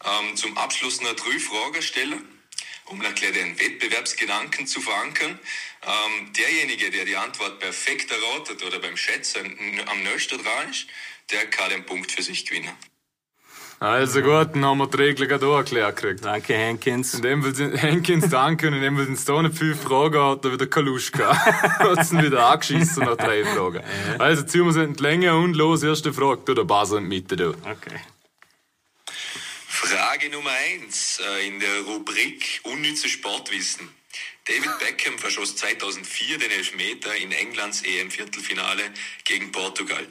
ähm, 0.05 0.35
zum 0.37 0.57
Abschluss 0.57 1.01
noch 1.01 1.13
drei 1.15 1.39
Fragen 1.39 1.81
stellen, 1.81 2.40
um 2.91 2.99
gleich 2.99 3.15
den 3.15 3.59
Wettbewerbsgedanken 3.59 4.67
zu 4.67 4.81
verankern. 4.81 5.39
Ähm, 5.83 6.33
derjenige, 6.33 6.91
der 6.91 7.05
die 7.05 7.15
Antwort 7.15 7.59
perfekt 7.59 8.11
erratet 8.11 8.63
oder 8.63 8.79
beim 8.79 8.97
Schätzen 8.97 9.57
am 9.87 10.03
nächsten 10.03 10.37
dran 10.37 10.69
ist, 10.69 10.87
der 11.31 11.45
kann 11.47 11.69
den 11.69 11.85
Punkt 11.85 12.11
für 12.11 12.21
sich 12.21 12.45
gewinnen. 12.45 12.71
Also 13.79 14.21
gut, 14.21 14.53
dann 14.53 14.63
haben 14.63 14.77
wir 14.77 14.85
die 14.85 14.97
Regeln 14.97 15.27
gerade 15.27 15.47
auch 15.47 15.57
erklärt 15.57 15.95
gekriegt. 15.95 16.23
Danke, 16.23 16.53
Henkins. 16.53 17.15
In 17.15 17.23
dem 17.23 17.41
Fall 17.41 17.55
sind 17.55 17.75
Henkins 17.81 18.29
danke 18.29 18.67
und 18.67 18.75
in 18.75 18.81
dem 18.81 18.95
Fall 18.95 19.05
sind 19.05 19.17
es 19.17 19.25
da 19.25 19.41
nicht 19.41 19.57
viele 19.57 19.73
Fragen, 19.73 20.21
hat 20.21 20.45
er 20.45 20.51
wieder 20.51 20.67
keine 20.67 20.91
Lust 20.91 21.13
gehabt. 21.13 21.39
hat 21.79 21.97
es 21.97 22.11
ihn 22.11 22.21
wieder 22.21 22.45
angeschissen 22.45 23.05
nach 23.05 23.17
drei 23.17 23.43
Fragen. 23.43 23.81
Also 24.19 24.43
ziehen 24.43 24.65
wir 24.65 24.69
es 24.69 24.75
in 24.75 24.93
die 24.93 25.01
Länge 25.01 25.35
und 25.35 25.55
los, 25.55 25.81
erste 25.81 26.13
Frage. 26.13 26.43
Du, 26.45 26.53
der 26.53 26.63
Basel 26.63 26.99
in 26.99 27.09
die 27.09 27.15
Mitte, 27.15 27.35
du. 27.35 27.49
Okay. 27.49 27.97
Frage 29.83 30.29
Nummer 30.29 30.51
eins 30.51 31.19
äh, 31.19 31.47
in 31.47 31.59
der 31.59 31.81
Rubrik 31.81 32.61
Unnütze 32.63 33.09
Sportwissen. 33.09 33.89
David 34.45 34.77
Beckham 34.77 35.17
verschoss 35.17 35.55
2004 35.55 36.37
den 36.37 36.51
Elfmeter 36.51 37.15
in 37.15 37.31
Englands 37.31 37.81
EM-Viertelfinale 37.81 38.83
gegen 39.23 39.51
Portugal. 39.51 40.05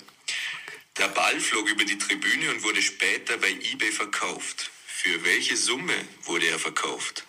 Der 0.99 1.07
Ball 1.09 1.39
flog 1.39 1.69
über 1.69 1.85
die 1.85 1.97
Tribüne 1.97 2.51
und 2.51 2.65
wurde 2.65 2.83
später 2.83 3.37
bei 3.37 3.51
eBay 3.51 3.93
verkauft. 3.93 4.73
Für 4.87 5.25
welche 5.25 5.57
Summe 5.57 5.95
wurde 6.25 6.47
er 6.49 6.59
verkauft? 6.59 7.25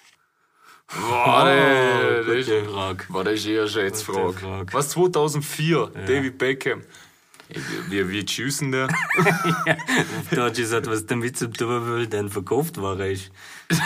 Boah, 0.99 1.47
ey, 1.47 2.25
das 2.25 2.47
ist, 2.47 2.67
Frage. 2.71 3.05
boah, 3.09 3.23
das 3.23 3.35
ist 3.35 3.45
eher 3.45 3.61
eine 3.61 3.69
Schätzfrage. 3.69 4.33
Frage. 4.39 4.73
Was, 4.73 4.89
2004? 4.89 5.91
David 6.07 6.39
Beckham. 6.39 6.83
Ey, 7.53 7.61
Wie, 7.89 8.07
wie, 8.07 8.09
wie 8.09 8.27
schießen 8.27 8.71
der? 8.71 8.87
Da 10.31 10.45
hat 10.45 10.55
gesagt, 10.55 10.87
was 10.87 11.05
damit 11.05 11.37
zu 11.37 11.49
tun 11.51 11.87
will, 11.87 12.07
denn 12.07 12.29
verkauft 12.29 12.81
war 12.81 12.99
ist. 12.99 13.29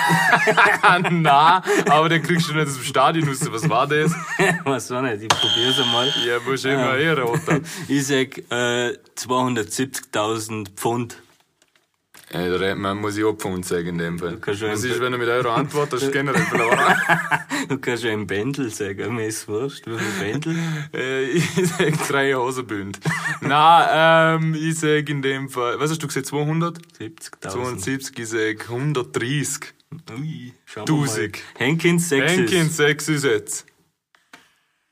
Na, 1.11 1.63
aber 1.89 2.09
den 2.09 2.21
kriegst 2.21 2.49
du 2.49 2.53
nicht 2.53 2.67
aus 2.67 2.75
dem 2.75 2.83
Stadion 2.83 3.27
raus. 3.27 3.39
Was 3.49 3.69
war 3.69 3.87
das? 3.87 4.11
Weiß 4.63 4.91
auch 4.91 5.01
nicht, 5.01 5.23
ich 5.23 5.27
probier's 5.29 5.79
einmal. 5.79 6.11
Ja, 6.25 6.39
musst 6.45 6.65
immer 6.65 6.97
eher 6.97 7.17
raten. 7.17 7.63
Ich 7.87 8.07
sag, 8.07 8.37
äh, 8.51 8.97
270.000 9.17 10.69
Pfund. 10.75 11.17
Da 12.35 12.41
redet 12.41 12.77
man, 12.77 12.97
muss 12.97 13.15
ich 13.15 13.23
auch 13.23 13.33
Pfund 13.33 13.65
sagen 13.65 13.87
in 13.87 13.97
dem 13.97 14.19
Fall. 14.19 14.37
Was 14.45 14.83
ist, 14.83 14.99
wenn 14.99 15.13
du 15.13 15.17
mit 15.17 15.29
eurer 15.29 15.55
Antwort 15.55 15.93
hast, 15.93 16.11
generell 16.11 16.41
verloren? 16.41 16.77
Du 17.67 17.79
kannst 17.79 18.03
ja 18.03 18.11
ein 18.11 18.27
Bändel 18.27 18.69
sagen, 18.69 19.15
mir 19.15 19.25
ist 19.25 19.47
wurscht, 19.47 19.87
wie 19.87 19.97
viel 19.97 20.31
Bändel. 20.31 20.55
Äh, 20.93 21.23
ich 21.31 21.45
sag 21.67 22.07
drei 22.07 22.33
Hosenbünd. 22.33 22.99
Na, 23.41 24.35
ähm, 24.35 24.53
ich 24.53 24.79
sag 24.79 25.09
in 25.09 25.21
dem 25.21 25.49
Fall, 25.49 25.79
was 25.79 25.89
hast 25.91 26.03
du 26.03 26.07
gesagt, 26.07 26.27
200? 26.27 26.77
70.000. 26.99 27.49
72, 27.49 28.19
ich 28.19 28.29
sag 28.29 28.69
130. 28.69 29.73
Ui, 30.11 30.53
schauen 30.65 30.87
wir 30.87 30.95
mal. 30.95 31.31
Henkins 31.57 32.09
6 32.09 32.31
Henkin, 32.31 32.67
ist. 32.67 32.77
6 32.77 33.09
ist 33.09 33.23
jetzt. 33.23 33.65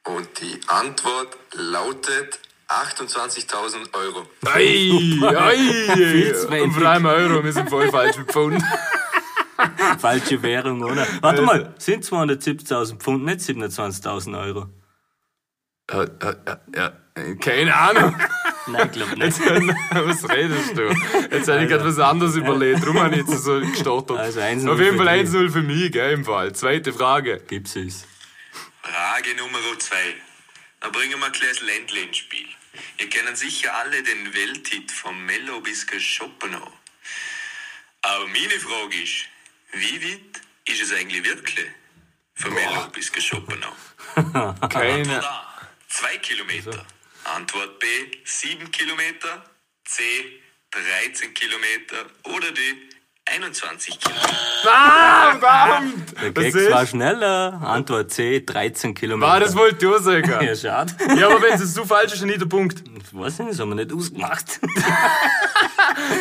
Und 0.06 0.28
die 0.42 0.60
Antwort 0.68 1.38
lautet 1.54 2.40
28.000 2.68 3.94
Euro. 3.94 4.26
Ei, 4.46 4.92
ei, 5.22 6.70
vor 6.70 6.86
allem 6.86 7.06
Euro, 7.06 7.44
wir 7.44 7.54
sind 7.54 7.70
voll 7.70 7.90
falsch 7.90 8.18
mit 8.18 8.32
Pfund. 8.32 8.64
Falsche 10.00 10.42
Währung, 10.42 10.82
oder? 10.84 11.08
Warte 11.22 11.42
mal, 11.42 11.74
sind 11.78 12.04
270.000 12.04 12.98
Pfund, 12.98 13.26
nicht 13.26 13.40
27.000 13.42 14.40
Euro? 14.40 14.70
Ja, 15.92 16.04
ja, 16.04 16.36
ja, 16.76 16.92
ja, 17.18 17.36
keine 17.36 17.76
Ahnung. 17.76 18.16
Nein, 18.68 18.86
ich 18.86 18.92
glaub 18.94 19.10
nicht. 19.18 19.24
Jetzt, 19.24 19.42
was 19.92 20.30
redest 20.30 20.78
du? 20.78 20.90
Jetzt 21.32 21.48
hätte 21.48 21.64
ich 21.64 21.70
gerade 21.70 21.86
was 21.86 22.00
anderes 22.00 22.36
überlegt, 22.36 22.82
darum 22.84 23.00
habe 23.00 23.16
ich 23.16 23.28
jetzt 23.28 23.44
so 23.44 23.60
gestottert. 23.60 24.18
Also 24.18 24.40
1-0 24.40 24.72
Auf 24.72 24.80
jeden 24.80 24.98
Fall 24.98 25.24
dich. 25.24 25.30
1-0 25.30 25.52
für 25.52 25.62
mich, 25.62 25.92
gell, 25.92 26.14
im 26.14 26.26
Fall. 26.26 26.54
Zweite 26.54 26.94
Frage. 26.94 27.42
Gib's 27.48 27.76
es. 27.76 28.06
Frage 28.82 29.36
Nummer 29.38 29.60
zwei. 29.80 30.16
Da 30.84 30.90
bringen 30.90 31.18
wir 31.18 31.30
gleich 31.30 31.50
das 31.50 31.62
Ländle 31.62 32.02
ins 32.02 32.18
Spiel. 32.18 32.50
Ihr 32.98 33.10
kennt 33.10 33.38
sicher 33.38 33.74
alle 33.74 34.04
den 34.04 34.34
Welthit 34.34 34.92
vom 34.92 35.26
Mello 35.26 35.62
bis 35.62 35.86
Schopenhau. 35.98 36.74
Aber 38.02 38.28
meine 38.28 38.60
Frage 38.60 39.02
ist, 39.02 39.30
wie 39.72 40.04
weit 40.04 40.42
ist 40.66 40.82
es 40.82 40.92
eigentlich 40.92 41.24
wirklich? 41.24 41.70
Von 42.36 42.54
Mello 42.54 42.90
bis 42.90 43.14
Schopenhau. 43.18 43.74
Keine. 44.68 45.16
Antwort 45.16 45.24
A, 45.24 45.68
2 45.88 46.18
Kilometer. 46.18 46.86
Antwort 47.24 47.80
B, 47.80 47.88
7 48.26 48.70
Kilometer. 48.70 49.50
C, 49.86 50.42
13 50.72 51.34
Kilometer. 51.34 52.08
Oder 52.24 52.52
D, 52.52 52.90
21 53.26 54.00
Kilometer. 54.00 54.30
Ah, 54.68 55.32
verdammt! 55.40 56.14
Der 56.22 56.32
Gag 56.32 56.54
war 56.72 56.86
schneller. 56.86 57.62
Antwort 57.64 58.12
C, 58.12 58.42
13 58.42 58.94
Kilometer. 58.94 59.32
Ah, 59.32 59.40
das 59.40 59.56
wollte 59.56 59.86
ich 59.86 59.92
auch 59.94 60.00
sagen. 60.02 60.30
Ja, 60.46 60.56
schade. 60.56 60.94
Ja, 61.18 61.28
aber 61.30 61.42
wenn 61.42 61.54
es 61.54 61.74
so 61.74 61.86
falsch 61.86 62.12
ist, 62.14 62.22
dann 62.22 62.28
nicht 62.30 62.42
der 62.42 62.48
Punkt. 62.48 62.84
Ich 62.98 63.18
weiß 63.18 63.40
nicht, 63.40 63.52
das 63.52 63.60
haben 63.60 63.70
wir 63.70 63.76
nicht 63.76 63.94
ausgemacht. 63.94 64.60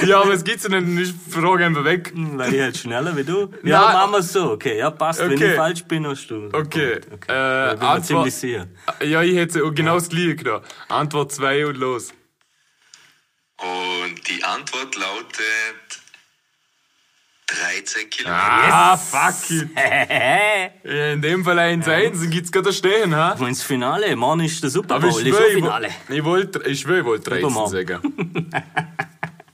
Ja, 0.07 0.21
aber 0.21 0.33
es 0.35 0.45
gibt's 0.45 0.65
ja 0.65 0.69
nicht, 0.71 0.83
dann 0.87 0.99
ist 0.99 1.15
die 1.27 1.31
Frage 1.31 1.65
einfach 1.65 1.85
weg. 1.85 2.13
Weil 2.15 2.53
ich 2.55 2.61
halt 2.61 2.77
schneller 2.77 3.17
wie 3.17 3.25
du. 3.25 3.49
Ja, 3.63 3.81
Nein. 3.81 3.93
machen 3.95 4.13
wir 4.13 4.23
so. 4.23 4.51
Okay, 4.53 4.79
ja, 4.79 4.91
passt. 4.91 5.21
Wenn 5.21 5.33
Okay. 5.33 5.51
ich 5.51 5.57
falsch 5.57 5.85
bin, 5.85 6.07
hast 6.07 6.27
du. 6.29 6.49
Okay, 6.53 7.01
Punkt. 7.01 7.29
äh, 7.29 7.67
Ich 7.67 7.71
bin 7.73 7.79
mir 7.81 7.89
Antwort- 7.89 8.05
ziemlich 8.07 8.35
sicher. 8.35 8.67
Ja, 9.03 9.23
ich 9.23 9.37
hätte 9.37 9.61
genau 9.73 9.95
das 9.95 10.09
gleiche 10.09 10.37
gedacht. 10.37 10.63
Antwort 10.89 11.33
2 11.33 11.67
und 11.67 11.77
los. 11.77 12.13
Und 13.59 14.29
die 14.29 14.43
Antwort 14.45 14.95
lautet 14.97 16.02
13 17.55 18.11
Kilometer. 18.11 18.41
Ah, 18.73 18.97
fuck 18.97 19.51
it. 19.51 19.69
Ja, 20.85 21.13
in 21.13 21.23
dem 21.23 21.45
Fall 21.45 21.59
1-1, 21.59 21.85
dann 22.21 22.31
gibt's 22.31 22.51
gerade 22.53 22.73
Stehen, 22.73 23.15
ha? 23.15 23.35
Wo 23.39 23.47
ins 23.47 23.63
Finale, 23.63 24.15
morgen 24.17 24.41
ist 24.41 24.63
der 24.63 24.71
Super 24.71 24.97
Aber 24.97 25.07
ich 25.09 25.13
Bowl, 25.15 25.23
ist 25.23 25.29
schwöre, 25.29 25.43
auch 25.45 25.49
ich, 25.49 25.55
Finale. 25.55 25.89
wo- 26.09 26.15
ich 26.15 26.25
wollte, 26.25 26.63
ich 26.69 26.81
schwöre, 26.81 26.99
ich 27.01 27.05
wollte 27.05 27.31
13 27.31 27.41
Übermorgen. 27.47 27.71
sagen. 27.87 28.51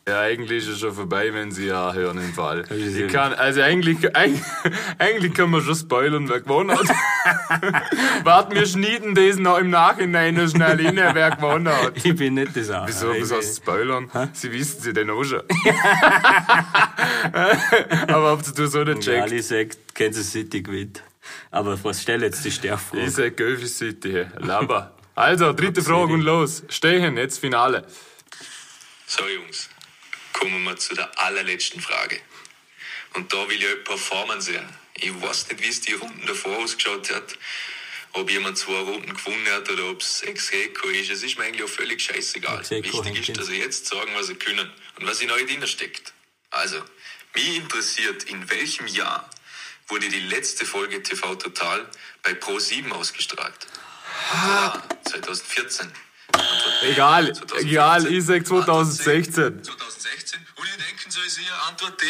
Ja, 0.09 0.21
eigentlich 0.23 0.65
ist 0.67 0.69
es 0.75 0.81
schon 0.81 0.95
vorbei, 0.95 1.35
wenn 1.35 1.51
sie 1.53 1.67
ja 1.67 1.93
hören 1.93 2.17
im 2.19 2.33
Fall. 2.33 2.65
ich 2.71 2.97
Ich 2.97 3.13
kann, 3.13 3.35
also 3.35 3.61
eigentlich, 3.61 3.99
eigentlich, 4.17 4.43
eigentlich 4.99 5.35
kann 5.35 5.51
man 5.51 5.61
schon 5.63 5.75
spoilern, 5.75 6.29
wer 6.29 6.41
gewonnen 6.41 6.71
hat. 6.79 6.87
Warten 8.25 8.55
wir 8.55 8.65
schneiden 8.67 9.15
das 9.15 9.37
noch 9.37 9.59
im 9.59 9.69
Nachhinein 9.71 10.35
noch 10.35 10.49
schnell 10.49 10.85
rein, 10.87 10.97
wer 11.15 11.31
gewonnen 11.33 11.69
hat. 11.69 11.93
Ich 12.03 12.17
bin 12.17 12.35
nicht 12.35 12.57
das 12.57 12.71
auch. 12.71 12.87
Wieso, 12.87 13.13
Ich 13.13 13.31
heißt 13.31 13.57
spoilern? 13.59 14.11
Sie 14.33 14.51
wissen 14.53 14.81
sie 14.81 14.93
denn 14.95 15.11
auch 15.11 15.25
schon. 15.25 15.43
Aber 18.09 18.31
habt 18.31 18.59
ihr 18.59 18.67
so 18.69 18.85
nicht 18.85 19.05
Ja, 19.07 19.27
checkt? 19.27 19.33
ich 19.33 19.47
sag, 19.47 19.69
Kansas 19.95 20.31
City 20.33 20.63
gewinnt. 20.63 21.03
Aber 21.51 21.83
was 21.85 22.03
stell 22.03 22.23
jetzt 22.23 22.45
die 22.45 22.49
Ich 22.49 22.55
Sterfrage? 22.55 23.11
sag 23.11 23.37
Gölfi 23.37 23.67
City. 23.67 24.25
Laber. 24.39 24.95
Also, 25.15 25.53
dritte 25.53 25.83
Frage 25.83 26.13
und 26.15 26.23
los. 26.23 26.63
Stehen, 26.69 27.17
jetzt 27.17 27.39
Finale. 27.39 27.85
So, 29.07 29.25
Jungs, 29.27 29.68
kommen 30.39 30.63
wir 30.63 30.77
zu 30.77 30.95
der 30.95 31.11
allerletzten 31.21 31.81
Frage. 31.81 32.21
Und 33.15 33.33
da 33.33 33.49
will 33.49 33.59
ich 33.61 33.67
euch 33.67 33.85
Performance 33.85 34.53
sehen. 34.53 34.69
Ich 34.95 35.11
weiß 35.21 35.49
nicht, 35.49 35.63
wie 35.63 35.69
es 35.69 35.81
die 35.81 35.95
Runden 35.95 36.27
davor 36.27 36.59
ausgeschaut 36.59 37.11
hat. 37.13 37.37
Ob 38.13 38.31
jemand 38.31 38.57
zwei 38.57 38.79
Runden 38.79 39.15
gewonnen 39.15 39.47
hat 39.51 39.69
oder 39.69 39.91
ob 39.91 40.01
es 40.01 40.23
Ex-Eco 40.23 40.89
ist. 40.89 41.11
Es 41.11 41.23
ist 41.23 41.39
mir 41.39 41.45
eigentlich 41.45 41.65
auch 41.65 41.69
völlig 41.69 42.01
scheißegal. 42.01 42.69
Wichtig 42.71 43.29
ist, 43.29 43.39
dass 43.39 43.49
ihr 43.49 43.59
jetzt 43.59 43.87
sagen, 43.87 44.11
was 44.15 44.29
ihr 44.29 44.39
können 44.39 44.71
und 44.97 45.07
was 45.07 45.21
in 45.21 45.31
euch 45.31 45.47
drin 45.47 45.67
steckt. 45.67 46.13
Also, 46.51 46.83
mich 47.35 47.57
interessiert, 47.57 48.25
in 48.25 48.49
welchem 48.49 48.87
Jahr 48.87 49.29
wurde 49.89 50.09
die 50.09 50.21
letzte 50.21 50.65
Folge 50.65 51.03
TV 51.03 51.35
Total 51.35 51.87
bei 52.23 52.33
Pro7 52.33 52.91
ausgestrahlt? 52.93 53.67
A. 54.33 54.83
2014, 55.05 55.91
Antwort 55.91 55.93
B. 55.93 56.08
Egal, 56.83 57.33
2015. 57.35 57.69
egal, 57.69 58.07
ich 58.07 58.25
sag 58.25 58.37
Antwort 58.39 58.65
2016. 58.67 59.35
C, 59.35 59.63
2016. 59.63 60.41
Und 60.57 60.65
ihr 60.67 60.85
denken 60.85 61.11
so, 61.11 61.21
ist 61.27 61.39
ihr 61.41 61.69
Antwort 61.69 62.01
D? 62.01 62.05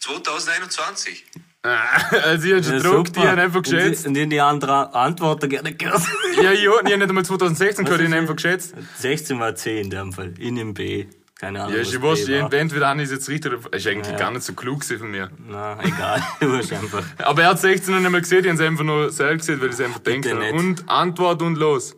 2021. 0.00 1.24
Also, 1.62 2.46
ich 2.48 2.54
hab 2.54 2.64
schon 2.64 2.72
Ja, 2.74 2.78
gedruckt, 2.82 3.16
die 3.16 3.20
haben 3.20 3.38
einfach 3.38 3.56
Und 3.58 3.66
die- 3.66 3.70
geschätzt. 3.70 4.06
Und 4.06 4.14
die, 4.14 4.28
die 4.28 4.40
andere 4.40 4.92
Antworten 4.94 5.48
gerne 5.48 5.74
gehört. 5.74 6.02
Ja, 6.42 6.50
ich 6.52 6.66
hab 6.68 6.84
ich 6.84 6.92
hab 6.92 6.98
nicht 6.98 7.08
einmal 7.08 7.24
2016 7.24 7.84
gehört, 7.84 8.00
ich 8.02 8.08
hab 8.10 8.18
einfach 8.18 8.34
geschätzt. 8.36 8.74
16 8.98 9.38
war 9.38 9.54
C 9.54 9.80
in 9.80 9.88
dem 9.88 10.12
Fall. 10.12 10.34
In 10.38 10.56
dem 10.56 10.74
B. 10.74 11.06
Keine 11.38 11.62
Ahnung. 11.62 11.74
Ja, 11.76 11.80
ist 11.82 11.92
B 11.92 12.02
war. 12.42 12.52
entweder 12.52 12.88
habe 12.88 13.00
ich 13.02 13.06
es 13.06 13.12
jetzt 13.12 13.28
richtig 13.28 13.52
oder. 13.52 13.72
Ist 13.74 13.86
eigentlich 13.86 14.12
Ja. 14.12 14.18
gar 14.18 14.30
nicht 14.32 14.42
so 14.42 14.52
klug 14.52 14.84
von 14.84 15.10
mir. 15.10 15.30
Na, 15.46 15.78
egal. 15.82 16.22
Du 16.40 16.54
hast 16.56 16.72
einfach. 16.72 17.04
Aber 17.18 17.42
er 17.42 17.48
hat 17.50 17.60
16 17.60 17.94
noch 17.94 18.00
nicht 18.00 18.10
mal 18.10 18.20
gesehen, 18.20 18.42
die 18.42 18.48
haben 18.50 18.56
es 18.56 18.62
einfach 18.62 18.84
nur 18.84 19.10
selber 19.10 19.36
gesehen, 19.36 19.60
weil 19.60 19.68
ich 19.68 19.74
es 19.74 19.80
einfach 19.80 20.00
denke. 20.00 20.52
Und 20.52 20.88
Antwort 20.88 21.40
und 21.42 21.54
los. 21.56 21.94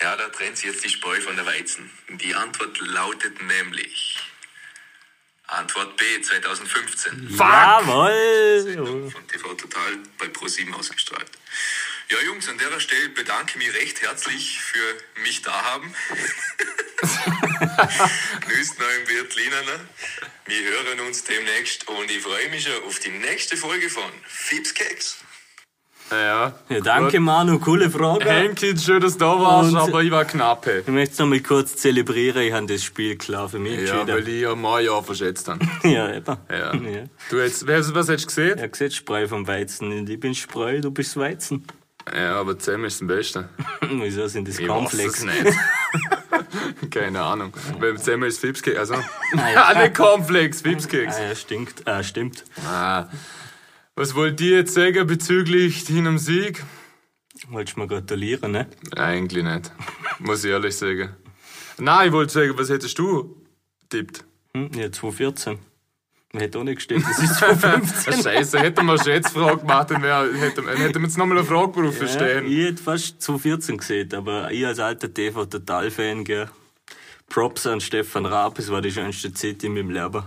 Ja, 0.00 0.16
da 0.16 0.28
trennt 0.28 0.56
sich 0.56 0.66
jetzt 0.66 0.84
die 0.84 0.88
Spreu 0.88 1.20
von 1.20 1.36
der 1.36 1.46
Weizen. 1.46 1.90
Die 2.08 2.34
Antwort 2.34 2.78
lautet 2.80 3.42
nämlich 3.42 4.18
Antwort 5.46 5.96
B 5.96 6.04
2015. 6.22 7.36
Jawohl! 7.36 9.10
Von 9.10 9.26
TV 9.26 9.54
Total 9.54 9.98
bei 10.18 10.26
Pro7 10.26 10.72
ausgestrahlt. 10.74 11.30
Ja, 12.08 12.20
Jungs, 12.22 12.48
an 12.48 12.58
der 12.58 12.80
Stelle 12.80 13.08
bedanke 13.10 13.52
ich 13.52 13.66
mich 13.66 13.74
recht 13.74 14.00
herzlich 14.02 14.60
für 14.60 14.96
mich 15.22 15.42
da 15.42 15.52
haben. 15.64 15.94
Grüßt 18.40 18.78
noch 18.78 18.90
im 18.90 19.04
Bertliner. 19.06 19.62
Ne? 19.62 19.88
Wir 20.46 20.62
hören 20.70 21.00
uns 21.00 21.24
demnächst 21.24 21.86
und 21.88 22.10
ich 22.10 22.22
freue 22.22 22.48
mich 22.48 22.64
schon 22.64 22.82
auf 22.84 22.98
die 22.98 23.10
nächste 23.10 23.56
Folge 23.56 23.88
von 23.90 24.10
Fips 24.26 24.74
Keks. 24.74 25.18
Ja. 26.10 26.52
Ja, 26.68 26.80
danke, 26.80 27.20
Manu. 27.20 27.58
Coole 27.60 27.88
Frage. 27.90 28.28
Henkit, 28.28 28.80
schön, 28.80 29.00
dass 29.00 29.12
du 29.14 29.20
da 29.20 29.38
warst, 29.40 29.70
Und- 29.70 29.76
aber 29.78 30.02
ich 30.02 30.10
war 30.10 30.24
knapp. 30.24 30.66
hey. 30.66 30.80
Ich 30.80 30.86
möchte 30.88 31.12
es 31.12 31.18
noch 31.18 31.26
mal 31.26 31.40
kurz 31.40 31.76
zelebrieren. 31.76 32.42
Ich 32.42 32.52
habe 32.52 32.66
das 32.66 32.82
Spiel 32.82 33.16
klar 33.16 33.48
für 33.48 33.58
mich 33.58 33.88
Ja, 33.88 34.06
weil 34.06 34.26
ich 34.28 34.42
ja 34.42 34.54
mal 34.56 34.82
Jahr 34.82 35.02
verschätzt 35.02 35.48
habe. 35.48 35.60
Ja, 35.88 36.12
eben. 36.14 36.36
Ja. 36.50 36.74
ja. 36.74 37.04
Du 37.30 37.36
jetzt, 37.38 37.66
was, 37.66 38.08
hättest 38.08 38.24
du 38.24 38.26
gesehen? 38.26 38.58
Er 38.58 38.70
sieht 38.72 38.92
Spreu 38.94 39.28
vom 39.28 39.46
Weizen. 39.46 40.06
Ich 40.08 40.18
bin 40.20 40.34
Spreu, 40.34 40.80
du 40.80 40.90
bist 40.90 41.16
Weizen. 41.16 41.64
Ja, 42.14 42.40
aber 42.40 42.58
Zem 42.58 42.84
ist 42.86 43.00
am 43.02 43.06
besten. 43.08 43.44
Wieso 43.82 44.26
sind 44.26 44.48
das 44.48 44.58
Ich 44.58 44.66
weiß 44.66 44.74
Cornflakes? 44.74 45.18
es 45.18 45.24
nicht. 45.24 45.56
Keine 46.90 47.20
Ahnung. 47.22 47.52
Weil 47.78 47.98
Zem 47.98 48.22
ist 48.24 48.40
Fipskeks, 48.40 48.78
also. 48.78 48.94
ja. 48.94 49.50
Ja, 49.72 49.82
nicht 49.82 49.94
Cornflakes, 49.94 50.62
Fipskeks. 50.62 51.16
Ah, 51.16 51.28
ja, 51.28 51.34
stinkt. 51.36 51.86
Ah, 51.86 52.02
stimmt. 52.02 52.44
Ah. 52.66 53.04
Was 53.96 54.14
wollt 54.14 54.40
ihr 54.40 54.58
jetzt 54.58 54.74
sagen 54.74 55.06
bezüglich 55.06 55.84
deinem 55.84 56.18
Sieg? 56.18 56.64
Wolltest 57.48 57.76
du 57.76 57.80
mir 57.80 57.86
gratulieren, 57.86 58.52
ne? 58.52 58.66
Eigentlich 58.96 59.44
nicht. 59.44 59.72
Muss 60.18 60.44
ich 60.44 60.50
ehrlich 60.50 60.76
sagen. 60.76 61.10
Nein, 61.78 62.08
ich 62.08 62.12
wollte 62.12 62.32
sagen, 62.32 62.52
was 62.56 62.68
hättest 62.70 62.98
du 62.98 63.42
tippt? 63.88 64.24
Hm, 64.54 64.70
ja, 64.74 64.90
2014. 64.92 65.58
Man 66.32 66.42
hätte 66.42 66.58
auch 66.60 66.64
nicht 66.64 66.76
gestimmt, 66.76 67.04
das 67.08 67.18
ist 67.18 67.34
2015. 67.38 68.12
Scheiße, 68.22 68.60
hätten 68.60 68.86
wir 68.86 68.92
eine 68.92 69.02
Schätzfrage 69.02 69.58
gemacht, 69.58 69.90
dann, 69.90 70.02
wär, 70.02 70.32
hätten 70.32 70.64
wir 70.64 71.02
jetzt 71.02 71.18
nochmal 71.18 71.38
eine 71.38 71.46
Frage 71.46 71.72
gerufen 71.72 72.06
Ja, 72.06 72.08
stehen. 72.08 72.46
ich 72.46 72.66
hätte 72.66 72.82
fast 72.82 73.20
2014 73.20 73.78
gesehen, 73.78 74.14
aber 74.14 74.50
ich 74.52 74.64
als 74.64 74.78
alter 74.78 75.12
TV-Total-Fan, 75.12 76.24
gell. 76.24 76.48
Props 77.28 77.66
an 77.66 77.80
Stefan 77.80 78.26
Raab, 78.26 78.58
es 78.60 78.70
war 78.70 78.80
die 78.80 78.92
schönste 78.92 79.32
Zeit 79.32 79.64
in 79.64 79.74
meinem 79.74 79.90
Leben. 79.90 80.22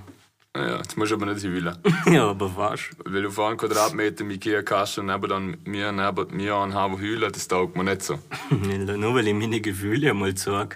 Ja, 0.55 0.77
jetzt 0.77 0.95
musst 0.97 1.09
du 1.11 1.15
aber 1.15 1.25
nicht 1.25 1.41
hinwillen. 1.41 1.75
ja, 2.11 2.29
aber 2.29 2.47
fast. 2.49 2.91
Weil 3.05 3.23
du 3.23 3.31
vor 3.31 3.47
einem 3.49 3.57
Quadratmeter 3.57 4.23
mit 4.23 4.35
Ikea 4.45 4.61
kannst 4.61 4.99
und 4.99 5.07
neben 5.07 5.27
dann 5.27 5.57
mir 5.65 5.91
neben 5.91 6.37
mir 6.37 6.53
anhaben 6.55 7.01
heulen, 7.01 7.31
das 7.31 7.47
taugt 7.47 7.75
mir 7.75 7.83
nicht 7.83 8.03
so. 8.03 8.19
Nur 8.51 9.15
weil 9.15 9.27
ich 9.27 9.33
meine 9.33 9.59
Gefühle 9.61 10.11
einmal 10.11 10.37
sage. 10.37 10.75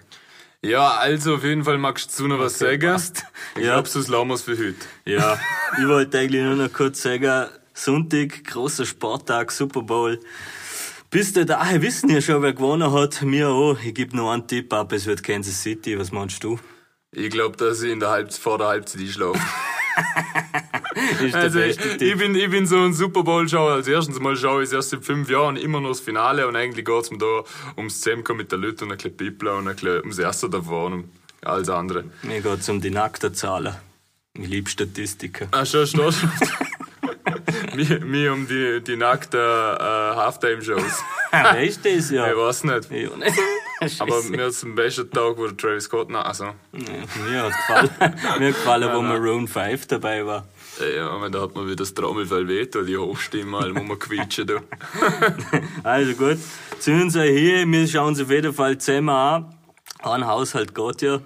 Ja, 0.64 0.96
also 0.98 1.36
auf 1.36 1.44
jeden 1.44 1.64
Fall 1.64 1.78
magst 1.78 2.20
du 2.20 2.28
noch 2.28 2.40
was 2.40 2.58
sagen. 2.58 2.82
passt. 2.92 3.24
Ich 3.56 3.64
Ja. 3.66 3.74
glaub, 3.76 3.88
sonst 3.88 4.08
lassen 4.08 4.30
wir's 4.30 4.42
für 4.42 4.58
heute. 4.58 4.76
Ja, 5.06 5.38
ich 5.80 5.88
wollte 5.88 6.18
eigentlich 6.20 6.42
nur 6.42 6.56
noch 6.56 6.74
kurz 6.74 7.04
sagen, 7.04 7.48
Sonntag, 7.76 8.44
großer 8.46 8.84
Sporttag, 8.88 9.52
Super 9.52 9.84
Bowl. 9.84 10.20
Bis 11.12 11.32
dahin 11.34 11.84
wissen 11.84 12.10
ja 12.10 12.20
schon, 12.20 12.42
wer 12.42 12.54
gewonnen 12.54 12.92
hat. 12.92 13.22
Mir 13.22 13.50
auch. 13.50 13.78
Ich 13.84 13.94
gebe 13.94 14.18
noch 14.18 14.32
einen 14.32 14.48
Tipp 14.48 14.74
ab, 14.74 14.92
es 14.92 15.06
wird 15.06 15.22
Kansas 15.22 15.62
City. 15.62 15.98
Was 16.00 16.12
meinst 16.12 16.44
du? 16.44 16.58
Ich 17.18 17.32
glaub, 17.32 17.58
dass 17.58 17.82
ich 17.82 17.92
in 17.92 18.00
der 18.00 18.10
Halb 18.10 18.32
vor 18.32 18.60
der 18.60 18.68
Halbzeit 18.68 19.02
einschlafe. 19.02 19.40
Also 21.34 21.60
ich, 21.60 21.78
ich, 21.80 22.18
bin, 22.18 22.36
ich 22.36 22.50
bin 22.50 22.66
so 22.66 22.78
ein 22.78 22.92
Super 22.94 23.24
Bowl-Schauer. 23.24 23.74
Als 23.74 23.88
erstens 23.88 24.20
mal 24.20 24.36
schaue 24.36 24.64
ich 24.64 24.70
es 24.70 24.74
erst 24.74 24.90
seit 24.90 25.06
fünf 25.06 25.30
Jahren 25.30 25.56
immer 25.56 25.80
noch 25.80 25.90
das 25.90 26.00
Finale 26.00 26.48
und 26.48 26.56
eigentlich 26.56 26.86
geht's 26.86 27.12
mir 27.12 27.20
da 27.20 27.44
ums 27.78 28.02
Zusammenkommen 28.02 28.40
mit 28.40 28.52
der 28.52 28.58
Leute 28.60 28.84
und 28.84 28.92
ein 28.92 28.98
bisschen 28.98 29.16
Pipla 29.16 29.54
und 29.54 29.68
ein 29.68 29.76
bisschen 29.76 30.00
ums 30.00 30.18
Erste 30.18 30.50
davor 30.50 30.88
und 30.88 31.06
alles 31.44 31.70
andere. 31.70 32.06
Mir 32.24 32.42
geht's 32.42 32.68
um 32.68 32.82
die 32.82 32.90
nackten 32.90 33.34
Zahlen. 33.34 33.76
Ich 34.34 34.48
liebe 34.48 34.70
Statistiken. 34.70 35.48
Ah, 35.52 35.66
schon, 35.66 35.86
schon. 35.86 36.14
mir, 37.76 38.00
mir 38.04 38.34
um 38.34 38.48
die, 38.48 38.82
die 38.82 38.96
nackten 38.96 39.40
äh, 39.40 39.84
Halftime-Shows. 39.84 41.04
Weißt 41.32 41.86
du 41.86 41.96
das 41.96 42.10
ja? 42.10 42.32
Ich 42.32 42.38
weiß 42.38 42.64
nicht. 42.64 42.92
Ja, 42.92 43.18
ne? 43.18 43.28
Aber 44.00 44.24
mir 44.24 44.46
hat's 44.46 44.64
am 44.64 44.76
besten 44.76 45.10
Tag, 45.12 45.38
wo 45.38 45.46
der 45.48 45.56
Travis 45.58 45.84
Scott, 45.86 46.10
na, 46.10 46.22
also, 46.24 46.46
Ja, 46.46 46.54
mir 47.30 47.44
hat 47.44 47.52
gefallen, 47.54 47.90
mir 48.40 48.48
hat 48.48 48.56
gefallen 48.56 48.90
wo 48.94 49.02
Maroon 49.02 49.48
5 49.48 49.88
dabei 49.88 50.26
war. 50.26 50.48
ja, 50.96 51.10
aber 51.10 51.30
da 51.30 51.42
hat 51.42 51.56
man 51.56 51.66
wieder 51.66 51.76
das 51.78 51.94
Trommelfell 51.94 52.48
weht, 52.48 52.76
die 52.76 52.98
Hochstimme, 52.98 53.76
wo 53.76 53.84
man 53.84 54.00
quietschen, 54.00 54.48
da. 54.48 54.62
Also 55.84 56.14
gut, 56.14 56.38
ziehen 56.80 57.10
Sie 57.10 57.22
hier, 57.28 57.66
wir 57.68 57.88
schauen 57.88 58.08
uns 58.10 58.22
auf 58.22 58.30
jeden 58.32 58.54
Fall 58.54 58.78
zusammen 58.78 59.10
an. 59.10 59.54
Ein 60.04 60.26
Haushalt 60.28 60.74
geht 60.76 61.02
ja. 61.02 61.22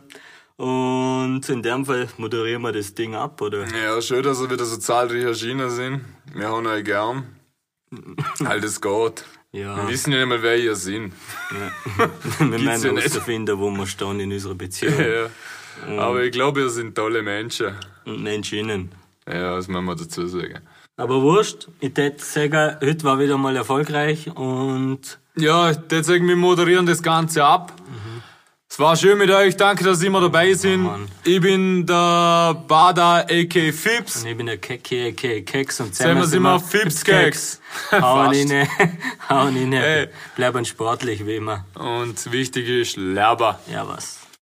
Und 0.58 1.42
in 1.50 1.64
dem 1.64 1.86
Fall 1.86 2.08
moderieren 2.18 2.62
wir 2.62 2.72
das 2.72 2.94
Ding 2.94 3.16
ab, 3.16 3.42
oder? 3.42 3.66
Ja, 3.68 4.00
schön, 4.02 4.22
dass 4.24 4.40
wir 4.42 4.50
wieder 4.52 4.66
so 4.66 4.78
zahlreich 4.78 5.24
erschienen 5.24 5.70
sind. 5.72 6.02
Wir 6.34 6.50
haben 6.50 6.68
euch 6.68 6.84
gern. 6.84 7.26
Halt, 8.46 8.64
es 8.64 8.80
geht. 8.80 9.26
Ja, 9.54 9.76
Wir 9.76 9.90
wissen 9.90 10.14
ja 10.14 10.20
nicht 10.20 10.30
mal, 10.30 10.42
wer 10.42 10.58
ihr 10.58 10.76
sind. 10.76 11.14
wir 11.98 12.08
ja 12.40 12.58
müssen 12.58 12.96
nicht. 12.96 13.10
herausfinden, 13.14 13.60
wo 13.60 13.70
wir 13.72 13.86
stehen 13.86 14.20
in 14.22 14.32
unserer 14.32 14.56
Beziehung. 14.56 14.94
Ja. 15.00 15.30
Aber 16.00 16.24
ich 16.24 16.32
glaube, 16.32 16.62
ihr 16.62 16.70
sind 16.70 16.96
tolle 16.96 17.22
Menschen. 17.22 17.76
Und 18.06 18.24
Menschinnen. 18.24 18.92
Ja, 19.28 19.56
das 19.56 19.68
müssen 19.68 19.86
wir 19.86 19.96
dazu 19.96 20.26
sagen. 20.28 20.60
Aber 20.96 21.22
wurscht, 21.22 21.68
ich 21.80 21.96
würde 21.98 22.16
sagen, 22.20 22.78
heute 22.82 23.04
war 23.04 23.20
wieder 23.20 23.38
mal 23.38 23.56
erfolgreich 23.56 24.28
und 24.36 25.20
Ja, 25.36 25.72
jetzt 25.72 26.06
sagen 26.08 26.28
wir 26.28 26.36
moderieren 26.36 26.86
das 26.86 27.02
Ganze 27.04 27.44
ab. 27.44 27.74
Es 28.72 28.80
war 28.80 28.96
schön 28.96 29.18
mit 29.18 29.30
euch. 29.30 29.58
Danke, 29.58 29.84
dass 29.84 30.00
ihr 30.02 30.08
immer 30.08 30.22
dabei 30.22 30.54
sind. 30.54 30.84
Mann. 30.84 31.10
ich 31.26 31.42
bin 31.42 31.86
der 31.86 32.56
Bada 32.70 33.18
a.k. 33.18 33.74
Fips. 33.74 34.24
ich 34.24 34.38
bin 34.38 34.46
der 34.46 34.60
Keki, 34.60 35.10
aka 35.10 35.42
Keks 35.42 35.82
und 35.82 35.94
Zusammen 35.94 36.26
sind 36.26 36.42
wir 36.42 36.58
Fips-Keks. 36.58 37.60
Hauen 37.92 38.02
Fast. 38.28 38.40
inne, 38.40 38.68
hauen 39.30 39.58
inne. 39.58 40.08
Bleiben 40.38 40.64
sportlich 40.64 41.26
wie 41.26 41.36
immer. 41.36 41.66
Und 41.76 42.32
wichtig 42.32 42.70
ist, 42.70 42.96
Lerber. 42.96 43.60
Ja, 43.70 43.86
was. 43.90 44.21